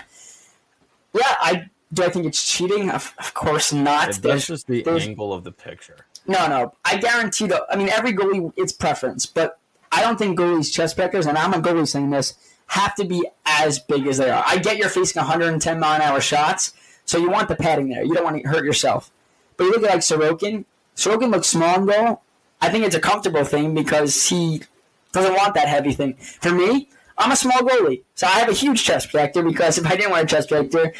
yeah, 1.13 1.36
I 1.41 1.70
do. 1.94 2.04
I 2.04 2.10
think 2.10 2.26
it's 2.26 2.44
cheating. 2.50 2.89
Of, 2.89 3.13
of 3.17 3.34
course 3.34 3.74
not. 3.74 4.06
That's 4.08 4.17
There's- 4.20 4.48
just 4.48 4.67
the 4.67 4.86
angle 4.88 5.34
of 5.34 5.44
the 5.44 5.52
picture. 5.52 5.98
no, 6.28 6.48
no. 6.48 6.74
I 6.86 6.98
guarantee 6.98 7.48
though. 7.48 7.65
I 7.70 7.76
mean, 7.76 7.89
every 7.89 8.13
goalie, 8.13 8.54
it's 8.58 8.72
preference, 8.72 9.26
but 9.26 9.60
I 9.91 10.02
don't 10.02 10.17
think 10.17 10.38
goalies, 10.39 10.72
chest 10.72 10.96
protectors, 10.96 11.26
and 11.26 11.38
I'm 11.38 11.54
a 11.54 11.60
goalie 11.60 11.88
saying 11.88 12.10
this, 12.12 12.36
have 12.67 12.96
to 12.96 13.04
be 13.04 13.28
as 13.46 13.80
big 13.80 14.08
as 14.08 14.17
they 14.20 14.30
are. 14.30 14.44
I 14.48 14.58
get 14.58 14.78
you're 14.78 14.88
facing 14.88 15.20
110 15.20 15.80
mile 15.80 15.96
an 15.96 16.02
hour 16.02 16.22
shots, 16.22 16.74
so 17.04 17.17
you 17.17 17.30
want 17.30 17.50
the 17.50 17.56
padding 17.56 17.89
there. 17.89 18.04
You 18.04 18.13
don't 18.13 18.24
want 18.24 18.41
to 18.41 18.48
hurt 18.48 18.63
yourself. 18.63 19.12
But 19.58 19.65
you 19.65 19.72
look 19.72 19.84
at 19.84 19.89
like 19.89 20.00
Sorokin. 20.00 20.63
Sorokin 20.96 21.32
looks 21.32 21.48
small 21.48 21.76
in 21.80 21.86
goal. 21.86 22.22
I 22.62 22.70
think 22.70 22.86
it's 22.86 22.96
a 22.96 23.00
comfortable 23.02 23.44
thing 23.44 23.74
because 23.74 24.30
he 24.30 24.62
doesn't 25.13 25.34
want 25.34 25.54
that 25.56 25.67
heavy 25.67 25.93
thing. 25.93 26.15
For 26.15 26.52
me, 26.52 26.89
I'm 27.17 27.32
a 27.32 27.36
small 27.36 27.60
goalie, 27.60 28.04
so 28.15 28.28
I 28.28 28.39
have 28.39 28.50
a 28.50 28.54
huge 28.54 28.84
chest 28.84 29.12
protector 29.12 29.43
because 29.43 29.78
if 29.78 29.86
I 29.86 29.95
didn't 29.95 30.12
wear 30.12 30.24
a 30.24 30.28
chest 30.28 30.50
protector, 30.50 30.93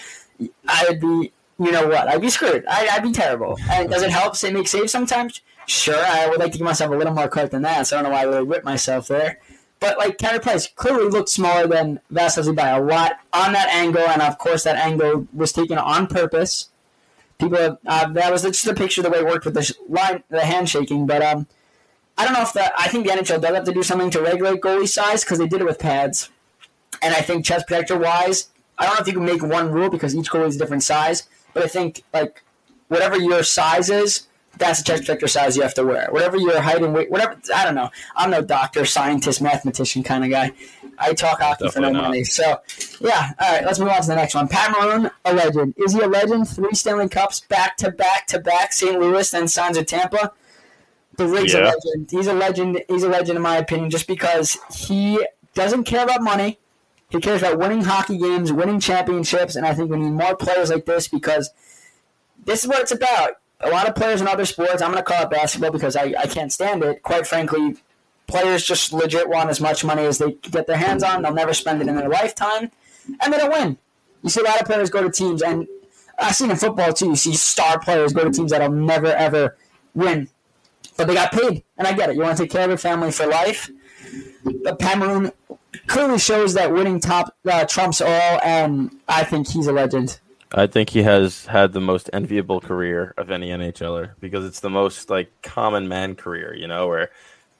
I 0.68 0.86
would 0.88 1.00
be, 1.00 1.32
you 1.60 1.72
know 1.72 1.88
what? 1.88 2.08
I'd 2.08 2.22
be 2.22 2.30
screwed. 2.30 2.66
I, 2.68 2.88
I'd 2.92 3.04
be 3.04 3.12
terrible. 3.12 3.58
And 3.70 3.90
does 3.90 4.04
it 4.04 4.12
help 4.12 4.36
say 4.36 4.52
make 4.52 4.68
saves 4.68 4.92
sometimes? 4.92 5.42
Sure. 5.68 5.96
I 5.98 6.28
would 6.28 6.40
like 6.40 6.52
to 6.52 6.58
give 6.58 6.66
myself 6.66 6.92
a 6.92 6.96
little 6.96 7.14
more 7.14 7.28
credit 7.28 7.52
than 7.52 7.62
that, 7.64 7.88
so 7.88 7.98
I 7.98 8.02
don't 8.02 8.12
know 8.12 8.16
why 8.16 8.22
I 8.22 8.26
really 8.26 8.44
whipped 8.44 8.66
myself 8.66 9.08
there. 9.08 9.40
But 9.80 9.98
like 9.98 10.20
Carey 10.20 10.40
Price 10.40 10.68
clearly 10.68 11.10
looked 11.10 11.30
smaller 11.30 11.66
than 11.68 12.00
Vasilevsky 12.14 12.56
by 12.56 12.70
a 12.70 12.82
lot 12.82 13.14
on 13.34 13.54
that 13.54 13.70
angle, 13.70 14.04
and 14.08 14.22
of 14.22 14.38
course 14.38 14.64
that 14.64 14.76
angle 14.78 15.28
was 15.34 15.52
taken 15.52 15.80
on 15.80 16.06
purpose. 16.08 16.70
People, 17.40 17.80
uh, 17.88 18.10
that 18.10 18.32
was 18.32 18.44
just 18.44 18.68
a 18.68 18.76
picture 18.76 19.02
of 19.02 19.06
the 19.06 19.10
way 19.10 19.20
it 19.20 19.26
worked 19.26 19.46
with 19.46 19.56
the 19.56 19.76
line, 19.90 20.24
the 20.30 20.42
handshaking. 20.42 21.08
But 21.08 21.24
um, 21.24 21.48
I 22.22 22.24
don't 22.24 22.34
know 22.34 22.44
if 22.44 22.54
that. 22.54 22.72
I 22.78 22.88
think 22.88 23.08
the 23.08 23.14
NHL 23.14 23.42
does 23.42 23.56
have 23.56 23.64
to 23.64 23.74
do 23.74 23.82
something 23.82 24.12
to 24.12 24.22
regulate 24.22 24.62
goalie 24.62 24.88
size 24.88 25.24
because 25.24 25.40
they 25.40 25.48
did 25.48 25.60
it 25.60 25.66
with 25.66 25.80
pads. 25.80 26.30
And 27.02 27.16
I 27.16 27.22
think 27.22 27.44
chest 27.44 27.66
protector 27.66 27.98
wise, 27.98 28.50
I 28.78 28.86
don't 28.86 28.94
know 28.94 29.02
if 29.02 29.08
you 29.08 29.14
can 29.14 29.26
make 29.26 29.42
one 29.42 29.72
rule 29.72 29.90
because 29.90 30.16
each 30.16 30.30
goalie 30.30 30.46
is 30.46 30.56
a 30.56 30.60
different 30.60 30.84
size. 30.84 31.24
But 31.56 31.64
I 31.64 31.68
think 31.68 32.04
like 32.14 32.44
whatever 32.90 33.18
your 33.18 33.42
size 33.42 33.90
is, 33.90 34.28
that's 34.60 34.84
the 34.84 34.86
chest 34.86 35.06
protector 35.06 35.28
size 35.28 35.58
you 35.58 35.64
have 35.64 35.74
to 35.74 35.84
wear. 35.84 36.10
Whatever 36.12 36.38
your 36.38 36.62
height 36.62 36.84
and 36.84 36.94
weight, 36.94 37.10
whatever. 37.10 37.40
I 37.56 37.66
don't 37.66 37.74
know. 37.74 37.90
I'm 38.16 38.30
no 38.30 38.44
doctor, 38.44 38.86
scientist, 38.86 39.42
mathematician 39.42 40.04
kind 40.04 40.24
of 40.24 40.30
guy. 40.30 40.52
I 41.00 41.16
talk 41.16 41.42
hockey 41.42 41.70
for 41.70 41.80
no 41.80 41.90
not. 41.90 42.04
money. 42.04 42.24
So 42.24 42.62
yeah. 43.00 43.32
All 43.40 43.52
right. 43.52 43.66
Let's 43.66 43.80
move 43.80 43.90
on 43.90 44.00
to 44.00 44.08
the 44.08 44.16
next 44.16 44.36
one. 44.36 44.48
Pat 44.48 44.72
Maroon, 44.80 45.10
a 45.26 45.34
legend. 45.34 45.74
Is 45.78 45.94
he 45.94 46.02
a 46.02 46.08
legend? 46.08 46.48
Three 46.50 46.76
Stanley 46.76 47.10
Cups 47.10 47.40
back 47.40 47.78
to 47.78 47.90
back 47.90 48.28
to 48.28 48.38
back. 48.40 48.74
St. 48.74 49.00
Louis, 49.00 49.28
then 49.32 49.48
signs 49.48 49.80
with 49.80 49.88
Tampa. 49.88 50.34
The 51.18 51.28
Rig's 51.28 51.54
a 51.54 51.62
legend. 51.62 52.10
He's 52.10 52.28
a 52.28 52.34
legend. 52.34 52.84
He's 52.88 53.04
a 53.04 53.10
legend 53.10 53.36
in 53.38 53.42
my 53.42 53.58
opinion, 53.58 53.90
just 53.90 54.08
because 54.08 54.58
he 54.74 55.26
doesn't 55.54 55.84
care 55.84 56.04
about 56.04 56.22
money. 56.22 56.58
He 57.10 57.20
cares 57.20 57.42
about 57.42 57.60
winning 57.60 57.84
hockey 57.84 58.18
games, 58.18 58.54
winning 58.54 58.80
championships, 58.80 59.56
and 59.56 59.66
I 59.66 59.74
think 59.74 59.92
we 59.92 59.98
need 59.98 60.12
more 60.12 60.36
players 60.36 60.70
like 60.70 60.86
this 60.86 61.10
because 61.10 61.50
this 62.46 62.64
is 62.64 62.70
what 62.70 62.80
it's 62.80 62.92
about. 62.94 63.34
a 63.64 63.70
lot 63.70 63.88
of 63.88 63.96
players 63.96 64.22
in 64.22 64.28
other 64.28 64.46
sports, 64.46 64.82
I'm 64.82 64.92
going 64.92 65.04
to 65.04 65.10
call 65.12 65.24
it 65.24 65.30
basketball 65.30 65.72
because 65.72 65.96
I, 65.96 66.14
I 66.18 66.28
can't 66.28 66.52
stand 66.52 66.84
it. 66.84 67.04
Quite 67.04 67.28
frankly, 67.28 67.76
players 68.28 68.64
just 68.64 68.94
legit 68.94 69.30
want 69.30 69.50
as 69.50 69.62
much 69.62 69.84
money 69.84 70.04
as 70.06 70.18
they 70.18 70.32
get 70.32 70.68
their 70.68 70.78
hands 70.78 71.04
on. 71.04 71.22
They'll 71.22 71.34
never 71.34 71.54
spend 71.54 71.82
it 71.82 71.88
in 71.88 71.96
their 71.96 72.10
lifetime, 72.10 72.72
and 73.20 73.34
they 73.34 73.38
don't 73.38 73.52
win. 73.52 73.78
You 74.24 74.30
see 74.30 74.42
a 74.42 74.44
lot 74.44 74.60
of 74.62 74.66
players 74.68 74.90
go 74.90 75.04
to 75.04 75.12
teams, 75.12 75.42
and 75.42 75.68
I've 76.18 76.36
seen 76.36 76.52
in 76.52 76.58
football 76.58 76.94
too. 76.94 77.10
You 77.10 77.16
see 77.16 77.34
star 77.34 77.80
players 77.80 78.14
go 78.14 78.24
to 78.24 78.32
teams 78.32 78.52
that'll 78.52 78.72
never 78.72 79.08
ever 79.08 79.58
win, 79.94 80.30
but 80.98 81.08
they 81.08 81.14
got 81.14 81.32
paid, 81.32 81.64
and 81.78 81.88
I 81.88 81.94
get 81.94 82.10
it. 82.10 82.16
You 82.16 82.22
want 82.22 82.38
to 82.38 82.44
take 82.44 82.52
care 82.52 82.64
of 82.64 82.70
your 82.70 82.78
family 82.78 83.12
for 83.12 83.26
life. 83.28 83.70
But 84.64 84.80
Pat 84.80 85.34
clearly 85.88 86.20
shows 86.20 86.54
that 86.54 86.72
winning 86.72 87.00
top 87.00 87.36
uh, 87.46 87.66
trumps 87.66 88.02
all, 88.02 88.40
and 88.44 88.92
I 89.08 89.24
think 89.24 89.48
he's 89.48 89.68
a 89.68 89.72
legend. 89.74 90.20
I 90.54 90.68
think 90.68 90.90
he 90.90 91.04
has 91.04 91.46
had 91.46 91.72
the 91.72 91.80
most 91.80 92.10
enviable 92.12 92.60
career 92.60 93.14
of 93.18 93.32
any 93.32 93.50
NHLer 93.50 94.12
because 94.20 94.46
it's 94.46 94.60
the 94.60 94.70
most 94.70 95.10
like 95.10 95.32
common 95.42 95.88
man 95.88 96.16
career, 96.16 96.54
you 96.54 96.68
know, 96.68 96.88
where 96.88 97.10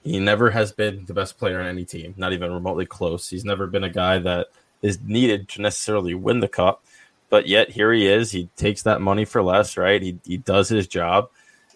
he 0.04 0.20
never 0.20 0.50
has 0.52 0.74
been 0.74 1.06
the 1.06 1.14
best 1.14 1.38
player 1.38 1.62
on 1.62 1.68
any 1.68 1.86
team, 1.86 2.14
not 2.18 2.34
even 2.34 2.52
remotely 2.52 2.86
close. 2.86 3.30
He's 3.30 3.46
never 3.46 3.66
been 3.66 3.86
a 3.86 3.90
guy 3.90 4.20
that 4.20 4.48
is 4.82 5.00
needed 5.02 5.48
to 5.50 5.62
necessarily 5.62 6.14
win 6.16 6.42
the 6.42 6.50
cup, 6.50 6.84
but 7.30 7.48
yet 7.48 7.70
here 7.72 7.94
he 7.94 8.08
is. 8.08 8.32
He 8.32 8.50
takes 8.58 8.82
that 8.84 9.00
money 9.00 9.24
for 9.24 9.42
less, 9.42 9.78
right? 9.78 10.02
He 10.02 10.20
he 10.26 10.38
does 10.38 10.68
his 10.68 10.88
job, 10.88 11.30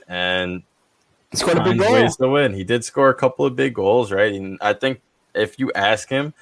and 0.09 0.63
scored 1.37 1.57
a 1.57 1.63
big 1.63 1.79
goal. 1.79 1.93
ways 1.93 2.15
to 2.17 2.29
win. 2.29 2.53
He 2.53 2.63
did 2.63 2.83
score 2.83 3.09
a 3.09 3.15
couple 3.15 3.45
of 3.45 3.55
big 3.55 3.73
goals, 3.73 4.11
right? 4.11 4.33
And 4.33 4.57
I 4.61 4.73
think 4.73 5.01
if 5.33 5.59
you 5.59 5.71
ask 5.73 6.09
him, 6.09 6.33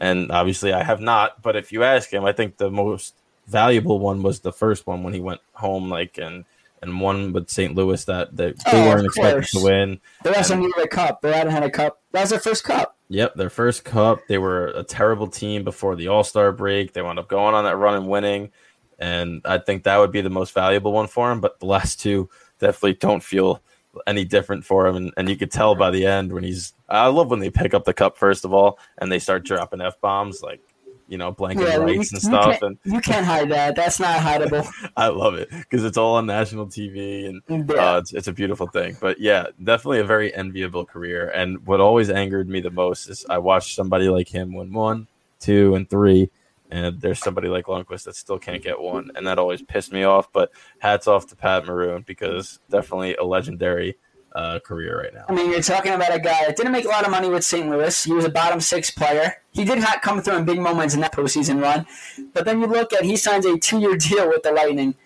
and 0.00 0.30
obviously 0.30 0.72
I 0.72 0.82
have 0.82 1.00
not, 1.00 1.40
but 1.42 1.56
if 1.56 1.72
you 1.72 1.84
ask 1.84 2.12
him, 2.12 2.24
I 2.24 2.32
think 2.32 2.56
the 2.56 2.70
most 2.70 3.14
valuable 3.46 3.98
one 3.98 4.22
was 4.22 4.40
the 4.40 4.52
first 4.52 4.86
one 4.86 5.02
when 5.02 5.12
he 5.14 5.20
went 5.20 5.40
home, 5.52 5.88
like 5.88 6.18
and 6.18 6.44
and 6.82 7.00
won 7.00 7.32
with 7.32 7.48
St. 7.48 7.74
Louis 7.74 8.04
that, 8.04 8.36
that 8.36 8.56
they 8.64 8.70
Oh, 8.72 8.88
weren't 8.88 9.06
expected 9.06 9.46
to 9.58 9.64
win. 9.64 10.00
The 10.22 10.32
rest 10.32 10.50
of 10.50 10.58
them 10.58 10.66
needed 10.66 10.84
a 10.84 10.88
cup. 10.88 11.22
They 11.22 11.32
hadn't 11.32 11.52
had 11.52 11.62
a 11.62 11.70
cup. 11.70 12.02
That 12.12 12.20
was 12.20 12.28
their 12.30 12.38
first 12.40 12.62
cup. 12.62 12.98
Yep, 13.08 13.36
their 13.36 13.48
first 13.48 13.84
cup. 13.84 14.18
They 14.28 14.36
were 14.36 14.66
a 14.68 14.82
terrible 14.82 15.26
team 15.28 15.64
before 15.64 15.96
the 15.96 16.08
All 16.08 16.24
Star 16.24 16.52
break. 16.52 16.92
They 16.92 17.00
wound 17.00 17.18
up 17.18 17.28
going 17.28 17.54
on 17.54 17.64
that 17.64 17.76
run 17.76 17.94
and 17.94 18.08
winning, 18.08 18.50
and 18.98 19.40
I 19.46 19.58
think 19.58 19.84
that 19.84 19.96
would 19.96 20.12
be 20.12 20.20
the 20.20 20.28
most 20.30 20.52
valuable 20.52 20.92
one 20.92 21.06
for 21.06 21.32
him. 21.32 21.40
But 21.40 21.58
the 21.58 21.66
last 21.66 22.00
two 22.00 22.28
definitely 22.58 22.94
don't 22.94 23.22
feel 23.22 23.62
any 24.06 24.24
different 24.24 24.64
for 24.64 24.86
him, 24.86 24.96
and, 24.96 25.12
and 25.16 25.28
you 25.28 25.36
could 25.36 25.50
tell 25.50 25.74
by 25.74 25.90
the 25.90 26.06
end 26.06 26.32
when 26.32 26.44
he's. 26.44 26.72
I 26.88 27.06
love 27.08 27.30
when 27.30 27.40
they 27.40 27.50
pick 27.50 27.74
up 27.74 27.84
the 27.84 27.94
cup 27.94 28.16
first 28.16 28.44
of 28.44 28.52
all, 28.52 28.78
and 28.98 29.10
they 29.10 29.18
start 29.18 29.44
dropping 29.44 29.80
f 29.80 30.00
bombs 30.00 30.42
like 30.42 30.60
you 31.06 31.18
know 31.18 31.32
blanket 31.32 31.64
Yeah, 31.68 31.76
rights 31.76 32.12
and 32.12 32.22
stuff, 32.22 32.62
and 32.62 32.78
you 32.84 33.00
can't 33.00 33.26
hide 33.26 33.50
that. 33.50 33.76
That's 33.76 34.00
not 34.00 34.18
hideable. 34.20 34.66
I 34.96 35.08
love 35.08 35.34
it 35.34 35.50
because 35.50 35.84
it's 35.84 35.98
all 35.98 36.14
on 36.16 36.26
national 36.26 36.66
TV 36.66 37.26
and 37.28 37.42
Yeah. 37.68 37.94
uh, 37.94 37.98
it's, 37.98 38.12
it's 38.14 38.28
a 38.28 38.32
beautiful 38.32 38.66
thing. 38.66 38.96
But 39.00 39.20
yeah, 39.20 39.46
definitely 39.62 40.00
a 40.00 40.04
very 40.04 40.34
enviable 40.34 40.86
career. 40.86 41.28
And 41.34 41.66
what 41.66 41.80
always 41.80 42.10
angered 42.10 42.48
me 42.48 42.60
the 42.60 42.70
most 42.70 43.08
is 43.08 43.24
I 43.28 43.38
watched 43.38 43.74
somebody 43.76 44.08
like 44.08 44.28
him 44.28 44.54
win 44.54 44.72
one, 44.72 45.08
two, 45.40 45.74
and 45.74 45.88
three, 45.88 46.30
and 46.74 47.00
there's 47.00 47.20
somebody 47.20 47.46
like 47.46 47.66
Lundqvist 47.66 48.04
that 48.04 48.16
still 48.16 48.38
can't 48.38 48.62
get 48.62 48.80
one, 48.80 49.10
and 49.14 49.26
that 49.28 49.38
always 49.38 49.62
pissed 49.62 49.92
me 49.92 50.02
off. 50.02 50.32
But 50.32 50.50
hats 50.80 51.06
off 51.06 51.28
to 51.28 51.36
Pat 51.36 51.66
Maroon 51.66 52.02
because 52.04 52.58
definitely 52.68 53.14
a 53.14 53.22
legendary 53.22 53.96
uh, 54.34 54.58
career 54.58 55.00
right 55.00 55.14
now. 55.14 55.24
I 55.28 55.32
mean, 55.32 55.50
you're 55.50 55.62
talking 55.62 55.92
about 55.92 56.12
a 56.12 56.18
guy 56.18 56.46
that 56.46 56.56
didn't 56.56 56.72
make 56.72 56.84
a 56.84 56.88
lot 56.88 57.04
of 57.04 57.12
money 57.12 57.28
with 57.28 57.44
St. 57.44 57.68
Louis. 57.70 58.02
He 58.02 58.12
was 58.12 58.24
a 58.24 58.28
bottom 58.28 58.58
six 58.60 58.90
player. 58.90 59.36
He 59.52 59.64
did 59.64 59.78
not 59.78 60.02
come 60.02 60.20
through 60.20 60.36
in 60.38 60.44
big 60.44 60.58
moments 60.58 60.94
in 60.94 61.00
that 61.02 61.12
postseason 61.12 61.62
run. 61.62 61.86
But 62.32 62.44
then 62.44 62.60
you 62.60 62.66
look 62.66 62.92
at 62.92 63.04
he 63.04 63.16
signs 63.16 63.46
a 63.46 63.56
two 63.56 63.78
year 63.78 63.96
deal 63.96 64.28
with 64.28 64.42
the 64.42 64.50
Lightning, 64.50 64.96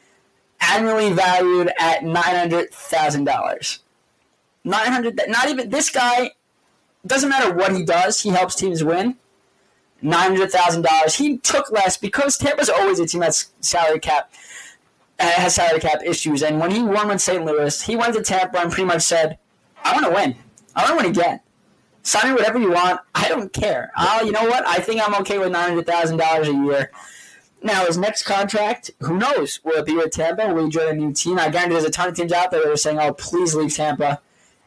annually 0.61 1.13
valued 1.13 1.71
at 1.79 2.03
nine 2.03 2.35
hundred 2.35 2.73
thousand 2.73 3.25
dollars. 3.25 3.81
Nine 4.65 4.91
hundred. 4.91 5.21
Not 5.29 5.51
even 5.51 5.69
this 5.69 5.91
guy. 5.91 6.33
Doesn't 7.07 7.29
matter 7.29 7.55
what 7.55 7.77
he 7.77 7.85
does. 7.85 8.21
He 8.21 8.31
helps 8.31 8.55
teams 8.55 8.83
win. 8.83 9.17
Nine 10.01 10.31
hundred 10.31 10.53
thousand 10.53 10.83
dollars. 10.83 11.17
He 11.17 11.39
took 11.39 11.71
less 11.73 11.97
because 11.97 12.39
Tampa's 12.39 12.69
always 12.69 13.01
a 13.01 13.07
team 13.07 13.21
that's 13.21 13.51
salary 13.61 13.99
cap 13.99 14.31
uh, 15.19 15.25
has 15.33 15.57
salary 15.57 15.81
cap 15.81 16.01
issues. 16.05 16.43
And 16.43 16.61
when 16.61 16.71
he 16.71 16.83
won 16.83 17.09
with 17.09 17.21
St. 17.21 17.45
Louis, 17.45 17.83
he 17.83 17.97
went 17.97 18.15
to 18.15 18.23
Tampa 18.23 18.59
and 18.59 18.71
pretty 18.71 18.87
much 18.87 19.03
said, 19.03 19.39
"I 19.83 19.93
want 19.95 20.07
to 20.07 20.13
win. 20.13 20.37
I 20.77 20.83
want 20.83 21.01
to 21.01 21.05
win 21.09 21.17
again. 21.17 21.41
Sign 22.05 22.29
me 22.29 22.35
whatever 22.35 22.59
you 22.59 22.71
want. 22.71 23.01
I 23.15 23.29
don't 23.29 23.53
care. 23.53 23.91
I'll, 23.97 24.25
you 24.25 24.31
know 24.33 24.45
what? 24.45 24.67
I 24.67 24.79
think 24.79 25.07
I'm 25.07 25.21
okay 25.23 25.39
with 25.39 25.51
nine 25.51 25.71
hundred 25.71 25.87
thousand 25.87 26.19
dollars 26.19 26.49
a 26.49 26.55
year." 26.55 26.91
Now 27.61 27.87
his 27.87 27.99
next 27.99 28.23
contract, 28.23 28.93
who 29.01 29.19
knows? 29.19 29.59
Will 29.65 29.79
it 29.79 29.87
be 29.87 29.97
with 29.97 30.13
Tampa? 30.13 30.55
Will 30.55 30.67
he 30.67 30.71
join 30.71 30.89
a 30.89 30.93
new 30.93 31.13
team? 31.13 31.41
I 31.41 31.49
guarantee 31.49 31.75
there's 31.75 31.85
a 31.85 31.91
ton 31.91 32.09
of 32.09 32.15
teams 32.15 32.31
out 32.31 32.53
there 32.53 32.63
that 32.63 32.71
are 32.71 32.77
saying, 32.77 33.01
"Oh, 33.01 33.13
please 33.13 33.55
leave 33.55 33.75
Tampa 33.75 34.21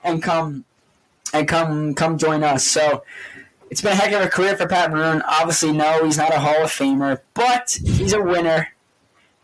and 0.03 0.21
come 0.21 0.65
and 1.33 1.47
come 1.47 1.93
come 1.93 2.17
join 2.17 2.43
us." 2.43 2.65
So 2.65 3.03
it's 3.71 3.81
been 3.81 3.93
a 3.93 3.95
heck 3.95 4.11
of 4.11 4.21
a 4.21 4.29
career 4.29 4.57
for 4.57 4.67
Pat 4.67 4.91
Maroon. 4.91 5.23
Obviously, 5.25 5.71
no, 5.71 6.03
he's 6.03 6.17
not 6.17 6.33
a 6.33 6.39
Hall 6.39 6.63
of 6.63 6.69
Famer, 6.69 7.21
but 7.33 7.79
he's 7.83 8.11
a 8.11 8.21
winner. 8.21 8.67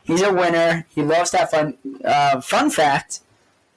He's 0.04 0.22
a 0.22 0.34
winner. 0.34 0.86
He 0.90 1.02
loves 1.02 1.32
that 1.32 1.50
fun. 1.50 1.78
Uh, 2.04 2.42
fun 2.42 2.70
fact: 2.70 3.22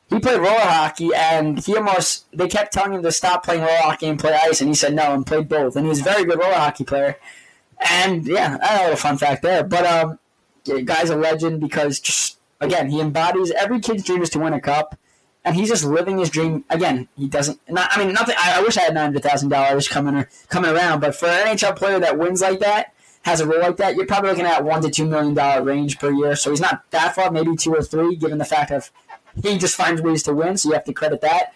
he 0.09 0.19
played 0.19 0.41
roller 0.41 0.59
hockey, 0.59 1.11
and 1.15 1.65
he 1.65 1.77
almost 1.77 2.27
they 2.37 2.49
kept 2.49 2.73
telling 2.73 2.95
him 2.95 3.03
to 3.05 3.13
stop 3.13 3.45
playing 3.45 3.63
roller 3.63 3.79
hockey 3.79 4.07
and 4.07 4.19
play 4.19 4.37
ice, 4.45 4.61
and 4.61 4.69
he 4.69 4.75
said 4.75 4.93
no 4.93 5.15
and 5.15 5.25
played 5.25 5.49
both. 5.49 5.77
And 5.77 5.87
he 5.87 5.89
was 5.89 6.01
a 6.01 6.05
very 6.05 6.25
good 6.25 6.41
roller 6.41 6.55
hockey 6.55 6.85
player. 6.85 7.17
And 7.79 8.27
yeah, 8.27 8.59
I 8.61 8.89
know 8.89 8.93
a 8.93 8.97
fun 8.97 9.19
fact 9.19 9.43
there. 9.43 9.63
But 9.63 9.87
um, 9.87 10.19
guy's 10.85 11.11
a 11.11 11.17
legend 11.17 11.61
because 11.61 12.01
just 12.01 12.39
again, 12.61 12.91
he 12.91 13.01
embodies 13.01 13.53
every 13.53 13.79
kid's 13.79 14.03
dream 14.03 14.21
is 14.21 14.31
to 14.31 14.41
win 14.41 14.53
a 14.53 14.61
cup, 14.61 14.99
and 15.45 15.57
he's 15.57 15.69
just 15.69 15.85
living 15.85 16.19
his 16.19 16.31
dream. 16.31 16.65
Again, 16.71 17.09
he 17.17 17.29
doesn't. 17.29 17.61
Not, 17.69 17.91
I 17.93 18.05
mean, 18.05 18.13
nothing. 18.13 18.35
I, 18.39 18.59
I 18.59 18.63
wish 18.63 18.77
I 18.77 18.83
had 18.83 18.95
nine 18.95 19.05
hundred 19.05 19.23
thousand 19.23 19.49
dollars 19.49 19.89
coming 19.89 20.27
coming 20.49 20.71
around, 20.71 21.01
but 21.01 21.15
for 21.15 21.27
an 21.27 21.57
NHL 21.57 21.77
player 21.77 21.99
that 22.01 22.19
wins 22.19 22.41
like 22.41 22.61
that, 22.61 22.95
has 23.23 23.41
a 23.41 23.47
role 23.47 23.61
like 23.61 23.77
that, 23.79 23.97
you're 23.97 24.07
probably 24.07 24.31
looking 24.31 24.47
at 24.47 24.65
one 24.65 24.83
to 24.83 24.91
two 24.91 25.07
million 25.07 25.35
dollar 25.35 25.63
range 25.63 25.99
per 25.99 26.11
year. 26.11 26.37
So 26.37 26.51
he's 26.51 26.61
not 26.61 26.91
that 26.91 27.15
far, 27.15 27.31
maybe 27.31 27.57
two 27.57 27.75
or 27.75 27.83
three, 27.83 28.17
given 28.17 28.39
the 28.39 28.45
fact 28.45 28.71
of 28.71 28.91
he 29.43 29.59
just 29.59 29.77
finds 29.77 30.03
ways 30.03 30.23
to 30.25 30.35
win. 30.35 30.57
So 30.57 30.69
you 30.69 30.75
have 30.75 30.85
to 30.85 30.93
credit 30.93 31.21
that. 31.21 31.55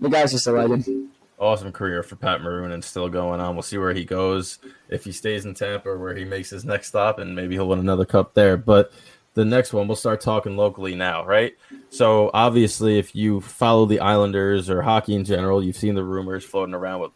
The 0.00 0.08
guy's 0.08 0.32
just 0.32 0.46
a 0.46 0.52
legend. 0.52 1.10
Awesome 1.38 1.72
career 1.72 2.02
for 2.02 2.16
Pat 2.16 2.40
Maroon 2.40 2.70
and 2.70 2.84
still 2.84 3.08
going 3.08 3.40
on. 3.40 3.56
We'll 3.56 3.62
see 3.62 3.78
where 3.78 3.94
he 3.94 4.04
goes 4.04 4.58
if 4.88 5.04
he 5.04 5.12
stays 5.12 5.44
in 5.44 5.54
Tampa 5.54 5.88
or 5.88 5.98
where 5.98 6.14
he 6.14 6.24
makes 6.24 6.50
his 6.50 6.64
next 6.64 6.88
stop, 6.88 7.18
and 7.18 7.34
maybe 7.34 7.54
he'll 7.54 7.68
win 7.68 7.80
another 7.80 8.04
cup 8.04 8.34
there. 8.34 8.56
But 8.56 8.92
the 9.34 9.44
next 9.44 9.72
one, 9.72 9.88
we'll 9.88 9.96
start 9.96 10.20
talking 10.20 10.56
locally 10.56 10.94
now, 10.94 11.24
right? 11.24 11.56
So 11.92 12.30
obviously, 12.32 12.98
if 12.98 13.14
you 13.14 13.42
follow 13.42 13.84
the 13.84 14.00
Islanders 14.00 14.70
or 14.70 14.80
hockey 14.80 15.14
in 15.14 15.26
general, 15.26 15.62
you've 15.62 15.76
seen 15.76 15.94
the 15.94 16.02
rumors 16.02 16.42
floating 16.42 16.74
around 16.74 17.00
with 17.00 17.10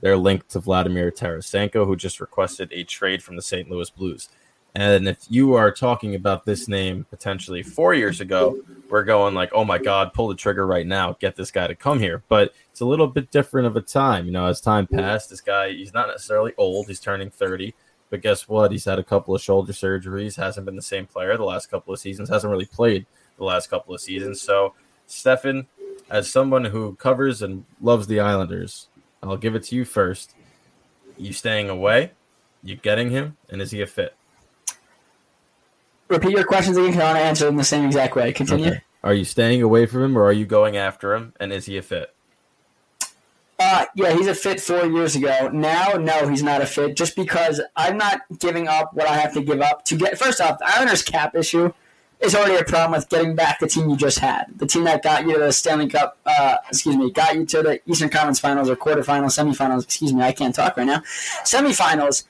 their 0.00 0.16
link 0.16 0.48
to 0.48 0.58
Vladimir 0.58 1.10
Tarasenko, 1.10 1.84
who 1.84 1.96
just 1.96 2.18
requested 2.18 2.72
a 2.72 2.82
trade 2.82 3.22
from 3.22 3.36
the 3.36 3.42
St. 3.42 3.70
Louis 3.70 3.90
Blues. 3.90 4.30
And 4.74 5.06
if 5.06 5.18
you 5.28 5.52
are 5.52 5.70
talking 5.70 6.14
about 6.14 6.46
this 6.46 6.66
name 6.66 7.04
potentially 7.10 7.62
four 7.62 7.92
years 7.92 8.22
ago, 8.22 8.58
we're 8.88 9.04
going 9.04 9.34
like, 9.34 9.50
oh 9.52 9.66
my 9.66 9.76
God, 9.76 10.14
pull 10.14 10.28
the 10.28 10.34
trigger 10.34 10.66
right 10.66 10.86
now, 10.86 11.14
get 11.20 11.36
this 11.36 11.50
guy 11.50 11.66
to 11.66 11.74
come 11.74 11.98
here. 11.98 12.22
But 12.30 12.54
it's 12.70 12.80
a 12.80 12.86
little 12.86 13.08
bit 13.08 13.30
different 13.30 13.66
of 13.66 13.76
a 13.76 13.82
time. 13.82 14.24
You 14.24 14.32
know, 14.32 14.46
as 14.46 14.62
time 14.62 14.86
passed, 14.86 15.28
this 15.28 15.42
guy, 15.42 15.72
he's 15.72 15.92
not 15.92 16.08
necessarily 16.08 16.54
old, 16.56 16.88
he's 16.88 17.00
turning 17.00 17.28
30. 17.28 17.74
But 18.08 18.22
guess 18.22 18.48
what? 18.48 18.72
He's 18.72 18.86
had 18.86 18.98
a 18.98 19.04
couple 19.04 19.34
of 19.34 19.42
shoulder 19.42 19.74
surgeries, 19.74 20.36
hasn't 20.36 20.64
been 20.64 20.76
the 20.76 20.80
same 20.80 21.06
player 21.06 21.36
the 21.36 21.44
last 21.44 21.70
couple 21.70 21.92
of 21.92 22.00
seasons, 22.00 22.30
hasn't 22.30 22.50
really 22.50 22.64
played 22.64 23.04
the 23.38 23.44
last 23.44 23.68
couple 23.70 23.94
of 23.94 24.00
seasons. 24.00 24.40
So, 24.40 24.74
Stefen, 25.08 25.66
as 26.10 26.30
someone 26.30 26.64
who 26.64 26.94
covers 26.96 27.42
and 27.42 27.64
loves 27.80 28.06
the 28.06 28.20
Islanders, 28.20 28.88
I'll 29.22 29.36
give 29.36 29.54
it 29.54 29.64
to 29.64 29.76
you 29.76 29.84
first. 29.84 30.34
You 31.16 31.32
staying 31.32 31.68
away? 31.68 32.12
You 32.62 32.76
getting 32.76 33.10
him? 33.10 33.36
And 33.48 33.60
is 33.60 33.70
he 33.70 33.82
a 33.82 33.86
fit? 33.86 34.14
Repeat 36.08 36.32
your 36.32 36.44
questions 36.44 36.76
again. 36.76 36.92
'cause 36.92 37.00
I 37.02 37.04
want 37.04 37.18
to 37.18 37.24
answer 37.24 37.44
them 37.46 37.56
the 37.56 37.64
same 37.64 37.84
exact 37.86 38.14
way. 38.16 38.32
Continue. 38.32 38.66
Okay. 38.68 38.82
Are 39.04 39.14
you 39.14 39.24
staying 39.24 39.62
away 39.62 39.86
from 39.86 40.02
him 40.02 40.16
or 40.16 40.24
are 40.24 40.32
you 40.32 40.46
going 40.46 40.76
after 40.76 41.14
him? 41.14 41.32
And 41.40 41.52
is 41.52 41.66
he 41.66 41.76
a 41.78 41.82
fit? 41.82 42.14
Uh, 43.58 43.86
yeah, 43.94 44.12
he's 44.12 44.26
a 44.26 44.34
fit 44.34 44.60
four 44.60 44.86
years 44.86 45.14
ago. 45.14 45.48
Now, 45.52 45.92
no, 45.92 46.28
he's 46.28 46.42
not 46.42 46.62
a 46.62 46.66
fit. 46.66 46.96
Just 46.96 47.14
because 47.16 47.60
I'm 47.76 47.96
not 47.96 48.20
giving 48.38 48.66
up 48.68 48.92
what 48.92 49.06
I 49.08 49.14
have 49.14 49.32
to 49.34 49.42
give 49.42 49.60
up 49.60 49.84
to 49.86 49.96
get. 49.96 50.18
First 50.18 50.40
off, 50.40 50.58
the 50.58 50.66
Islanders' 50.66 51.02
cap 51.02 51.34
issue 51.36 51.72
is 52.22 52.34
already 52.34 52.56
a 52.56 52.64
problem 52.64 52.92
with 52.92 53.08
getting 53.08 53.34
back 53.34 53.58
the 53.58 53.66
team 53.66 53.90
you 53.90 53.96
just 53.96 54.18
had, 54.18 54.46
the 54.56 54.66
team 54.66 54.84
that 54.84 55.02
got 55.02 55.26
you 55.26 55.34
to 55.34 55.38
the 55.40 55.52
Stanley 55.52 55.88
Cup. 55.88 56.18
Uh, 56.24 56.56
excuse 56.68 56.96
me, 56.96 57.10
got 57.10 57.34
you 57.34 57.44
to 57.46 57.62
the 57.62 57.80
Eastern 57.86 58.08
Conference 58.08 58.38
Finals 58.38 58.70
or 58.70 58.76
quarterfinals, 58.76 59.36
semifinals. 59.36 59.84
Excuse 59.84 60.12
me, 60.12 60.22
I 60.22 60.32
can't 60.32 60.54
talk 60.54 60.76
right 60.76 60.86
now. 60.86 61.00
Semifinals. 61.44 62.24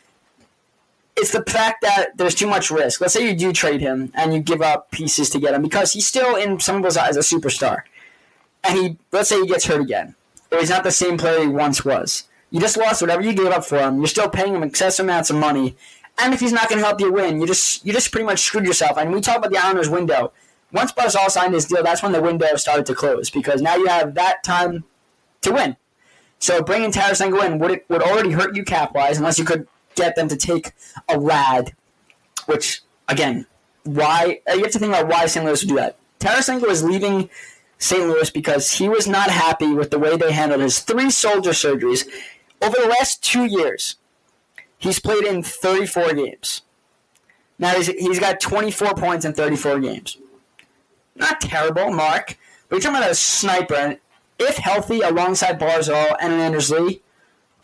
It's 1.15 1.31
the 1.31 1.45
fact 1.45 1.83
that 1.83 2.17
there's 2.17 2.35
too 2.35 2.47
much 2.47 2.71
risk. 2.71 3.01
Let's 3.01 3.13
say 3.13 3.29
you 3.29 3.37
do 3.37 3.53
trade 3.53 3.83
him 3.83 4.11
and 4.15 4.33
you 4.33 4.41
give 4.41 4.63
up 4.63 4.91
pieces 4.91 5.29
to 5.31 5.39
get 5.39 5.53
him 5.53 5.61
because 5.61 5.93
he's 5.93 6.07
still 6.07 6.37
in 6.37 6.59
some 6.59 6.77
people's 6.77 6.97
eyes 6.97 7.17
a 7.17 7.21
superstar, 7.21 7.83
and 8.65 8.79
he 8.79 8.97
let's 9.13 9.29
say 9.29 9.41
he 9.41 9.47
gets 9.47 9.67
hurt 9.67 9.83
again 9.83 10.15
or 10.53 10.59
he's 10.59 10.71
not 10.71 10.85
the 10.85 10.91
same 10.91 11.17
player 11.17 11.41
he 11.41 11.49
once 11.49 11.85
was. 11.85 12.25
You 12.51 12.61
just 12.61 12.77
lost 12.77 13.01
whatever 13.01 13.23
you 13.23 13.33
gave 13.33 13.47
up 13.47 13.65
for 13.65 13.79
him. 13.79 13.99
You're 13.99 14.07
still 14.07 14.29
paying 14.29 14.55
him 14.55 14.63
excessive 14.63 15.07
amounts 15.07 15.31
of 15.31 15.37
money, 15.37 15.75
and 16.19 16.35
if 16.35 16.41
he's 16.41 16.53
not 16.53 16.69
going 16.69 16.81
to 16.81 16.87
help 16.87 17.01
you 17.01 17.13
win, 17.13 17.41
you 17.41 17.47
just 17.47 17.85
you 17.85 17.93
just 17.93 18.13
pretty 18.13 18.27
much 18.27 18.41
screwed 18.41 18.67
yourself. 18.67 18.97
And 18.97 19.13
we 19.13 19.21
talk 19.21 19.39
about 19.39 19.51
the 19.51 19.59
Islanders' 19.59 19.89
window. 19.89 20.33
once 20.73 20.93
Barzal 20.93 21.31
signed 21.31 21.55
his 21.55 21.67
deal, 21.67 21.83
that's 21.83 22.03
when 22.03 22.13
the 22.13 22.23
window 22.23 22.55
started 22.57 22.87
to 22.87 22.95
close 22.95 23.31
because 23.31 23.61
now 23.61 23.77
you 23.77 23.87
have 23.87 24.15
that 24.15 24.43
time 24.45 24.85
to 25.43 25.53
win. 25.53 25.77
So 26.39 26.63
bringing 26.63 26.91
Tarasenko 26.91 27.45
in 27.45 27.59
would 27.59 27.71
it 27.71 27.85
would 27.89 28.03
already 28.03 28.31
hurt 28.31 28.57
you 28.57 28.65
cap 28.65 28.95
wise 28.95 29.19
unless 29.19 29.39
you 29.39 29.45
could 29.45 29.69
get 29.95 30.17
them 30.17 30.29
to 30.29 30.37
take 30.37 30.73
a 31.09 31.19
Ladd, 31.19 31.75
which 32.47 32.83
again, 33.09 33.47
why 33.85 34.41
uh, 34.49 34.55
you 34.55 34.63
have 34.63 34.73
to 34.73 34.79
think 34.79 34.93
about 34.93 35.09
why 35.09 35.27
St. 35.27 35.45
Louis 35.45 35.63
would 35.63 35.69
do 35.69 35.77
that. 35.77 35.97
Tarasenko 36.19 36.69
is 36.69 36.85
leaving 36.85 37.29
St. 37.79 38.07
Louis 38.07 38.31
because 38.31 38.73
he 38.73 38.89
was 38.89 39.09
not 39.09 39.31
happy 39.31 39.73
with 39.73 39.91
the 39.91 39.99
way 39.99 40.17
they 40.17 40.33
handled 40.33 40.61
his 40.63 40.81
three 40.81 41.11
soldier 41.11 41.51
surgeries 41.51 42.09
over 42.61 42.77
the 42.81 42.89
last 42.89 43.23
two 43.25 43.45
years. 43.45 43.97
He's 44.83 44.99
played 44.99 45.25
in 45.25 45.45
34 45.45 46.15
games. 46.15 46.63
Now 47.57 47.71
he's, 47.75 47.87
he's 47.87 48.19
got 48.19 48.41
24 48.41 48.95
points 48.95 49.25
in 49.25 49.33
34 49.33 49.79
games. 49.79 50.19
Not 51.15 51.41
terrible, 51.41 51.93
Mark, 51.93 52.37
but 52.69 52.77
you're 52.77 52.81
talking 52.81 52.97
about 52.97 53.11
a 53.13 53.15
sniper. 53.15 53.77
And 53.77 53.99
if 54.41 54.57
healthy, 54.57 55.01
alongside 55.01 55.61
Barzal 55.61 56.17
and 56.21 56.33
Anders 56.33 56.73
Lee, 56.73 57.01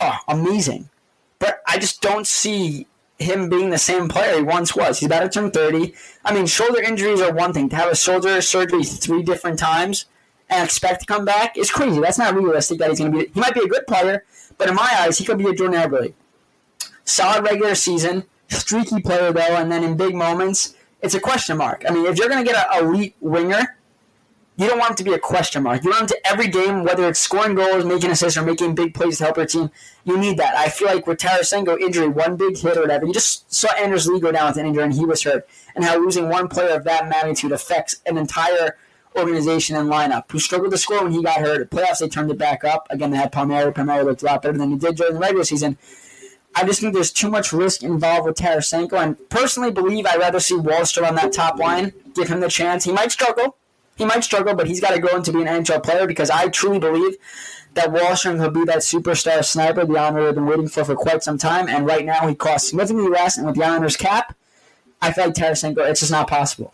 oh, 0.00 0.16
amazing. 0.28 0.90
But 1.40 1.60
I 1.66 1.78
just 1.78 2.00
don't 2.00 2.24
see 2.24 2.86
him 3.18 3.48
being 3.48 3.70
the 3.70 3.78
same 3.78 4.08
player 4.08 4.36
he 4.36 4.42
once 4.42 4.76
was. 4.76 5.00
He's 5.00 5.08
about 5.08 5.24
to 5.24 5.28
turn 5.28 5.50
30. 5.50 5.94
I 6.24 6.32
mean, 6.32 6.46
shoulder 6.46 6.80
injuries 6.80 7.20
are 7.20 7.32
one 7.32 7.52
thing. 7.52 7.68
To 7.70 7.76
have 7.76 7.90
a 7.90 7.96
shoulder 7.96 8.40
surgery 8.40 8.84
three 8.84 9.24
different 9.24 9.58
times 9.58 10.06
and 10.48 10.64
expect 10.64 11.00
to 11.00 11.06
come 11.06 11.24
back 11.24 11.58
is 11.58 11.72
crazy. 11.72 11.98
That's 11.98 12.18
not 12.18 12.36
realistic 12.36 12.78
that 12.78 12.90
he's 12.90 13.00
going 13.00 13.10
to 13.10 13.18
be. 13.18 13.30
He 13.34 13.40
might 13.40 13.54
be 13.54 13.62
a 13.62 13.68
good 13.68 13.88
player, 13.88 14.24
but 14.56 14.68
in 14.68 14.76
my 14.76 14.88
eyes, 15.00 15.18
he 15.18 15.24
could 15.24 15.38
be 15.38 15.48
a 15.48 15.54
Jordan 15.54 15.80
Eberle. 15.80 16.14
Solid 17.08 17.42
regular 17.42 17.74
season, 17.74 18.24
streaky 18.48 19.00
player 19.00 19.32
though, 19.32 19.56
and 19.56 19.72
then 19.72 19.82
in 19.82 19.96
big 19.96 20.14
moments, 20.14 20.74
it's 21.00 21.14
a 21.14 21.20
question 21.20 21.56
mark. 21.56 21.84
I 21.88 21.92
mean, 21.92 22.04
if 22.04 22.18
you're 22.18 22.28
going 22.28 22.44
to 22.44 22.52
get 22.52 22.68
an 22.70 22.84
elite 22.84 23.16
winger, 23.20 23.78
you 24.58 24.68
don't 24.68 24.78
want 24.78 24.90
him 24.90 24.96
to 24.96 25.04
be 25.04 25.14
a 25.14 25.18
question 25.18 25.62
mark. 25.62 25.84
You 25.84 25.90
want 25.90 26.02
him 26.02 26.08
to 26.08 26.26
every 26.26 26.48
game, 26.48 26.84
whether 26.84 27.08
it's 27.08 27.18
scoring 27.18 27.54
goals, 27.54 27.86
making 27.86 28.10
assists, 28.10 28.36
or 28.36 28.42
making 28.42 28.74
big 28.74 28.92
plays 28.92 29.16
to 29.18 29.24
help 29.24 29.38
your 29.38 29.46
team. 29.46 29.70
You 30.04 30.18
need 30.18 30.36
that. 30.36 30.54
I 30.54 30.68
feel 30.68 30.88
like 30.88 31.06
with 31.06 31.16
Tarasenko 31.16 31.80
injury, 31.80 32.08
one 32.08 32.36
big 32.36 32.58
hit 32.58 32.76
or 32.76 32.82
whatever, 32.82 33.06
you 33.06 33.14
just 33.14 33.50
saw 33.50 33.72
Anders 33.76 34.06
Lee 34.06 34.20
go 34.20 34.30
down 34.30 34.48
with 34.48 34.58
an 34.58 34.66
injury 34.66 34.84
and 34.84 34.92
he 34.92 35.06
was 35.06 35.22
hurt, 35.22 35.48
and 35.74 35.86
how 35.86 35.96
losing 35.96 36.28
one 36.28 36.48
player 36.48 36.76
of 36.76 36.84
that 36.84 37.08
magnitude 37.08 37.52
affects 37.52 38.02
an 38.04 38.18
entire 38.18 38.76
organization 39.16 39.76
and 39.76 39.88
lineup 39.88 40.30
who 40.30 40.38
struggled 40.38 40.72
to 40.72 40.78
score 40.78 41.04
when 41.04 41.12
he 41.12 41.22
got 41.22 41.40
hurt. 41.40 41.70
Playoffs, 41.70 42.00
they 42.00 42.08
turned 42.08 42.30
it 42.30 42.36
back 42.36 42.64
up. 42.64 42.86
Again, 42.90 43.12
they 43.12 43.16
had 43.16 43.32
Palmieri. 43.32 43.72
Palmieri 43.72 44.04
looked 44.04 44.20
a 44.20 44.26
lot 44.26 44.42
better 44.42 44.58
than 44.58 44.70
he 44.72 44.76
did 44.76 44.96
during 44.96 45.14
the 45.14 45.20
regular 45.20 45.44
season. 45.44 45.78
I 46.54 46.64
just 46.64 46.80
think 46.80 46.94
there's 46.94 47.12
too 47.12 47.30
much 47.30 47.52
risk 47.52 47.82
involved 47.82 48.26
with 48.26 48.36
Tarasenko, 48.36 49.02
and 49.02 49.28
personally 49.28 49.70
believe 49.70 50.06
I'd 50.06 50.18
rather 50.18 50.40
see 50.40 50.56
Wahlstrom 50.56 51.06
on 51.06 51.14
that 51.14 51.32
top 51.32 51.58
line. 51.58 51.92
Give 52.14 52.28
him 52.28 52.40
the 52.40 52.48
chance. 52.48 52.84
He 52.84 52.92
might 52.92 53.12
struggle 53.12 53.56
he 53.98 54.04
might 54.04 54.22
struggle, 54.22 54.54
but 54.54 54.68
he's 54.68 54.80
got 54.80 54.94
to 54.94 55.00
grow 55.00 55.16
into 55.16 55.32
being 55.32 55.48
an 55.48 55.64
NHL 55.64 55.82
player 55.82 56.06
because 56.06 56.30
I 56.30 56.48
truly 56.48 56.78
believe 56.78 57.16
that 57.74 57.88
Wahlstrom 57.88 58.40
will 58.40 58.50
be 58.50 58.64
that 58.64 58.78
superstar 58.78 59.44
sniper 59.44 59.84
the 59.84 59.98
Islanders 59.98 60.26
have 60.26 60.34
been 60.36 60.46
waiting 60.46 60.68
for 60.68 60.84
for 60.84 60.94
quite 60.94 61.24
some 61.24 61.36
time. 61.36 61.68
And 61.68 61.84
right 61.84 62.04
now, 62.04 62.28
he 62.28 62.36
costs 62.36 62.68
significantly 62.68 63.10
less. 63.10 63.36
And 63.36 63.46
with 63.46 63.56
the 63.56 63.64
Islanders 63.64 63.96
cap, 63.96 64.36
I 65.02 65.12
feel 65.12 65.26
like 65.26 65.34
Tarasenko, 65.34 65.78
it's 65.78 66.00
just 66.00 66.12
not 66.12 66.28
possible. 66.28 66.72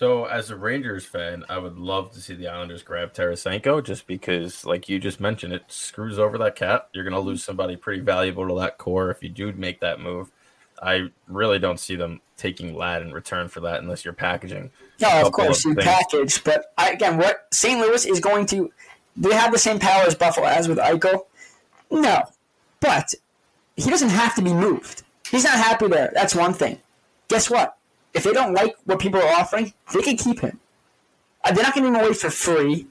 So, 0.00 0.24
as 0.24 0.48
a 0.48 0.56
Rangers 0.56 1.04
fan, 1.04 1.44
I 1.50 1.58
would 1.58 1.76
love 1.76 2.12
to 2.12 2.22
see 2.22 2.32
the 2.32 2.48
Islanders 2.48 2.82
grab 2.82 3.12
Tarasenko 3.12 3.84
just 3.84 4.06
because, 4.06 4.64
like 4.64 4.88
you 4.88 4.98
just 4.98 5.20
mentioned, 5.20 5.52
it 5.52 5.64
screws 5.68 6.18
over 6.18 6.38
that 6.38 6.56
cap. 6.56 6.88
You're 6.94 7.04
going 7.04 7.12
to 7.12 7.20
lose 7.20 7.44
somebody 7.44 7.76
pretty 7.76 8.00
valuable 8.00 8.48
to 8.48 8.54
that 8.60 8.78
core 8.78 9.10
if 9.10 9.22
you 9.22 9.28
do 9.28 9.52
make 9.52 9.80
that 9.80 10.00
move. 10.00 10.30
I 10.82 11.10
really 11.28 11.58
don't 11.58 11.78
see 11.78 11.96
them 11.96 12.22
taking 12.38 12.74
Ladd 12.74 13.02
in 13.02 13.12
return 13.12 13.48
for 13.48 13.60
that 13.60 13.82
unless 13.82 14.02
you're 14.02 14.14
packaging. 14.14 14.70
No, 15.02 15.20
of 15.20 15.32
course 15.32 15.66
of 15.66 15.72
you 15.72 15.76
package, 15.76 16.42
but 16.44 16.72
I, 16.78 16.92
again, 16.92 17.18
what 17.18 17.46
St. 17.52 17.78
Louis 17.78 18.06
is 18.06 18.20
going 18.20 18.46
to 18.46 18.72
they 19.18 19.34
have 19.34 19.52
the 19.52 19.58
same 19.58 19.78
power 19.78 20.04
as 20.06 20.14
Buffalo 20.14 20.46
has 20.46 20.66
with 20.66 20.78
Eichel? 20.78 21.26
No, 21.90 22.22
but 22.80 23.14
he 23.76 23.90
doesn't 23.90 24.08
have 24.08 24.34
to 24.36 24.40
be 24.40 24.54
moved. 24.54 25.02
He's 25.30 25.44
not 25.44 25.58
happy 25.58 25.88
there. 25.88 26.10
That's 26.14 26.34
one 26.34 26.54
thing. 26.54 26.78
Guess 27.28 27.50
what? 27.50 27.76
If 28.14 28.24
they 28.24 28.32
don't 28.32 28.54
like 28.54 28.74
what 28.84 28.98
people 28.98 29.20
are 29.20 29.32
offering, 29.32 29.72
they 29.92 30.02
can 30.02 30.16
keep 30.16 30.40
him. 30.40 30.58
Uh, 31.44 31.52
they're 31.52 31.64
not 31.64 31.74
giving 31.74 31.94
him 31.94 32.00
away 32.00 32.12
for 32.12 32.30
free. 32.30 32.86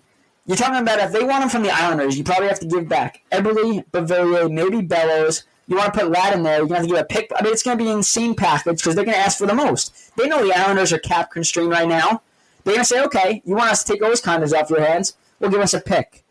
You're 0.45 0.57
talking 0.57 0.81
about 0.81 0.99
if 0.99 1.11
they 1.11 1.23
want 1.23 1.43
him 1.43 1.49
from 1.49 1.63
the 1.63 1.71
Islanders, 1.71 2.17
you 2.17 2.23
probably 2.23 2.47
have 2.47 2.59
to 2.61 2.65
give 2.65 2.87
back 2.89 3.21
Eberle, 3.31 3.85
Beauvillier, 3.91 4.51
maybe 4.51 4.81
Bellows, 4.81 5.43
you 5.67 5.75
want 5.75 5.93
to 5.93 5.99
put 5.99 6.09
Ladd 6.09 6.33
in 6.33 6.41
there, 6.41 6.57
you're 6.57 6.67
going 6.67 6.69
to 6.69 6.75
have 6.77 6.85
to 6.87 6.93
give 6.93 7.01
a 7.01 7.05
pick. 7.05 7.31
I 7.37 7.43
mean, 7.43 7.53
it's 7.53 7.61
going 7.61 7.77
to 7.77 7.83
be 7.83 7.89
an 7.89 7.97
insane 7.97 8.33
package 8.33 8.77
because 8.77 8.95
they're 8.95 9.05
going 9.05 9.15
to 9.15 9.21
ask 9.21 9.37
for 9.37 9.45
the 9.45 9.53
most. 9.53 10.15
They 10.17 10.27
know 10.27 10.43
the 10.43 10.57
Islanders 10.57 10.91
are 10.91 10.97
cap 10.97 11.29
constrained 11.29 11.69
right 11.69 11.87
now. 11.87 12.23
They're 12.63 12.73
going 12.73 12.83
to 12.83 12.85
say, 12.85 13.03
okay, 13.03 13.43
you 13.45 13.55
want 13.55 13.69
us 13.69 13.83
to 13.83 13.93
take 13.93 14.01
those 14.01 14.21
condos 14.21 14.51
off 14.51 14.71
your 14.71 14.81
hands? 14.81 15.13
Well, 15.39 15.51
give 15.51 15.61
us 15.61 15.75
a 15.75 15.79
pick. 15.79 16.23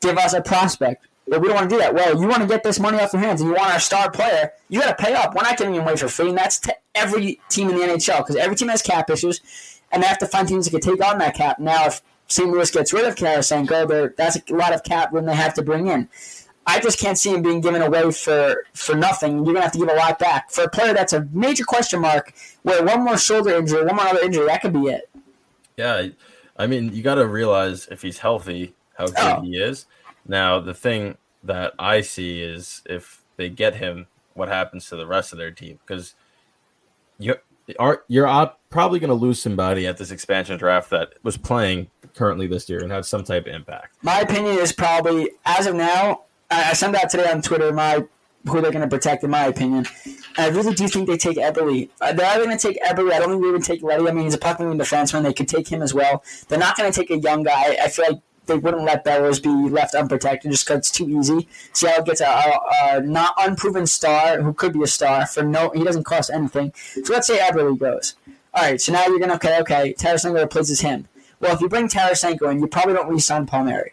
Give 0.00 0.18
us 0.18 0.34
a 0.34 0.42
prospect. 0.42 1.06
Well, 1.26 1.40
we 1.40 1.48
don't 1.48 1.56
want 1.56 1.70
to 1.70 1.76
do 1.76 1.80
that. 1.80 1.94
Well, 1.94 2.20
you 2.20 2.26
want 2.26 2.42
to 2.42 2.48
get 2.48 2.62
this 2.62 2.80
money 2.80 2.98
off 2.98 3.12
your 3.12 3.22
hands 3.22 3.40
and 3.40 3.48
you 3.50 3.56
want 3.56 3.72
our 3.72 3.80
star 3.80 4.10
player, 4.10 4.52
you 4.68 4.80
got 4.80 4.96
to 4.96 5.02
pay 5.02 5.14
up. 5.14 5.34
We're 5.34 5.42
not 5.42 5.56
giving 5.56 5.74
him 5.74 5.82
away 5.82 5.96
for 5.96 6.08
free, 6.08 6.28
and 6.28 6.38
that's 6.38 6.58
to 6.60 6.74
every 6.94 7.40
team 7.48 7.70
in 7.70 7.76
the 7.76 7.82
NHL 7.82 8.18
because 8.18 8.36
every 8.36 8.56
team 8.56 8.68
has 8.68 8.82
cap 8.82 9.08
issues, 9.08 9.80
and 9.90 10.02
they 10.02 10.06
have 10.06 10.18
to 10.18 10.26
find 10.26 10.48
teams 10.48 10.66
that 10.66 10.70
can 10.72 10.80
take 10.80 11.04
on 11.04 11.18
that 11.18 11.34
cap. 11.34 11.58
Now, 11.58 11.86
if 11.86 12.02
St. 12.26 12.48
Louis 12.48 12.70
gets 12.70 12.92
rid 12.92 13.04
of 13.04 13.14
Tarasenko, 13.14 14.16
that's 14.16 14.36
a 14.50 14.54
lot 14.54 14.74
of 14.74 14.82
cap 14.82 15.12
room 15.12 15.26
they 15.26 15.34
have 15.34 15.54
to 15.54 15.62
bring 15.62 15.86
in. 15.86 16.08
I 16.66 16.80
just 16.80 16.98
can't 16.98 17.18
see 17.18 17.34
him 17.34 17.42
being 17.42 17.60
given 17.60 17.82
away 17.82 18.10
for 18.12 18.64
for 18.74 18.94
nothing. 18.94 19.44
You're 19.44 19.54
gonna 19.54 19.62
have 19.62 19.72
to 19.72 19.78
give 19.78 19.88
a 19.88 19.94
lot 19.94 20.18
back 20.18 20.50
for 20.50 20.64
a 20.64 20.68
player 20.68 20.94
that's 20.94 21.12
a 21.12 21.28
major 21.32 21.64
question 21.64 22.00
mark. 22.00 22.32
Where 22.62 22.84
one 22.84 23.04
more 23.04 23.18
shoulder 23.18 23.56
injury, 23.56 23.84
one 23.84 23.96
more 23.96 24.06
other 24.06 24.20
injury, 24.20 24.46
that 24.46 24.62
could 24.62 24.72
be 24.72 24.86
it. 24.86 25.10
Yeah, 25.76 26.08
I 26.56 26.66
mean, 26.66 26.92
you 26.94 27.02
got 27.02 27.16
to 27.16 27.26
realize 27.26 27.88
if 27.90 28.02
he's 28.02 28.18
healthy, 28.18 28.74
how 28.96 29.06
good 29.06 29.16
oh. 29.18 29.40
he 29.40 29.56
is. 29.56 29.86
Now, 30.26 30.60
the 30.60 30.74
thing 30.74 31.16
that 31.42 31.74
I 31.78 32.00
see 32.00 32.42
is 32.42 32.82
if 32.86 33.22
they 33.36 33.48
get 33.48 33.76
him, 33.76 34.06
what 34.34 34.48
happens 34.48 34.88
to 34.88 34.96
the 34.96 35.06
rest 35.06 35.32
of 35.32 35.38
their 35.38 35.50
team? 35.50 35.78
Because 35.86 36.14
you 37.18 37.36
are 37.78 38.02
you're 38.08 38.50
probably 38.70 38.98
going 38.98 39.08
to 39.08 39.14
lose 39.14 39.40
somebody 39.40 39.86
at 39.86 39.96
this 39.96 40.10
expansion 40.10 40.58
draft 40.58 40.90
that 40.90 41.14
was 41.22 41.36
playing 41.36 41.88
currently 42.14 42.46
this 42.46 42.68
year 42.68 42.82
and 42.82 42.90
had 42.90 43.04
some 43.04 43.24
type 43.24 43.46
of 43.46 43.54
impact. 43.54 43.96
My 44.02 44.20
opinion 44.20 44.58
is 44.58 44.72
probably 44.72 45.30
as 45.44 45.66
of 45.66 45.74
now, 45.74 46.22
I 46.50 46.72
sent 46.72 46.96
out 46.96 47.10
today 47.10 47.30
on 47.30 47.42
Twitter 47.42 47.72
my 47.72 48.04
who 48.46 48.60
they're 48.60 48.72
going 48.72 48.82
to 48.82 48.88
protect, 48.88 49.22
in 49.22 49.30
my 49.30 49.44
opinion. 49.44 49.86
I 50.36 50.48
really 50.48 50.74
do 50.74 50.88
think 50.88 51.06
they 51.06 51.16
take 51.16 51.36
Eberle. 51.36 51.88
Uh, 52.00 52.12
they're 52.12 52.44
going 52.44 52.56
to 52.56 52.68
take 52.68 52.82
Eberle. 52.82 53.12
I 53.12 53.18
don't 53.20 53.30
think 53.30 53.42
they 53.42 53.48
even 53.48 53.62
take 53.62 53.82
Leddy. 53.82 54.08
I 54.08 54.12
mean, 54.12 54.24
he's 54.24 54.34
a 54.34 54.38
pucking 54.38 54.66
defenseman. 54.66 55.22
They 55.22 55.32
could 55.32 55.48
take 55.48 55.68
him 55.68 55.82
as 55.82 55.94
well. 55.94 56.24
They're 56.48 56.58
not 56.58 56.76
going 56.76 56.90
to 56.90 56.98
take 56.98 57.10
a 57.10 57.18
young 57.18 57.44
guy. 57.44 57.76
I 57.80 57.88
feel 57.88 58.06
like 58.10 58.20
they 58.46 58.56
wouldn't 58.56 58.84
let 58.84 59.04
Bellows 59.04 59.40
be 59.40 59.50
left 59.50 59.94
unprotected 59.94 60.50
just 60.50 60.66
because 60.66 60.78
it's 60.78 60.90
too 60.90 61.08
easy. 61.08 61.48
Seattle 61.72 62.04
gets 62.04 62.20
a, 62.20 62.26
a, 62.26 62.60
a, 62.84 63.00
not 63.00 63.34
unproven 63.38 63.86
star 63.86 64.40
who 64.42 64.52
could 64.52 64.72
be 64.72 64.82
a 64.82 64.86
star 64.86 65.26
for 65.26 65.42
no. 65.42 65.70
He 65.70 65.84
doesn't 65.84 66.04
cost 66.04 66.30
anything. 66.32 66.72
So 67.04 67.12
let's 67.12 67.26
say 67.26 67.38
Eberle 67.38 67.78
goes. 67.78 68.14
All 68.54 68.62
right, 68.62 68.80
so 68.80 68.92
now 68.92 69.06
you're 69.06 69.18
going 69.18 69.30
to 69.30 69.36
okay, 69.36 69.60
okay. 69.60 69.94
Tarasenko 69.94 70.42
replaces 70.42 70.80
him. 70.80 71.08
Well, 71.40 71.54
if 71.54 71.60
you 71.60 71.68
bring 71.68 71.88
Tarasenko 71.88 72.50
in, 72.52 72.60
you 72.60 72.66
probably 72.66 72.94
don't 72.94 73.08
re-sign 73.08 73.46
Palmieri 73.46 73.92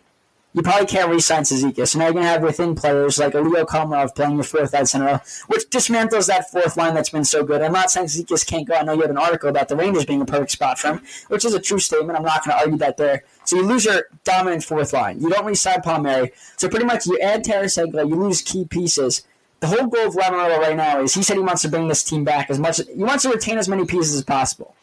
you 0.53 0.63
probably 0.63 0.87
can't 0.87 1.09
re-sign 1.09 1.43
Cizikas. 1.43 1.89
So 1.89 1.99
now 1.99 2.05
you're 2.05 2.13
going 2.13 2.25
to 2.25 2.29
have 2.29 2.41
within 2.41 2.73
players 2.73 3.19
like 3.19 3.35
a 3.35 3.39
Leo 3.39 3.65
Komarov 3.65 4.15
playing 4.15 4.35
your 4.35 4.43
fourth 4.43 4.73
line 4.73 4.85
center, 4.85 5.21
which 5.47 5.69
dismantles 5.69 6.27
that 6.27 6.49
fourth 6.49 6.75
line 6.75 6.95
that's 6.95 7.11
been 7.11 7.23
so 7.23 7.43
good. 7.43 7.61
I'm 7.61 7.71
not 7.71 7.91
saying 7.91 8.07
Cizikas 8.07 8.45
can't 8.45 8.67
go. 8.67 8.73
I 8.73 8.83
know 8.83 8.93
you 8.93 9.01
have 9.01 9.11
an 9.11 9.17
article 9.17 9.49
about 9.49 9.67
the 9.67 9.75
Rangers 9.75 10.05
being 10.05 10.21
a 10.21 10.25
perfect 10.25 10.51
spot 10.51 10.79
for 10.79 10.93
him, 10.93 11.01
which 11.27 11.45
is 11.45 11.53
a 11.53 11.59
true 11.59 11.79
statement. 11.79 12.17
I'm 12.17 12.25
not 12.25 12.43
going 12.43 12.57
to 12.57 12.63
argue 12.63 12.77
that 12.79 12.97
there. 12.97 13.23
So 13.49 13.57
you 13.57 13.63
lose 13.63 13.85
your 13.85 14.03
dominant 14.23 14.63
fourth 14.63 14.93
line. 14.93 15.21
You 15.21 15.29
don't 15.29 15.45
re-sign 15.45 15.81
Palmieri. 15.81 16.31
So 16.57 16.69
pretty 16.69 16.85
much 16.85 17.05
you 17.05 17.19
add 17.19 17.43
Tarasenko, 17.43 18.07
you 18.07 18.15
lose 18.15 18.41
key 18.41 18.65
pieces. 18.65 19.23
The 19.59 19.67
whole 19.67 19.87
goal 19.87 20.07
of 20.07 20.15
Lamoriello 20.15 20.59
right 20.59 20.77
now 20.77 21.01
is 21.01 21.13
he 21.13 21.23
said 21.23 21.35
he 21.35 21.43
wants 21.43 21.63
to 21.63 21.69
bring 21.69 21.87
this 21.87 22.03
team 22.03 22.23
back 22.23 22.49
as 22.49 22.59
much. 22.59 22.77
He 22.77 23.03
wants 23.03 23.23
to 23.23 23.29
retain 23.29 23.57
as 23.57 23.67
many 23.67 23.85
pieces 23.85 24.15
as 24.15 24.23
possible. 24.23 24.75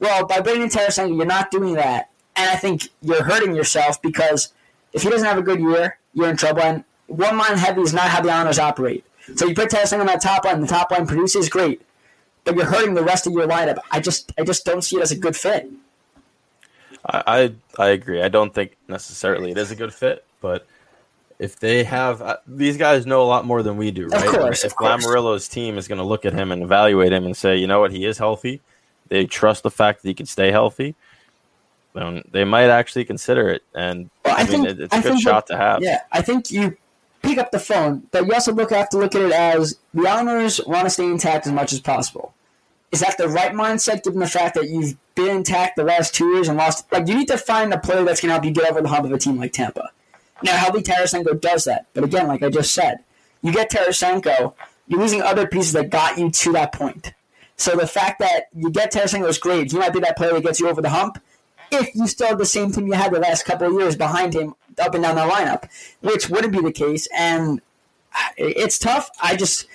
Well, 0.00 0.26
by 0.26 0.40
bringing 0.40 0.68
Tarasenko, 0.68 1.16
you're 1.16 1.26
not 1.26 1.50
doing 1.52 1.74
that, 1.74 2.10
and 2.34 2.50
I 2.50 2.56
think 2.56 2.88
you're 3.00 3.24
hurting 3.24 3.54
yourself 3.54 4.02
because– 4.02 4.52
if 4.92 5.02
he 5.02 5.10
doesn't 5.10 5.26
have 5.26 5.38
a 5.38 5.42
good 5.42 5.60
year, 5.60 5.98
you're 6.12 6.28
in 6.28 6.36
trouble. 6.36 6.62
And 6.62 6.84
one 7.06 7.36
line 7.38 7.56
heavy 7.56 7.80
is 7.80 7.94
not 7.94 8.08
how 8.08 8.20
the 8.20 8.30
Islanders 8.30 8.58
operate. 8.58 9.04
So 9.36 9.46
you 9.46 9.54
put 9.54 9.70
testing 9.70 10.00
on 10.00 10.06
that 10.06 10.20
top 10.20 10.44
line, 10.44 10.60
the 10.60 10.66
top 10.66 10.90
line 10.90 11.06
produces 11.06 11.48
great, 11.48 11.82
but 12.44 12.56
you're 12.56 12.66
hurting 12.66 12.94
the 12.94 13.04
rest 13.04 13.26
of 13.26 13.32
your 13.32 13.46
lineup. 13.46 13.78
I 13.90 14.00
just 14.00 14.32
I 14.38 14.42
just 14.42 14.64
don't 14.64 14.82
see 14.82 14.96
it 14.96 15.02
as 15.02 15.12
a 15.12 15.16
good 15.16 15.36
fit. 15.36 15.70
I 17.04 17.52
I, 17.78 17.82
I 17.82 17.88
agree. 17.88 18.22
I 18.22 18.28
don't 18.28 18.54
think 18.54 18.76
necessarily 18.88 19.50
it 19.50 19.58
is 19.58 19.70
a 19.70 19.76
good 19.76 19.92
fit, 19.92 20.24
but 20.40 20.66
if 21.38 21.58
they 21.58 21.84
have 21.84 22.22
uh, 22.22 22.36
these 22.46 22.76
guys 22.76 23.06
know 23.06 23.22
a 23.22 23.24
lot 23.24 23.44
more 23.44 23.62
than 23.62 23.76
we 23.76 23.90
do, 23.90 24.08
right? 24.08 24.26
Of 24.26 24.32
course, 24.32 24.64
if 24.64 24.74
Lamoriello's 24.76 25.48
team 25.48 25.78
is 25.78 25.88
going 25.88 25.98
to 25.98 26.04
look 26.04 26.24
at 26.24 26.32
him 26.32 26.52
and 26.52 26.62
evaluate 26.62 27.12
him 27.12 27.24
and 27.24 27.36
say, 27.36 27.56
you 27.56 27.66
know 27.66 27.80
what, 27.80 27.92
he 27.92 28.04
is 28.04 28.18
healthy. 28.18 28.60
They 29.08 29.26
trust 29.26 29.62
the 29.62 29.70
fact 29.70 30.02
that 30.02 30.08
he 30.08 30.14
can 30.14 30.26
stay 30.26 30.50
healthy 30.50 30.94
then 31.94 32.22
they 32.30 32.44
might 32.44 32.70
actually 32.70 33.04
consider 33.04 33.48
it. 33.48 33.62
And 33.74 34.10
well, 34.24 34.36
I, 34.36 34.40
I, 34.40 34.46
mean, 34.46 34.64
think, 34.64 34.80
it's 34.80 34.94
a 34.94 34.98
I 34.98 35.02
good 35.02 35.20
shot 35.20 35.46
that, 35.46 35.54
to 35.54 35.60
have. 35.60 35.82
Yeah, 35.82 36.00
I 36.10 36.22
think 36.22 36.50
you 36.50 36.76
pick 37.22 37.38
up 37.38 37.50
the 37.50 37.58
phone, 37.58 38.08
but 38.10 38.26
you 38.26 38.32
also 38.32 38.52
look 38.52 38.70
have 38.70 38.88
to 38.90 38.98
look 38.98 39.14
at 39.14 39.22
it 39.22 39.32
as 39.32 39.78
the 39.94 40.08
owners 40.08 40.60
want 40.66 40.84
to 40.84 40.90
stay 40.90 41.04
intact 41.04 41.46
as 41.46 41.52
much 41.52 41.72
as 41.72 41.80
possible. 41.80 42.34
Is 42.92 43.00
that 43.00 43.16
the 43.16 43.28
right 43.28 43.52
mindset 43.52 44.04
given 44.04 44.20
the 44.20 44.26
fact 44.26 44.54
that 44.54 44.68
you've 44.68 44.96
been 45.14 45.36
intact 45.36 45.76
the 45.76 45.82
last 45.84 46.14
two 46.14 46.26
years 46.34 46.48
and 46.48 46.58
lost? 46.58 46.92
Like, 46.92 47.08
you 47.08 47.14
need 47.14 47.28
to 47.28 47.38
find 47.38 47.72
a 47.72 47.78
player 47.78 48.04
that's 48.04 48.20
going 48.20 48.28
to 48.28 48.34
help 48.34 48.44
you 48.44 48.50
get 48.50 48.70
over 48.70 48.82
the 48.82 48.88
hump 48.88 49.06
of 49.06 49.12
a 49.12 49.18
team 49.18 49.38
like 49.38 49.52
Tampa. 49.52 49.90
Now, 50.42 50.56
Helby 50.56 50.82
Tarasenko 50.82 51.40
does 51.40 51.64
that. 51.64 51.86
But 51.94 52.04
again, 52.04 52.28
like 52.28 52.42
I 52.42 52.50
just 52.50 52.74
said, 52.74 52.98
you 53.40 53.50
get 53.50 53.70
Tarasenko, 53.70 54.52
you're 54.88 55.00
losing 55.00 55.22
other 55.22 55.46
pieces 55.46 55.72
that 55.72 55.88
got 55.88 56.18
you 56.18 56.30
to 56.30 56.52
that 56.52 56.72
point. 56.72 57.14
So 57.56 57.76
the 57.76 57.86
fact 57.86 58.18
that 58.18 58.48
you 58.54 58.70
get 58.70 58.92
Tarasenko 58.92 59.28
is 59.28 59.38
great. 59.38 59.72
He 59.72 59.78
might 59.78 59.94
be 59.94 60.00
that 60.00 60.16
player 60.16 60.34
that 60.34 60.42
gets 60.42 60.60
you 60.60 60.68
over 60.68 60.82
the 60.82 60.90
hump 60.90 61.18
if 61.70 61.94
you 61.94 62.06
still 62.06 62.28
have 62.28 62.38
the 62.38 62.44
same 62.44 62.70
team 62.72 62.86
you 62.86 62.92
had 62.92 63.12
the 63.12 63.20
last 63.20 63.46
couple 63.46 63.68
of 63.68 63.72
years 63.72 63.96
behind 63.96 64.34
him 64.34 64.54
up 64.78 64.94
and 64.94 65.02
down 65.02 65.14
the 65.14 65.22
lineup, 65.22 65.66
which 66.02 66.28
wouldn't 66.28 66.52
be 66.52 66.60
the 66.60 66.72
case. 66.72 67.08
And 67.16 67.62
it's 68.36 68.78
tough. 68.78 69.10
I 69.22 69.36
just 69.36 69.66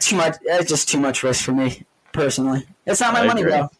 too 0.00 0.16
much. 0.16 0.38
It's 0.42 0.70
just 0.70 0.88
too 0.88 0.98
much 0.98 1.22
risk 1.22 1.44
for 1.44 1.52
me 1.52 1.84
personally. 2.14 2.64
It's 2.86 3.00
not 3.00 3.12
my 3.12 3.20
I 3.20 3.26
money 3.26 3.42
agree. 3.42 3.52
though. 3.52 3.70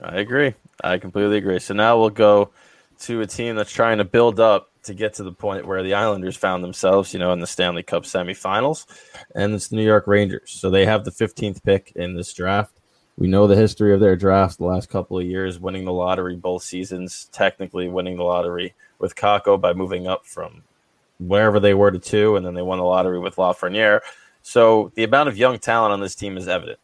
I 0.00 0.16
agree. 0.18 0.54
I 0.84 0.98
completely 0.98 1.38
agree. 1.38 1.58
So 1.58 1.74
now 1.74 1.98
we'll 1.98 2.10
go 2.10 2.50
to 3.00 3.20
a 3.20 3.26
team 3.26 3.56
that's 3.56 3.72
trying 3.72 3.98
to 3.98 4.04
build 4.04 4.38
up 4.38 4.70
to 4.84 4.94
get 4.94 5.14
to 5.14 5.22
the 5.22 5.32
point 5.32 5.66
where 5.66 5.82
the 5.82 5.94
Islanders 5.94 6.36
found 6.36 6.62
themselves, 6.62 7.12
you 7.12 7.18
know, 7.18 7.32
in 7.32 7.40
the 7.40 7.46
Stanley 7.46 7.82
Cup 7.82 8.02
semifinals, 8.04 8.86
and 9.34 9.54
it's 9.54 9.68
the 9.68 9.76
New 9.76 9.84
York 9.84 10.06
Rangers. 10.06 10.50
So 10.50 10.70
they 10.70 10.86
have 10.86 11.04
the 11.04 11.10
15th 11.10 11.62
pick 11.62 11.92
in 11.94 12.14
this 12.14 12.32
draft. 12.32 12.72
We 13.16 13.28
know 13.28 13.46
the 13.46 13.56
history 13.56 13.92
of 13.94 14.00
their 14.00 14.16
draft 14.16 14.58
the 14.58 14.64
last 14.64 14.88
couple 14.88 15.18
of 15.18 15.26
years, 15.26 15.60
winning 15.60 15.84
the 15.84 15.92
lottery 15.92 16.34
both 16.34 16.62
seasons, 16.62 17.28
technically 17.32 17.88
winning 17.88 18.16
the 18.16 18.24
lottery 18.24 18.74
with 18.98 19.14
Kakko 19.14 19.60
by 19.60 19.72
moving 19.72 20.06
up 20.06 20.26
from 20.26 20.62
wherever 21.18 21.60
they 21.60 21.74
were 21.74 21.90
to 21.90 21.98
two, 21.98 22.36
and 22.36 22.44
then 22.44 22.54
they 22.54 22.62
won 22.62 22.78
the 22.78 22.84
lottery 22.84 23.20
with 23.20 23.36
Lafreniere. 23.36 24.00
So 24.42 24.90
the 24.96 25.04
amount 25.04 25.28
of 25.28 25.36
young 25.36 25.58
talent 25.58 25.92
on 25.92 26.00
this 26.00 26.16
team 26.16 26.36
is 26.36 26.48
evident. 26.48 26.80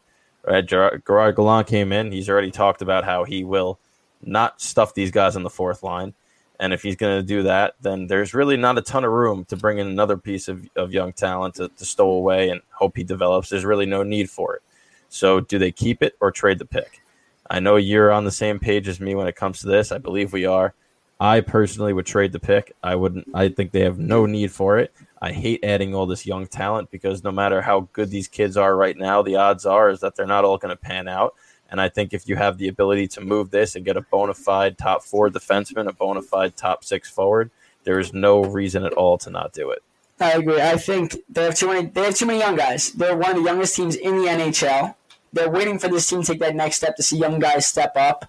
Uh, 0.47 0.53
right, 0.53 0.65
Gerard, 0.65 1.03
Gallant 1.05 1.67
came 1.67 1.91
in. 1.91 2.11
He's 2.11 2.29
already 2.29 2.51
talked 2.51 2.81
about 2.81 3.03
how 3.03 3.23
he 3.23 3.43
will 3.43 3.79
not 4.21 4.61
stuff 4.61 4.93
these 4.93 5.11
guys 5.11 5.35
in 5.35 5.43
the 5.43 5.49
fourth 5.49 5.83
line. 5.83 6.13
And 6.59 6.73
if 6.73 6.81
he's 6.83 6.97
going 6.97 7.17
to 7.19 7.25
do 7.25 7.43
that, 7.43 7.75
then 7.81 8.07
there's 8.07 8.33
really 8.33 8.57
not 8.57 8.77
a 8.77 8.81
ton 8.81 9.05
of 9.05 9.11
room 9.11 9.45
to 9.45 9.55
bring 9.55 9.77
in 9.77 9.87
another 9.87 10.17
piece 10.17 10.49
of, 10.49 10.67
of 10.75 10.91
young 10.91 11.13
talent 11.13 11.55
to, 11.55 11.69
to 11.69 11.85
stow 11.85 12.09
away 12.11 12.49
and 12.49 12.61
hope 12.71 12.97
he 12.97 13.03
develops. 13.03 13.49
There's 13.49 13.63
really 13.63 13.85
no 13.85 14.03
need 14.03 14.29
for 14.29 14.55
it. 14.55 14.61
So, 15.07 15.39
do 15.39 15.57
they 15.57 15.71
keep 15.71 16.03
it 16.03 16.15
or 16.19 16.31
trade 16.31 16.59
the 16.59 16.65
pick? 16.65 17.01
I 17.49 17.59
know 17.59 17.77
you're 17.77 18.11
on 18.11 18.25
the 18.25 18.31
same 18.31 18.59
page 18.59 18.87
as 18.87 18.99
me 18.99 19.15
when 19.15 19.27
it 19.27 19.35
comes 19.35 19.61
to 19.61 19.67
this. 19.67 19.91
I 19.91 19.97
believe 19.97 20.33
we 20.33 20.45
are. 20.45 20.73
I 21.19 21.41
personally 21.41 21.91
would 21.91 22.05
trade 22.05 22.31
the 22.31 22.39
pick. 22.39 22.73
I 22.81 22.95
wouldn't. 22.95 23.27
I 23.33 23.49
think 23.49 23.71
they 23.71 23.81
have 23.81 23.99
no 23.99 24.25
need 24.25 24.51
for 24.51 24.77
it. 24.77 24.93
I 25.21 25.33
hate 25.33 25.63
adding 25.63 25.93
all 25.93 26.05
this 26.05 26.25
young 26.25 26.47
talent 26.47 26.91
because 26.91 27.23
no 27.23 27.31
matter 27.31 27.61
how 27.61 27.89
good 27.91 28.09
these 28.09 28.29
kids 28.29 28.55
are 28.55 28.75
right 28.75 28.97
now, 28.97 29.21
the 29.21 29.35
odds 29.35 29.65
are 29.65 29.89
is 29.89 29.99
that 29.99 30.15
they're 30.15 30.25
not 30.25 30.45
all 30.45 30.57
going 30.57 30.75
to 30.75 30.81
pan 30.81 31.09
out. 31.09 31.35
And 31.69 31.81
I 31.81 31.89
think 31.89 32.13
if 32.13 32.27
you 32.27 32.37
have 32.37 32.57
the 32.57 32.69
ability 32.69 33.07
to 33.09 33.21
move 33.21 33.51
this 33.51 33.75
and 33.75 33.85
get 33.85 33.97
a 33.97 34.01
bona 34.01 34.33
fide 34.33 34.77
top 34.77 35.03
four 35.03 35.29
defenseman, 35.29 35.87
a 35.87 35.93
bona 35.93 36.21
fide 36.21 36.55
top 36.55 36.83
six 36.83 37.09
forward, 37.09 37.51
there 37.83 37.99
is 37.99 38.13
no 38.13 38.43
reason 38.43 38.85
at 38.85 38.93
all 38.93 39.17
to 39.19 39.29
not 39.29 39.53
do 39.53 39.69
it. 39.71 39.83
I 40.21 40.31
agree. 40.31 40.61
I 40.61 40.77
think 40.77 41.17
they 41.29 41.43
have 41.43 41.55
too 41.55 41.67
many. 41.67 41.87
They 41.87 42.05
have 42.05 42.15
too 42.15 42.25
many 42.25 42.39
young 42.39 42.55
guys. 42.55 42.91
They're 42.91 43.15
one 43.15 43.31
of 43.31 43.37
the 43.37 43.43
youngest 43.43 43.75
teams 43.75 43.95
in 43.95 44.17
the 44.17 44.27
NHL. 44.27 44.95
They're 45.31 45.49
waiting 45.49 45.79
for 45.79 45.89
this 45.89 46.09
team 46.09 46.21
to 46.21 46.27
take 46.27 46.39
that 46.39 46.55
next 46.55 46.77
step 46.77 46.95
to 46.95 47.03
see 47.03 47.17
young 47.17 47.39
guys 47.39 47.67
step 47.67 47.93
up. 47.95 48.25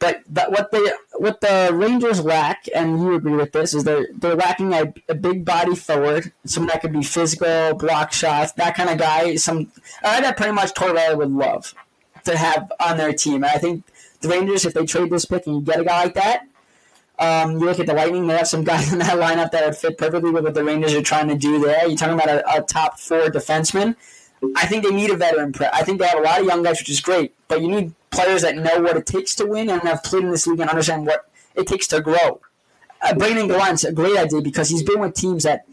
But 0.00 0.22
what 0.28 0.70
they 0.72 0.80
what 1.18 1.40
the 1.42 1.70
Rangers 1.72 2.24
lack, 2.24 2.66
and 2.74 2.98
you 2.98 3.14
agree 3.14 3.36
with 3.36 3.52
this, 3.52 3.74
is 3.74 3.84
they're 3.84 4.08
they're 4.16 4.34
lacking 4.34 4.72
a, 4.72 4.92
a 5.08 5.14
big 5.14 5.44
body 5.44 5.76
forward, 5.76 6.32
someone 6.46 6.68
that 6.68 6.80
could 6.80 6.92
be 6.92 7.02
physical, 7.02 7.74
block 7.74 8.12
shots, 8.12 8.52
that 8.52 8.74
kind 8.74 8.88
of 8.88 8.98
guy. 8.98 9.36
Some 9.36 9.70
uh, 10.02 10.20
that 10.22 10.36
pretty 10.38 10.52
much 10.52 10.72
Tortorella 10.72 11.16
would 11.18 11.30
love 11.30 11.74
to 12.24 12.36
have 12.36 12.72
on 12.80 12.96
their 12.96 13.12
team. 13.12 13.36
And 13.44 13.46
I 13.46 13.58
think 13.58 13.84
the 14.20 14.28
Rangers, 14.28 14.64
if 14.64 14.74
they 14.74 14.86
trade 14.86 15.10
this 15.10 15.26
pick 15.26 15.46
and 15.46 15.56
you 15.56 15.62
get 15.62 15.80
a 15.80 15.84
guy 15.84 16.04
like 16.04 16.14
that, 16.14 16.46
um, 17.18 17.52
you 17.52 17.58
look 17.58 17.78
at 17.78 17.86
the 17.86 17.94
Lightning, 17.94 18.26
they 18.26 18.36
have 18.36 18.48
some 18.48 18.64
guys 18.72 18.92
in 18.92 18.98
that 19.00 19.18
lineup 19.18 19.50
that 19.50 19.66
would 19.66 19.76
fit 19.76 19.98
perfectly 19.98 20.30
with 20.30 20.44
what 20.44 20.54
the 20.54 20.64
Rangers 20.64 20.94
are 20.94 21.02
trying 21.02 21.28
to 21.28 21.36
do 21.36 21.60
there. 21.60 21.86
You're 21.86 21.96
talking 21.96 22.14
about 22.14 22.28
a, 22.28 22.58
a 22.58 22.62
top 22.62 22.98
four 22.98 23.26
defenseman. 23.26 23.96
I 24.56 24.66
think 24.66 24.84
they 24.84 24.90
need 24.90 25.10
a 25.10 25.16
veteran. 25.16 25.52
Pre- 25.52 25.66
I 25.72 25.82
think 25.82 25.98
they 25.98 26.06
have 26.06 26.18
a 26.18 26.22
lot 26.22 26.40
of 26.40 26.46
young 26.46 26.62
guys, 26.62 26.80
which 26.80 26.88
is 26.88 27.00
great, 27.00 27.34
but 27.48 27.60
you 27.60 27.68
need 27.68 27.92
players 28.10 28.42
that 28.42 28.56
know 28.56 28.80
what 28.80 28.96
it 28.96 29.06
takes 29.06 29.34
to 29.36 29.46
win 29.46 29.68
and 29.70 29.82
have 29.82 30.02
played 30.02 30.24
in 30.24 30.30
this 30.30 30.46
league 30.46 30.60
and 30.60 30.70
understand 30.70 31.06
what 31.06 31.30
it 31.54 31.66
takes 31.66 31.86
to 31.88 32.00
grow. 32.00 32.40
Uh, 33.02 33.14
Brandon 33.14 33.48
Gallant's 33.48 33.84
a 33.84 33.92
great 33.92 34.16
idea 34.16 34.40
because 34.40 34.68
he's 34.68 34.82
been 34.82 35.00
with 35.00 35.14
teams 35.14 35.44
that 35.44 35.66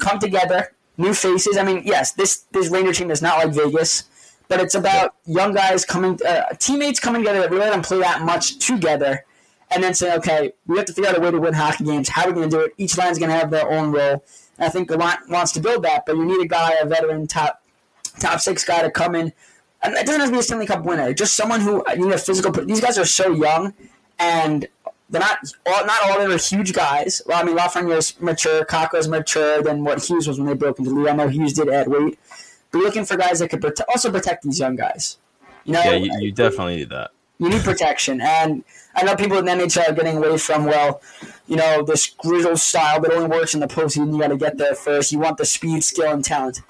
come 0.00 0.18
together, 0.18 0.72
new 0.96 1.14
faces. 1.14 1.56
I 1.56 1.62
mean, 1.62 1.82
yes, 1.84 2.12
this 2.12 2.44
this 2.52 2.68
Ranger 2.70 2.92
team 2.92 3.10
is 3.10 3.22
not 3.22 3.38
like 3.38 3.54
Vegas, 3.54 4.04
but 4.48 4.60
it's 4.60 4.74
about 4.74 5.14
young 5.24 5.54
guys 5.54 5.84
coming, 5.84 6.18
uh, 6.26 6.44
teammates 6.58 7.00
coming 7.00 7.22
together 7.22 7.40
that 7.40 7.50
really 7.50 7.66
don't 7.66 7.84
play 7.84 7.98
that 8.00 8.22
much 8.22 8.58
together, 8.58 9.24
and 9.70 9.82
then 9.82 9.94
saying, 9.94 10.18
okay, 10.18 10.52
we 10.66 10.76
have 10.76 10.86
to 10.86 10.92
figure 10.92 11.10
out 11.10 11.16
a 11.16 11.20
way 11.20 11.30
to 11.30 11.40
win 11.40 11.54
hockey 11.54 11.84
games. 11.84 12.08
How 12.08 12.24
are 12.24 12.28
we 12.28 12.34
going 12.34 12.50
to 12.50 12.56
do 12.56 12.62
it? 12.62 12.74
Each 12.76 12.96
line's 12.96 13.18
going 13.18 13.30
to 13.30 13.36
have 13.36 13.50
their 13.50 13.70
own 13.70 13.92
role. 13.92 14.24
And 14.58 14.66
I 14.66 14.68
think 14.68 14.88
Gallant 14.88 15.28
wants 15.28 15.52
to 15.52 15.60
build 15.60 15.84
that, 15.84 16.06
but 16.06 16.16
you 16.16 16.24
need 16.24 16.44
a 16.44 16.48
guy, 16.48 16.74
a 16.74 16.86
veteran 16.86 17.26
top 17.26 17.62
top 18.20 18.40
six 18.40 18.64
guy 18.64 18.82
to 18.82 18.90
come 18.90 19.14
in. 19.14 19.32
And 19.82 19.94
it 19.94 20.06
doesn't 20.06 20.20
have 20.20 20.30
to 20.30 20.32
be 20.32 20.38
a 20.38 20.42
Stanley 20.42 20.66
Cup 20.66 20.84
winner. 20.84 21.12
Just 21.12 21.34
someone 21.34 21.60
who 21.60 21.84
you 21.90 22.06
need 22.06 22.14
a 22.14 22.18
physical. 22.18 22.50
These 22.52 22.80
guys 22.80 22.98
are 22.98 23.04
so 23.04 23.30
young, 23.32 23.74
and 24.18 24.66
they're 25.10 25.20
not 25.20 25.38
all, 25.66 25.86
not 25.86 26.02
all 26.04 26.16
of 26.16 26.22
them 26.22 26.32
are 26.32 26.38
huge 26.38 26.72
guys. 26.72 27.22
Well, 27.26 27.38
I 27.40 27.44
mean, 27.44 27.56
Lafreniere's 27.56 28.20
mature, 28.20 28.64
Kakko's 28.64 29.06
mature 29.06 29.62
than 29.62 29.84
what 29.84 30.02
Hughes 30.04 30.26
was 30.26 30.38
when 30.38 30.48
they 30.48 30.54
broke 30.54 30.78
into 30.78 30.90
the 30.90 30.96
league. 30.96 31.08
I 31.08 31.12
know 31.12 31.28
Hughes 31.28 31.52
did 31.52 31.68
add 31.68 31.88
weight, 31.88 32.18
but 32.72 32.78
looking 32.78 33.04
for 33.04 33.16
guys 33.16 33.38
that 33.38 33.48
could 33.50 33.60
prote- 33.60 33.82
also 33.88 34.10
protect 34.10 34.42
these 34.42 34.58
young 34.58 34.74
guys. 34.76 35.18
You 35.64 35.74
know, 35.74 35.82
Yeah, 35.82 35.94
you, 35.96 36.10
you 36.20 36.32
definitely 36.32 36.76
need 36.76 36.90
that. 36.90 37.10
you 37.38 37.48
need 37.50 37.62
protection. 37.62 38.20
And 38.20 38.64
I 38.94 39.04
know 39.04 39.14
people 39.14 39.36
in 39.38 39.44
the 39.44 39.52
NHL 39.52 39.90
are 39.90 39.92
getting 39.92 40.16
away 40.16 40.38
from, 40.38 40.64
well, 40.64 41.00
you 41.46 41.56
know, 41.56 41.82
this 41.84 42.06
grizzle 42.08 42.56
style 42.56 43.00
that 43.02 43.12
only 43.12 43.28
works 43.28 43.54
in 43.54 43.60
the 43.60 43.68
postseason. 43.68 44.12
You 44.12 44.18
got 44.20 44.28
to 44.28 44.36
get 44.36 44.58
there 44.58 44.74
first. 44.74 45.12
You 45.12 45.18
want 45.20 45.36
the 45.36 45.44
speed, 45.44 45.84
skill, 45.84 46.10
and 46.12 46.24
talent. 46.24 46.62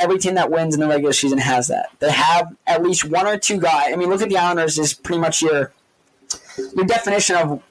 Every 0.00 0.18
team 0.18 0.34
that 0.34 0.50
wins 0.50 0.74
in 0.74 0.80
the 0.80 0.86
regular 0.86 1.12
season 1.12 1.38
has 1.38 1.68
that. 1.68 1.90
They 1.98 2.10
have 2.10 2.54
at 2.66 2.82
least 2.82 3.04
one 3.04 3.26
or 3.26 3.36
two 3.38 3.58
guys. 3.58 3.92
I 3.92 3.96
mean, 3.96 4.08
look 4.08 4.22
at 4.22 4.28
the 4.28 4.38
Islanders 4.38 4.78
is 4.78 4.94
pretty 4.94 5.20
much 5.20 5.42
your 5.42 5.72
your 6.74 6.84
definition 6.86 7.36
of 7.36 7.62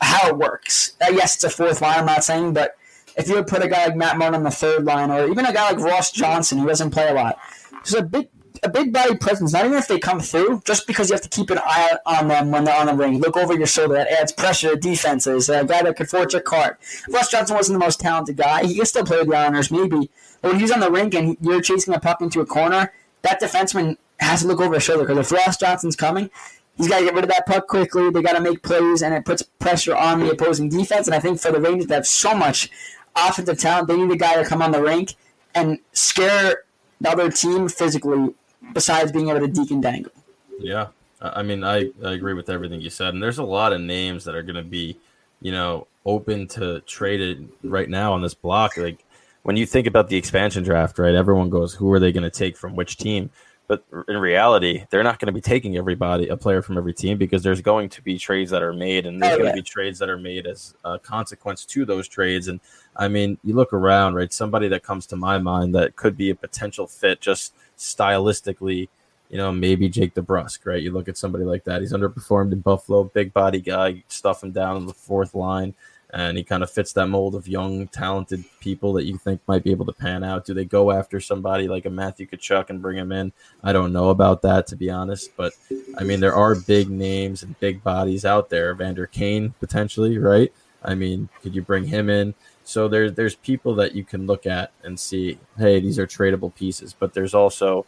how 0.00 0.28
it 0.28 0.36
works. 0.36 0.96
Uh, 1.00 1.12
yes, 1.12 1.34
it's 1.36 1.44
a 1.44 1.50
fourth 1.50 1.80
line. 1.80 1.98
I'm 2.00 2.06
not 2.06 2.24
saying, 2.24 2.54
but 2.54 2.76
if 3.16 3.28
you 3.28 3.34
would 3.34 3.46
put 3.46 3.62
a 3.62 3.68
guy 3.68 3.86
like 3.86 3.96
Matt 3.96 4.18
Moan 4.18 4.34
on 4.34 4.42
the 4.42 4.50
third 4.50 4.84
line, 4.84 5.10
or 5.10 5.28
even 5.28 5.46
a 5.46 5.52
guy 5.52 5.72
like 5.72 5.78
Ross 5.78 6.10
Johnston, 6.10 6.58
who 6.58 6.66
doesn't 6.66 6.90
play 6.90 7.08
a 7.08 7.14
lot, 7.14 7.38
just 7.84 7.96
a 7.96 8.02
big 8.02 8.28
a 8.62 8.68
big 8.68 8.92
body 8.92 9.14
presence. 9.16 9.52
Not 9.52 9.66
even 9.66 9.76
if 9.76 9.88
they 9.88 9.98
come 9.98 10.20
through, 10.20 10.62
just 10.64 10.86
because 10.86 11.10
you 11.10 11.14
have 11.14 11.22
to 11.22 11.28
keep 11.28 11.50
an 11.50 11.58
eye 11.58 11.98
on 12.06 12.28
them 12.28 12.50
when 12.50 12.64
they're 12.64 12.78
on 12.78 12.86
the 12.86 12.94
ring. 12.94 13.20
Look 13.20 13.36
over 13.36 13.54
your 13.54 13.66
shoulder. 13.66 13.94
That 13.94 14.08
adds 14.08 14.32
pressure 14.32 14.70
to 14.70 14.76
defenses. 14.76 15.48
A 15.48 15.64
guy 15.64 15.82
that 15.82 15.96
could 15.96 16.08
forge 16.08 16.34
a 16.34 16.40
cart. 16.40 16.80
Ross 17.10 17.30
Johnston 17.30 17.56
wasn't 17.56 17.78
the 17.78 17.84
most 17.84 18.00
talented 18.00 18.36
guy. 18.36 18.64
He 18.64 18.76
could 18.76 18.88
still 18.88 19.04
play 19.04 19.22
the 19.22 19.36
Islanders, 19.36 19.70
maybe. 19.70 20.10
But 20.44 20.52
when 20.52 20.60
he's 20.60 20.70
on 20.70 20.80
the 20.80 20.90
rink 20.90 21.14
and 21.14 21.38
you're 21.40 21.62
chasing 21.62 21.94
a 21.94 21.98
puck 21.98 22.20
into 22.20 22.42
a 22.42 22.46
corner, 22.46 22.92
that 23.22 23.40
defenseman 23.40 23.96
has 24.20 24.42
to 24.42 24.46
look 24.46 24.60
over 24.60 24.74
his 24.74 24.82
shoulder 24.82 25.06
because 25.06 25.32
if 25.32 25.32
Ross 25.32 25.56
Johnston's 25.56 25.96
coming, 25.96 26.28
he's 26.76 26.86
got 26.86 26.98
to 26.98 27.06
get 27.06 27.14
rid 27.14 27.24
of 27.24 27.30
that 27.30 27.46
puck 27.46 27.66
quickly. 27.66 28.10
They 28.10 28.20
got 28.20 28.34
to 28.34 28.42
make 28.42 28.62
plays, 28.62 29.02
and 29.02 29.14
it 29.14 29.24
puts 29.24 29.42
pressure 29.42 29.96
on 29.96 30.20
the 30.20 30.30
opposing 30.32 30.68
defense. 30.68 31.06
And 31.06 31.14
I 31.14 31.18
think 31.18 31.40
for 31.40 31.50
the 31.50 31.62
Rangers 31.62 31.86
to 31.86 31.94
have 31.94 32.06
so 32.06 32.34
much 32.34 32.70
offensive 33.16 33.58
talent, 33.58 33.88
they 33.88 33.96
need 33.96 34.12
a 34.12 34.16
guy 34.16 34.34
to 34.34 34.44
come 34.46 34.60
on 34.60 34.72
the 34.72 34.82
rink 34.82 35.14
and 35.54 35.78
scare 35.92 36.64
the 37.00 37.10
other 37.10 37.30
team 37.30 37.70
physically. 37.70 38.34
Besides 38.74 39.12
being 39.12 39.30
able 39.30 39.46
to 39.46 39.74
and 39.74 39.82
dangle. 39.82 40.12
Yeah, 40.58 40.88
I 41.22 41.40
I 41.40 41.42
mean, 41.42 41.64
I, 41.64 41.90
I 42.04 42.12
agree 42.12 42.34
with 42.34 42.50
everything 42.50 42.82
you 42.82 42.90
said, 42.90 43.14
and 43.14 43.22
there's 43.22 43.38
a 43.38 43.44
lot 43.44 43.72
of 43.72 43.80
names 43.80 44.24
that 44.24 44.34
are 44.34 44.42
going 44.42 44.56
to 44.56 44.62
be, 44.62 44.98
you 45.40 45.52
know, 45.52 45.86
open 46.04 46.48
to 46.48 46.80
traded 46.80 47.48
right 47.62 47.88
now 47.88 48.12
on 48.12 48.22
this 48.22 48.34
block. 48.34 48.76
Like 48.76 49.04
when 49.44 49.56
you 49.56 49.64
think 49.66 49.86
about 49.86 50.08
the 50.08 50.16
expansion 50.16 50.64
draft, 50.64 50.98
right? 50.98 51.14
Everyone 51.14 51.48
goes, 51.50 51.72
who 51.74 51.90
are 51.92 52.00
they 52.00 52.12
going 52.12 52.24
to 52.24 52.30
take 52.30 52.56
from 52.56 52.74
which 52.74 52.96
team? 52.96 53.30
But 53.66 53.82
in 54.08 54.18
reality, 54.18 54.84
they're 54.90 55.02
not 55.02 55.18
going 55.18 55.28
to 55.28 55.32
be 55.32 55.40
taking 55.40 55.78
everybody, 55.78 56.28
a 56.28 56.36
player 56.36 56.60
from 56.60 56.76
every 56.76 56.92
team, 56.92 57.16
because 57.16 57.42
there's 57.42 57.62
going 57.62 57.88
to 57.90 58.02
be 58.02 58.18
trades 58.18 58.50
that 58.50 58.62
are 58.62 58.74
made, 58.74 59.06
and 59.06 59.22
there's 59.22 59.34
Oh, 59.34 59.36
going 59.38 59.46
yeah. 59.46 59.52
to 59.52 59.62
be 59.62 59.62
trades 59.62 59.98
that 60.00 60.10
are 60.10 60.18
made 60.18 60.46
as 60.46 60.74
a 60.84 60.98
consequence 60.98 61.64
to 61.66 61.86
those 61.86 62.06
trades. 62.06 62.48
And 62.48 62.60
I 62.96 63.08
mean, 63.08 63.38
you 63.42 63.54
look 63.54 63.72
around, 63.72 64.14
right? 64.16 64.30
Somebody 64.30 64.68
that 64.68 64.82
comes 64.82 65.06
to 65.06 65.16
my 65.16 65.38
mind 65.38 65.74
that 65.74 65.96
could 65.96 66.16
be 66.16 66.28
a 66.28 66.34
potential 66.34 66.86
fit, 66.86 67.22
just 67.22 67.54
stylistically, 67.78 68.88
you 69.30 69.38
know, 69.38 69.50
maybe 69.50 69.88
Jake 69.88 70.14
DeBrusk, 70.14 70.66
right? 70.66 70.82
You 70.82 70.90
look 70.92 71.08
at 71.08 71.16
somebody 71.16 71.44
like 71.44 71.64
that. 71.64 71.80
He's 71.80 71.92
underperformed 71.94 72.52
in 72.52 72.60
Buffalo, 72.60 73.04
big 73.04 73.32
body 73.32 73.60
guy, 73.60 74.04
stuff 74.08 74.42
him 74.42 74.52
down 74.52 74.76
in 74.76 74.86
the 74.86 74.94
fourth 74.94 75.34
line, 75.34 75.74
and 76.14 76.38
he 76.38 76.44
kind 76.44 76.62
of 76.62 76.70
fits 76.70 76.92
that 76.92 77.08
mold 77.08 77.34
of 77.34 77.48
young, 77.48 77.88
talented 77.88 78.44
people 78.60 78.92
that 78.92 79.04
you 79.04 79.18
think 79.18 79.40
might 79.48 79.64
be 79.64 79.72
able 79.72 79.84
to 79.84 79.92
pan 79.92 80.22
out. 80.22 80.46
Do 80.46 80.54
they 80.54 80.64
go 80.64 80.92
after 80.92 81.18
somebody 81.18 81.66
like 81.66 81.86
a 81.86 81.90
Matthew 81.90 82.28
Tkachuk 82.28 82.70
and 82.70 82.80
bring 82.80 82.96
him 82.96 83.10
in? 83.10 83.32
I 83.64 83.72
don't 83.72 83.92
know 83.92 84.10
about 84.10 84.40
that, 84.42 84.68
to 84.68 84.76
be 84.76 84.90
honest, 84.90 85.36
but 85.36 85.54
I 85.98 86.04
mean, 86.04 86.20
there 86.20 86.34
are 86.34 86.54
big 86.54 86.88
names 86.88 87.42
and 87.42 87.58
big 87.58 87.82
bodies 87.82 88.24
out 88.24 88.48
there. 88.48 88.70
Evander 88.70 89.08
Kane, 89.08 89.54
potentially, 89.58 90.16
right? 90.18 90.52
I 90.84 90.94
mean, 90.94 91.28
could 91.42 91.52
you 91.52 91.62
bring 91.62 91.84
him 91.84 92.08
in? 92.08 92.34
So 92.62 92.86
there's 92.86 93.14
there's 93.14 93.34
people 93.34 93.74
that 93.74 93.96
you 93.96 94.04
can 94.04 94.28
look 94.28 94.46
at 94.46 94.70
and 94.84 94.98
see, 94.98 95.38
hey, 95.58 95.80
these 95.80 95.98
are 95.98 96.06
tradable 96.06 96.54
pieces, 96.54 96.94
but 96.96 97.12
there's 97.12 97.34
also 97.34 97.86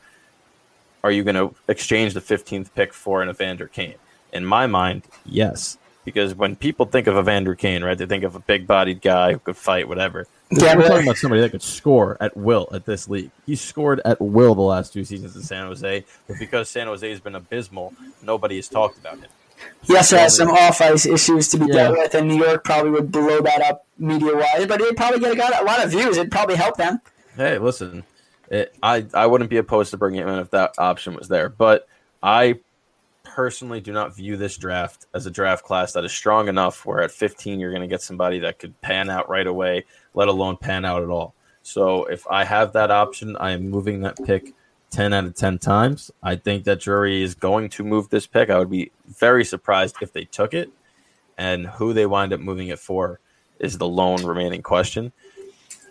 are 1.04 1.12
you 1.12 1.22
going 1.22 1.36
to 1.36 1.54
exchange 1.68 2.14
the 2.14 2.20
15th 2.20 2.74
pick 2.74 2.92
for 2.92 3.22
an 3.22 3.28
Evander 3.28 3.68
Kane? 3.68 3.94
In 4.32 4.44
my 4.44 4.66
mind, 4.66 5.04
yes. 5.24 5.78
Because 6.06 6.34
when 6.34 6.56
people 6.56 6.86
think 6.86 7.08
of 7.08 7.16
Evander 7.18 7.54
Kane, 7.54 7.82
right, 7.84 7.98
they 7.98 8.06
think 8.06 8.24
of 8.24 8.34
a 8.34 8.38
big 8.38 8.66
bodied 8.66 9.02
guy 9.02 9.32
who 9.32 9.38
could 9.40 9.56
fight, 9.56 9.88
whatever. 9.88 10.26
Yeah, 10.50 10.76
We're 10.76 10.86
talking 10.88 11.04
about 11.06 11.16
somebody 11.16 11.42
that 11.42 11.50
could 11.50 11.62
score 11.62 12.16
at 12.20 12.34
will 12.36 12.68
at 12.72 12.86
this 12.86 13.08
league. 13.08 13.32
He 13.44 13.56
scored 13.56 14.00
at 14.04 14.20
will 14.20 14.54
the 14.54 14.62
last 14.62 14.92
two 14.92 15.04
seasons 15.04 15.34
in 15.36 15.42
San 15.42 15.66
Jose, 15.66 16.04
but 16.28 16.38
because 16.38 16.70
San 16.70 16.86
Jose 16.86 17.10
has 17.10 17.18
been 17.20 17.34
abysmal, 17.34 17.92
nobody 18.22 18.54
has 18.56 18.68
talked 18.68 18.96
about 18.98 19.18
him. 19.18 19.26
He 19.82 19.96
also 19.96 20.16
has 20.16 20.36
some 20.36 20.48
off 20.50 20.80
ice 20.80 21.04
issues 21.06 21.48
to 21.48 21.58
be 21.58 21.66
Yeah. 21.66 21.72
dealt 21.74 21.98
with, 21.98 22.14
and 22.14 22.28
New 22.28 22.36
York 22.44 22.62
probably 22.62 22.90
would 22.92 23.10
blow 23.10 23.40
that 23.40 23.60
up 23.62 23.84
media 23.98 24.34
wise, 24.36 24.66
but 24.66 24.80
it'd 24.80 24.96
probably 24.96 25.18
get 25.18 25.36
a, 25.36 25.40
lot- 25.40 25.60
a 25.60 25.64
lot 25.64 25.84
of 25.84 25.90
views. 25.90 26.16
It'd 26.16 26.30
probably 26.30 26.54
help 26.56 26.76
them. 26.76 27.00
Hey, 27.36 27.58
listen, 27.58 28.04
it, 28.48 28.72
I 28.82 29.06
I 29.12 29.26
wouldn't 29.26 29.50
be 29.50 29.56
opposed 29.56 29.90
to 29.90 29.96
bringing 29.96 30.20
him 30.20 30.28
in 30.28 30.38
if 30.38 30.50
that 30.50 30.74
option 30.78 31.14
was 31.14 31.26
there, 31.26 31.48
but 31.48 31.88
I 32.22 32.60
personally 33.36 33.82
do 33.82 33.92
not 33.92 34.16
view 34.16 34.34
this 34.34 34.56
draft 34.56 35.04
as 35.12 35.26
a 35.26 35.30
draft 35.30 35.62
class 35.62 35.92
that 35.92 36.06
is 36.06 36.10
strong 36.10 36.48
enough 36.48 36.86
where 36.86 37.02
at 37.02 37.10
15 37.10 37.60
you're 37.60 37.70
going 37.70 37.82
to 37.82 37.86
get 37.86 38.00
somebody 38.00 38.38
that 38.38 38.58
could 38.58 38.80
pan 38.80 39.10
out 39.10 39.28
right 39.28 39.46
away, 39.46 39.84
let 40.14 40.28
alone 40.28 40.56
pan 40.56 40.86
out 40.86 41.02
at 41.02 41.10
all. 41.10 41.34
So 41.62 42.06
if 42.06 42.26
I 42.28 42.44
have 42.44 42.72
that 42.72 42.90
option, 42.90 43.36
I 43.36 43.50
am 43.50 43.68
moving 43.68 44.00
that 44.00 44.16
pick 44.24 44.54
10 44.88 45.12
out 45.12 45.26
of 45.26 45.34
10 45.34 45.58
times. 45.58 46.10
I 46.22 46.36
think 46.36 46.64
that 46.64 46.80
Drury 46.80 47.22
is 47.22 47.34
going 47.34 47.68
to 47.70 47.84
move 47.84 48.08
this 48.08 48.26
pick. 48.26 48.48
I 48.48 48.58
would 48.58 48.70
be 48.70 48.90
very 49.06 49.44
surprised 49.44 49.96
if 50.00 50.14
they 50.14 50.24
took 50.24 50.54
it, 50.54 50.70
and 51.36 51.66
who 51.66 51.92
they 51.92 52.06
wind 52.06 52.32
up 52.32 52.40
moving 52.40 52.68
it 52.68 52.78
for 52.78 53.20
is 53.58 53.76
the 53.76 53.86
lone 53.86 54.24
remaining 54.24 54.62
question. 54.62 55.12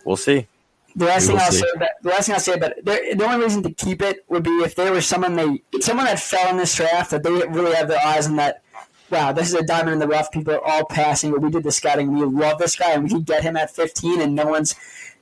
We'll 0.04 0.16
see. 0.16 0.48
The 0.96 1.04
last 1.04 1.28
We 1.28 1.34
thing 1.34 1.40
I'll 1.40 1.52
see. 1.52 1.58
say, 1.58 1.66
about, 1.76 1.88
the 2.02 2.08
last 2.08 2.26
thing 2.26 2.34
I'll 2.34 2.40
say 2.40 2.54
about 2.54 2.72
it, 2.78 2.84
the 3.18 3.24
only 3.26 3.44
reason 3.44 3.62
to 3.64 3.70
keep 3.70 4.00
it 4.00 4.24
would 4.28 4.42
be 4.42 4.50
if 4.62 4.74
there 4.74 4.90
was 4.92 5.06
someone 5.06 5.36
they, 5.36 5.62
someone 5.80 6.06
that 6.06 6.18
fell 6.18 6.48
in 6.48 6.56
this 6.56 6.74
draft 6.74 7.10
that 7.10 7.22
they 7.22 7.30
really 7.30 7.74
have 7.74 7.88
their 7.88 8.00
eyes 8.04 8.26
on 8.26 8.36
that. 8.36 8.62
Wow, 9.10 9.32
this 9.32 9.48
is 9.48 9.54
a 9.54 9.62
diamond 9.62 9.92
in 9.92 9.98
the 10.00 10.08
rough. 10.08 10.32
People 10.32 10.54
are 10.54 10.64
all 10.64 10.84
passing, 10.86 11.30
but 11.30 11.40
we 11.42 11.50
did 11.50 11.62
the 11.64 11.70
scouting. 11.70 12.12
We 12.12 12.24
love 12.24 12.58
this 12.58 12.74
guy, 12.74 12.92
and 12.92 13.04
we 13.04 13.10
could 13.10 13.26
get 13.26 13.42
him 13.44 13.56
at 13.56 13.70
15, 13.70 14.20
and 14.20 14.34
no 14.34 14.46
one's, 14.46 14.74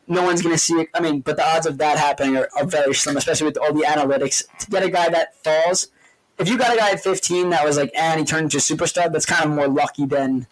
no 0.07 0.23
one's 0.23 0.41
going 0.41 0.55
to 0.55 0.59
see 0.59 0.75
it. 0.75 0.89
I 0.95 1.01
mean, 1.01 1.21
but 1.21 1.37
the 1.37 1.45
odds 1.47 1.67
of 1.67 1.77
that 1.79 1.99
happening 1.99 2.37
are, 2.37 2.49
are 2.57 2.65
very 2.65 2.95
slim, 2.95 3.19
especially 3.19 3.47
with 3.49 3.59
all 3.59 3.75
the 3.75 3.83
analytics. 3.85 4.45
To 4.61 4.71
get 4.71 4.85
a 4.85 4.89
guy 4.89 5.11
that 5.11 5.35
falls, 5.45 5.89
if 6.39 6.49
you 6.49 6.57
got 6.57 6.73
a 6.73 6.79
guy 6.79 6.93
at 6.93 7.03
15 7.03 7.51
that 7.51 7.65
was 7.65 7.77
like, 7.77 7.91
and 7.95 8.21
he 8.21 8.25
turned 8.25 8.45
into 8.45 8.57
a 8.57 8.61
superstar, 8.61 9.13
that's 9.13 9.27
kind 9.27 9.45
of 9.45 9.51
more 9.51 9.69
lucky 9.69 10.07
than 10.07 10.47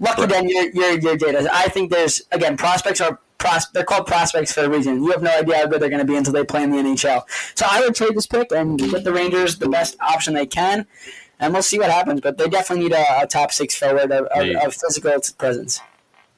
lucky 0.00 0.26
than 0.26 0.48
your, 0.48 0.70
your 0.70 0.98
your 0.98 1.16
data. 1.16 1.48
I 1.52 1.68
think 1.68 1.90
there's 1.90 2.22
again 2.32 2.56
prospects 2.56 3.00
are 3.00 3.20
pros, 3.38 3.66
they're 3.72 3.84
called 3.84 4.06
prospects 4.06 4.52
for 4.52 4.64
a 4.64 4.68
reason. 4.68 5.02
You 5.02 5.10
have 5.12 5.22
no 5.22 5.30
idea 5.30 5.56
how 5.58 5.66
good 5.66 5.80
they're 5.80 5.88
going 5.88 6.04
to 6.04 6.06
be 6.06 6.16
until 6.16 6.32
they 6.32 6.44
play 6.44 6.62
in 6.62 6.70
the 6.70 6.78
NHL. 6.78 7.22
So 7.54 7.66
I 7.70 7.80
would 7.80 7.94
trade 7.94 8.16
this 8.16 8.26
pick 8.26 8.50
and 8.52 8.78
get 8.78 9.04
the 9.04 9.12
Rangers 9.12 9.58
the 9.58 9.68
best 9.68 9.96
option 10.00 10.34
they 10.34 10.46
can, 10.46 10.86
and 11.38 11.52
we'll 11.52 11.62
see 11.62 11.78
what 11.78 11.90
happens. 11.90 12.20
But 12.20 12.38
they 12.38 12.48
definitely 12.48 12.88
need 12.88 12.94
a, 12.94 13.22
a 13.22 13.26
top 13.26 13.52
six 13.52 13.74
forward 13.74 14.10
of, 14.10 14.26
of, 14.26 14.56
of 14.56 14.74
physical 14.74 15.12
presence. 15.38 15.80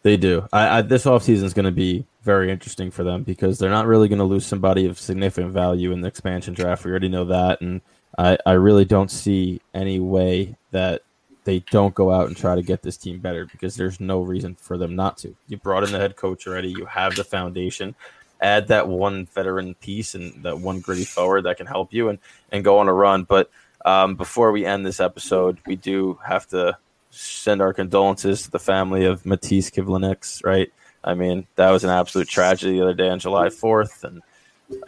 They 0.03 0.17
do. 0.17 0.49
I, 0.53 0.79
I 0.79 0.83
this 0.83 1.05
offseason 1.05 1.45
is 1.45 1.55
going 1.55 1.65
to 1.65 1.73
be 1.73 2.05
very 2.23 2.51
interesting 2.51 2.91
for 2.91 3.05
them 3.05 3.23
because 3.23 3.59
they're 3.59 3.71
not 3.71 3.87
really 3.87 4.09
going 4.09 4.19
to 4.19 4.25
lose 4.25 4.47
somebody 4.47 4.87
of 4.87 4.99
significant 4.99 5.53
value 5.53 5.93
in 5.93 6.01
the 6.01 6.09
expansion 6.09 6.55
draft. 6.55 6.85
We 6.85 6.91
already 6.91 7.09
know 7.09 7.25
that, 7.27 7.61
and 7.61 7.81
I, 8.19 8.39
I 8.47 8.53
really 8.53 8.85
don't 8.85 9.11
see 9.11 9.61
any 9.75 9.99
way 9.99 10.57
that 10.71 11.03
they 11.45 11.61
don't 11.71 11.95
go 11.95 12.13
out 12.13 12.29
and 12.29 12.37
try 12.37 12.55
to 12.55 12.63
get 12.63 12.83
this 12.83 12.97
team 12.97 13.19
better 13.19 13.47
because 13.47 13.77
there's 13.77 14.01
no 14.01 14.23
reason 14.23 14.55
for 14.55 14.79
them 14.79 14.95
not 14.95 15.19
to. 15.19 15.35
You 15.49 15.57
brought 15.57 15.85
in 15.85 15.93
the 15.93 15.99
head 15.99 16.17
coach 16.17 16.47
already. 16.47 16.69
You 16.69 16.87
have 16.87 17.17
the 17.17 17.25
foundation. 17.25 17.95
Add 18.41 18.69
that 18.69 18.89
one 18.89 19.27
veteran 19.27 19.75
piece 19.75 20.15
and 20.15 20.43
that 20.45 20.59
one 20.59 20.81
gritty 20.81 21.05
forward 21.05 21.43
that 21.43 21.57
can 21.57 21.67
help 21.67 21.93
you 21.93 22.09
and, 22.09 22.19
and 22.51 22.65
go 22.65 22.79
on 22.79 22.89
a 22.89 22.93
run. 22.93 23.25
But 23.25 23.51
um, 23.85 24.15
before 24.15 24.53
we 24.53 24.65
end 24.65 24.87
this 24.87 25.01
episode, 25.01 25.59
we 25.67 25.77
do 25.77 26.19
have 26.25 26.47
to 26.49 26.77
send 27.11 27.61
our 27.61 27.73
condolences 27.73 28.45
to 28.45 28.51
the 28.51 28.59
family 28.59 29.05
of 29.05 29.23
Matiss 29.25 29.71
Kivlenieks, 29.71 30.45
right? 30.45 30.73
I 31.05 31.15
mean, 31.15 31.47
that 31.57 31.71
was 31.71 31.85
an 31.85 31.91
absolute 31.91 32.29
tragedy 32.29 32.75
the 32.75 32.83
other 32.83 32.95
day 32.95 33.09
on 33.09 33.19
July 33.19 33.49
4th. 33.49 34.05
And 34.05 34.23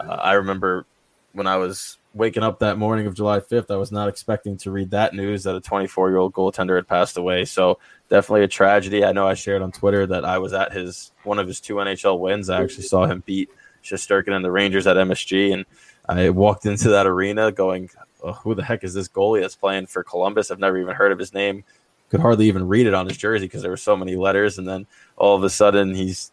uh, 0.01 0.05
I 0.15 0.35
remember 0.35 0.87
when 1.33 1.47
I 1.47 1.57
was 1.57 1.99
waking 2.15 2.45
up 2.45 2.61
that 2.61 2.79
morning 2.79 3.07
of 3.07 3.15
July 3.15 3.41
5th, 3.41 3.71
I 3.71 3.77
was 3.77 3.91
not 3.91 4.09
expecting 4.09 4.57
to 4.59 4.71
read 4.71 4.91
that 4.93 5.15
news 5.15 5.43
that 5.45 5.57
a 5.57 5.61
24 5.61 6.11
year 6.11 6.19
old 6.19 6.33
goaltender 6.33 6.77
had 6.77 6.87
passed 6.87 7.17
away. 7.17 7.45
So 7.45 7.79
definitely 8.09 8.45
a 8.45 8.49
tragedy. 8.49 9.05
I 9.05 9.13
know 9.13 9.27
I 9.27 9.35
shared 9.35 9.63
on 9.63 9.73
Twitter 9.73 10.07
that 10.07 10.25
I 10.25 10.39
was 10.39 10.53
at 10.53 10.73
his 10.73 11.13
one 11.25 11.39
of 11.39 11.49
his 11.49 11.61
two 11.61 11.75
NHL 11.75 12.21
wins. 12.21 12.49
I 12.49 12.63
actually 12.63 12.85
saw 12.85 13.07
him 13.07 13.23
beat 13.27 13.51
Shesterkin 13.83 14.33
and 14.33 14.45
the 14.45 14.53
Rangers 14.53 14.87
at 14.87 14.97
MSG, 14.97 15.53
and 15.53 15.67
I 16.09 16.31
walked 16.31 16.67
into 16.67 16.89
that 16.91 17.07
arena 17.07 17.53
going, 17.53 17.91
oh, 18.23 18.33
"Who 18.33 18.55
the 18.55 18.65
heck 18.65 18.85
is 18.85 18.95
this 18.95 19.09
goalie 19.09 19.41
that's 19.41 19.57
playing 19.57 19.87
for 19.87 20.03
Columbus? 20.05 20.51
I've 20.51 20.59
never 20.59 20.79
even 20.79 20.95
heard 20.95 21.13
of 21.13 21.19
his 21.19 21.35
name. 21.35 21.65
Could 22.11 22.21
hardly 22.21 22.47
even 22.47 22.69
read 22.69 22.87
it 22.87 22.95
on 22.95 23.07
his 23.07 23.17
jersey 23.17 23.47
because 23.47 23.63
there 23.63 23.71
were 23.71 23.77
so 23.77 23.97
many 23.97 24.17
letters." 24.17 24.57
And 24.57 24.69
then 24.69 24.87
all 25.17 25.37
of 25.37 25.43
a 25.43 25.51
sudden, 25.51 25.95
he's 25.95 26.31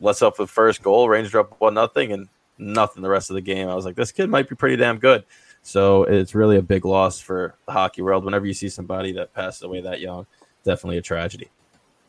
lets 0.00 0.22
up 0.22 0.36
the 0.36 0.46
first 0.46 0.82
goal. 0.82 1.08
Rangers 1.08 1.34
up 1.34 1.58
one 1.60 1.74
nothing, 1.74 2.12
and 2.12 2.28
nothing 2.60 3.02
the 3.02 3.08
rest 3.08 3.30
of 3.30 3.34
the 3.34 3.40
game. 3.40 3.68
I 3.68 3.74
was 3.74 3.84
like, 3.84 3.96
this 3.96 4.12
kid 4.12 4.28
might 4.28 4.48
be 4.48 4.54
pretty 4.54 4.76
damn 4.76 4.98
good. 4.98 5.24
So 5.62 6.04
it's 6.04 6.34
really 6.34 6.56
a 6.56 6.62
big 6.62 6.84
loss 6.84 7.20
for 7.20 7.54
the 7.66 7.72
hockey 7.72 8.02
world. 8.02 8.24
Whenever 8.24 8.46
you 8.46 8.54
see 8.54 8.68
somebody 8.68 9.12
that 9.12 9.34
passes 9.34 9.62
away 9.62 9.80
that 9.82 10.00
young, 10.00 10.26
definitely 10.64 10.98
a 10.98 11.02
tragedy. 11.02 11.50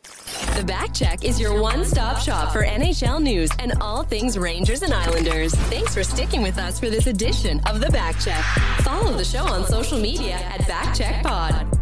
The 0.02 0.64
Backcheck 0.66 1.24
is 1.24 1.40
your 1.40 1.60
one 1.60 1.84
stop 1.84 2.18
shop 2.18 2.52
for 2.52 2.64
NHL 2.64 3.22
news 3.22 3.50
and 3.58 3.72
all 3.80 4.02
things 4.02 4.38
Rangers 4.38 4.82
and 4.82 4.92
Islanders. 4.92 5.54
Thanks 5.54 5.94
for 5.94 6.02
sticking 6.02 6.42
with 6.42 6.58
us 6.58 6.78
for 6.78 6.90
this 6.90 7.06
edition 7.06 7.60
of 7.66 7.80
The 7.80 7.86
Backcheck. 7.86 8.42
Follow 8.82 9.16
the 9.16 9.24
show 9.24 9.44
on 9.44 9.66
social 9.66 9.98
media 9.98 10.34
at 10.34 10.66
Back 10.66 10.94
Check 10.94 11.22
Pod. 11.22 11.81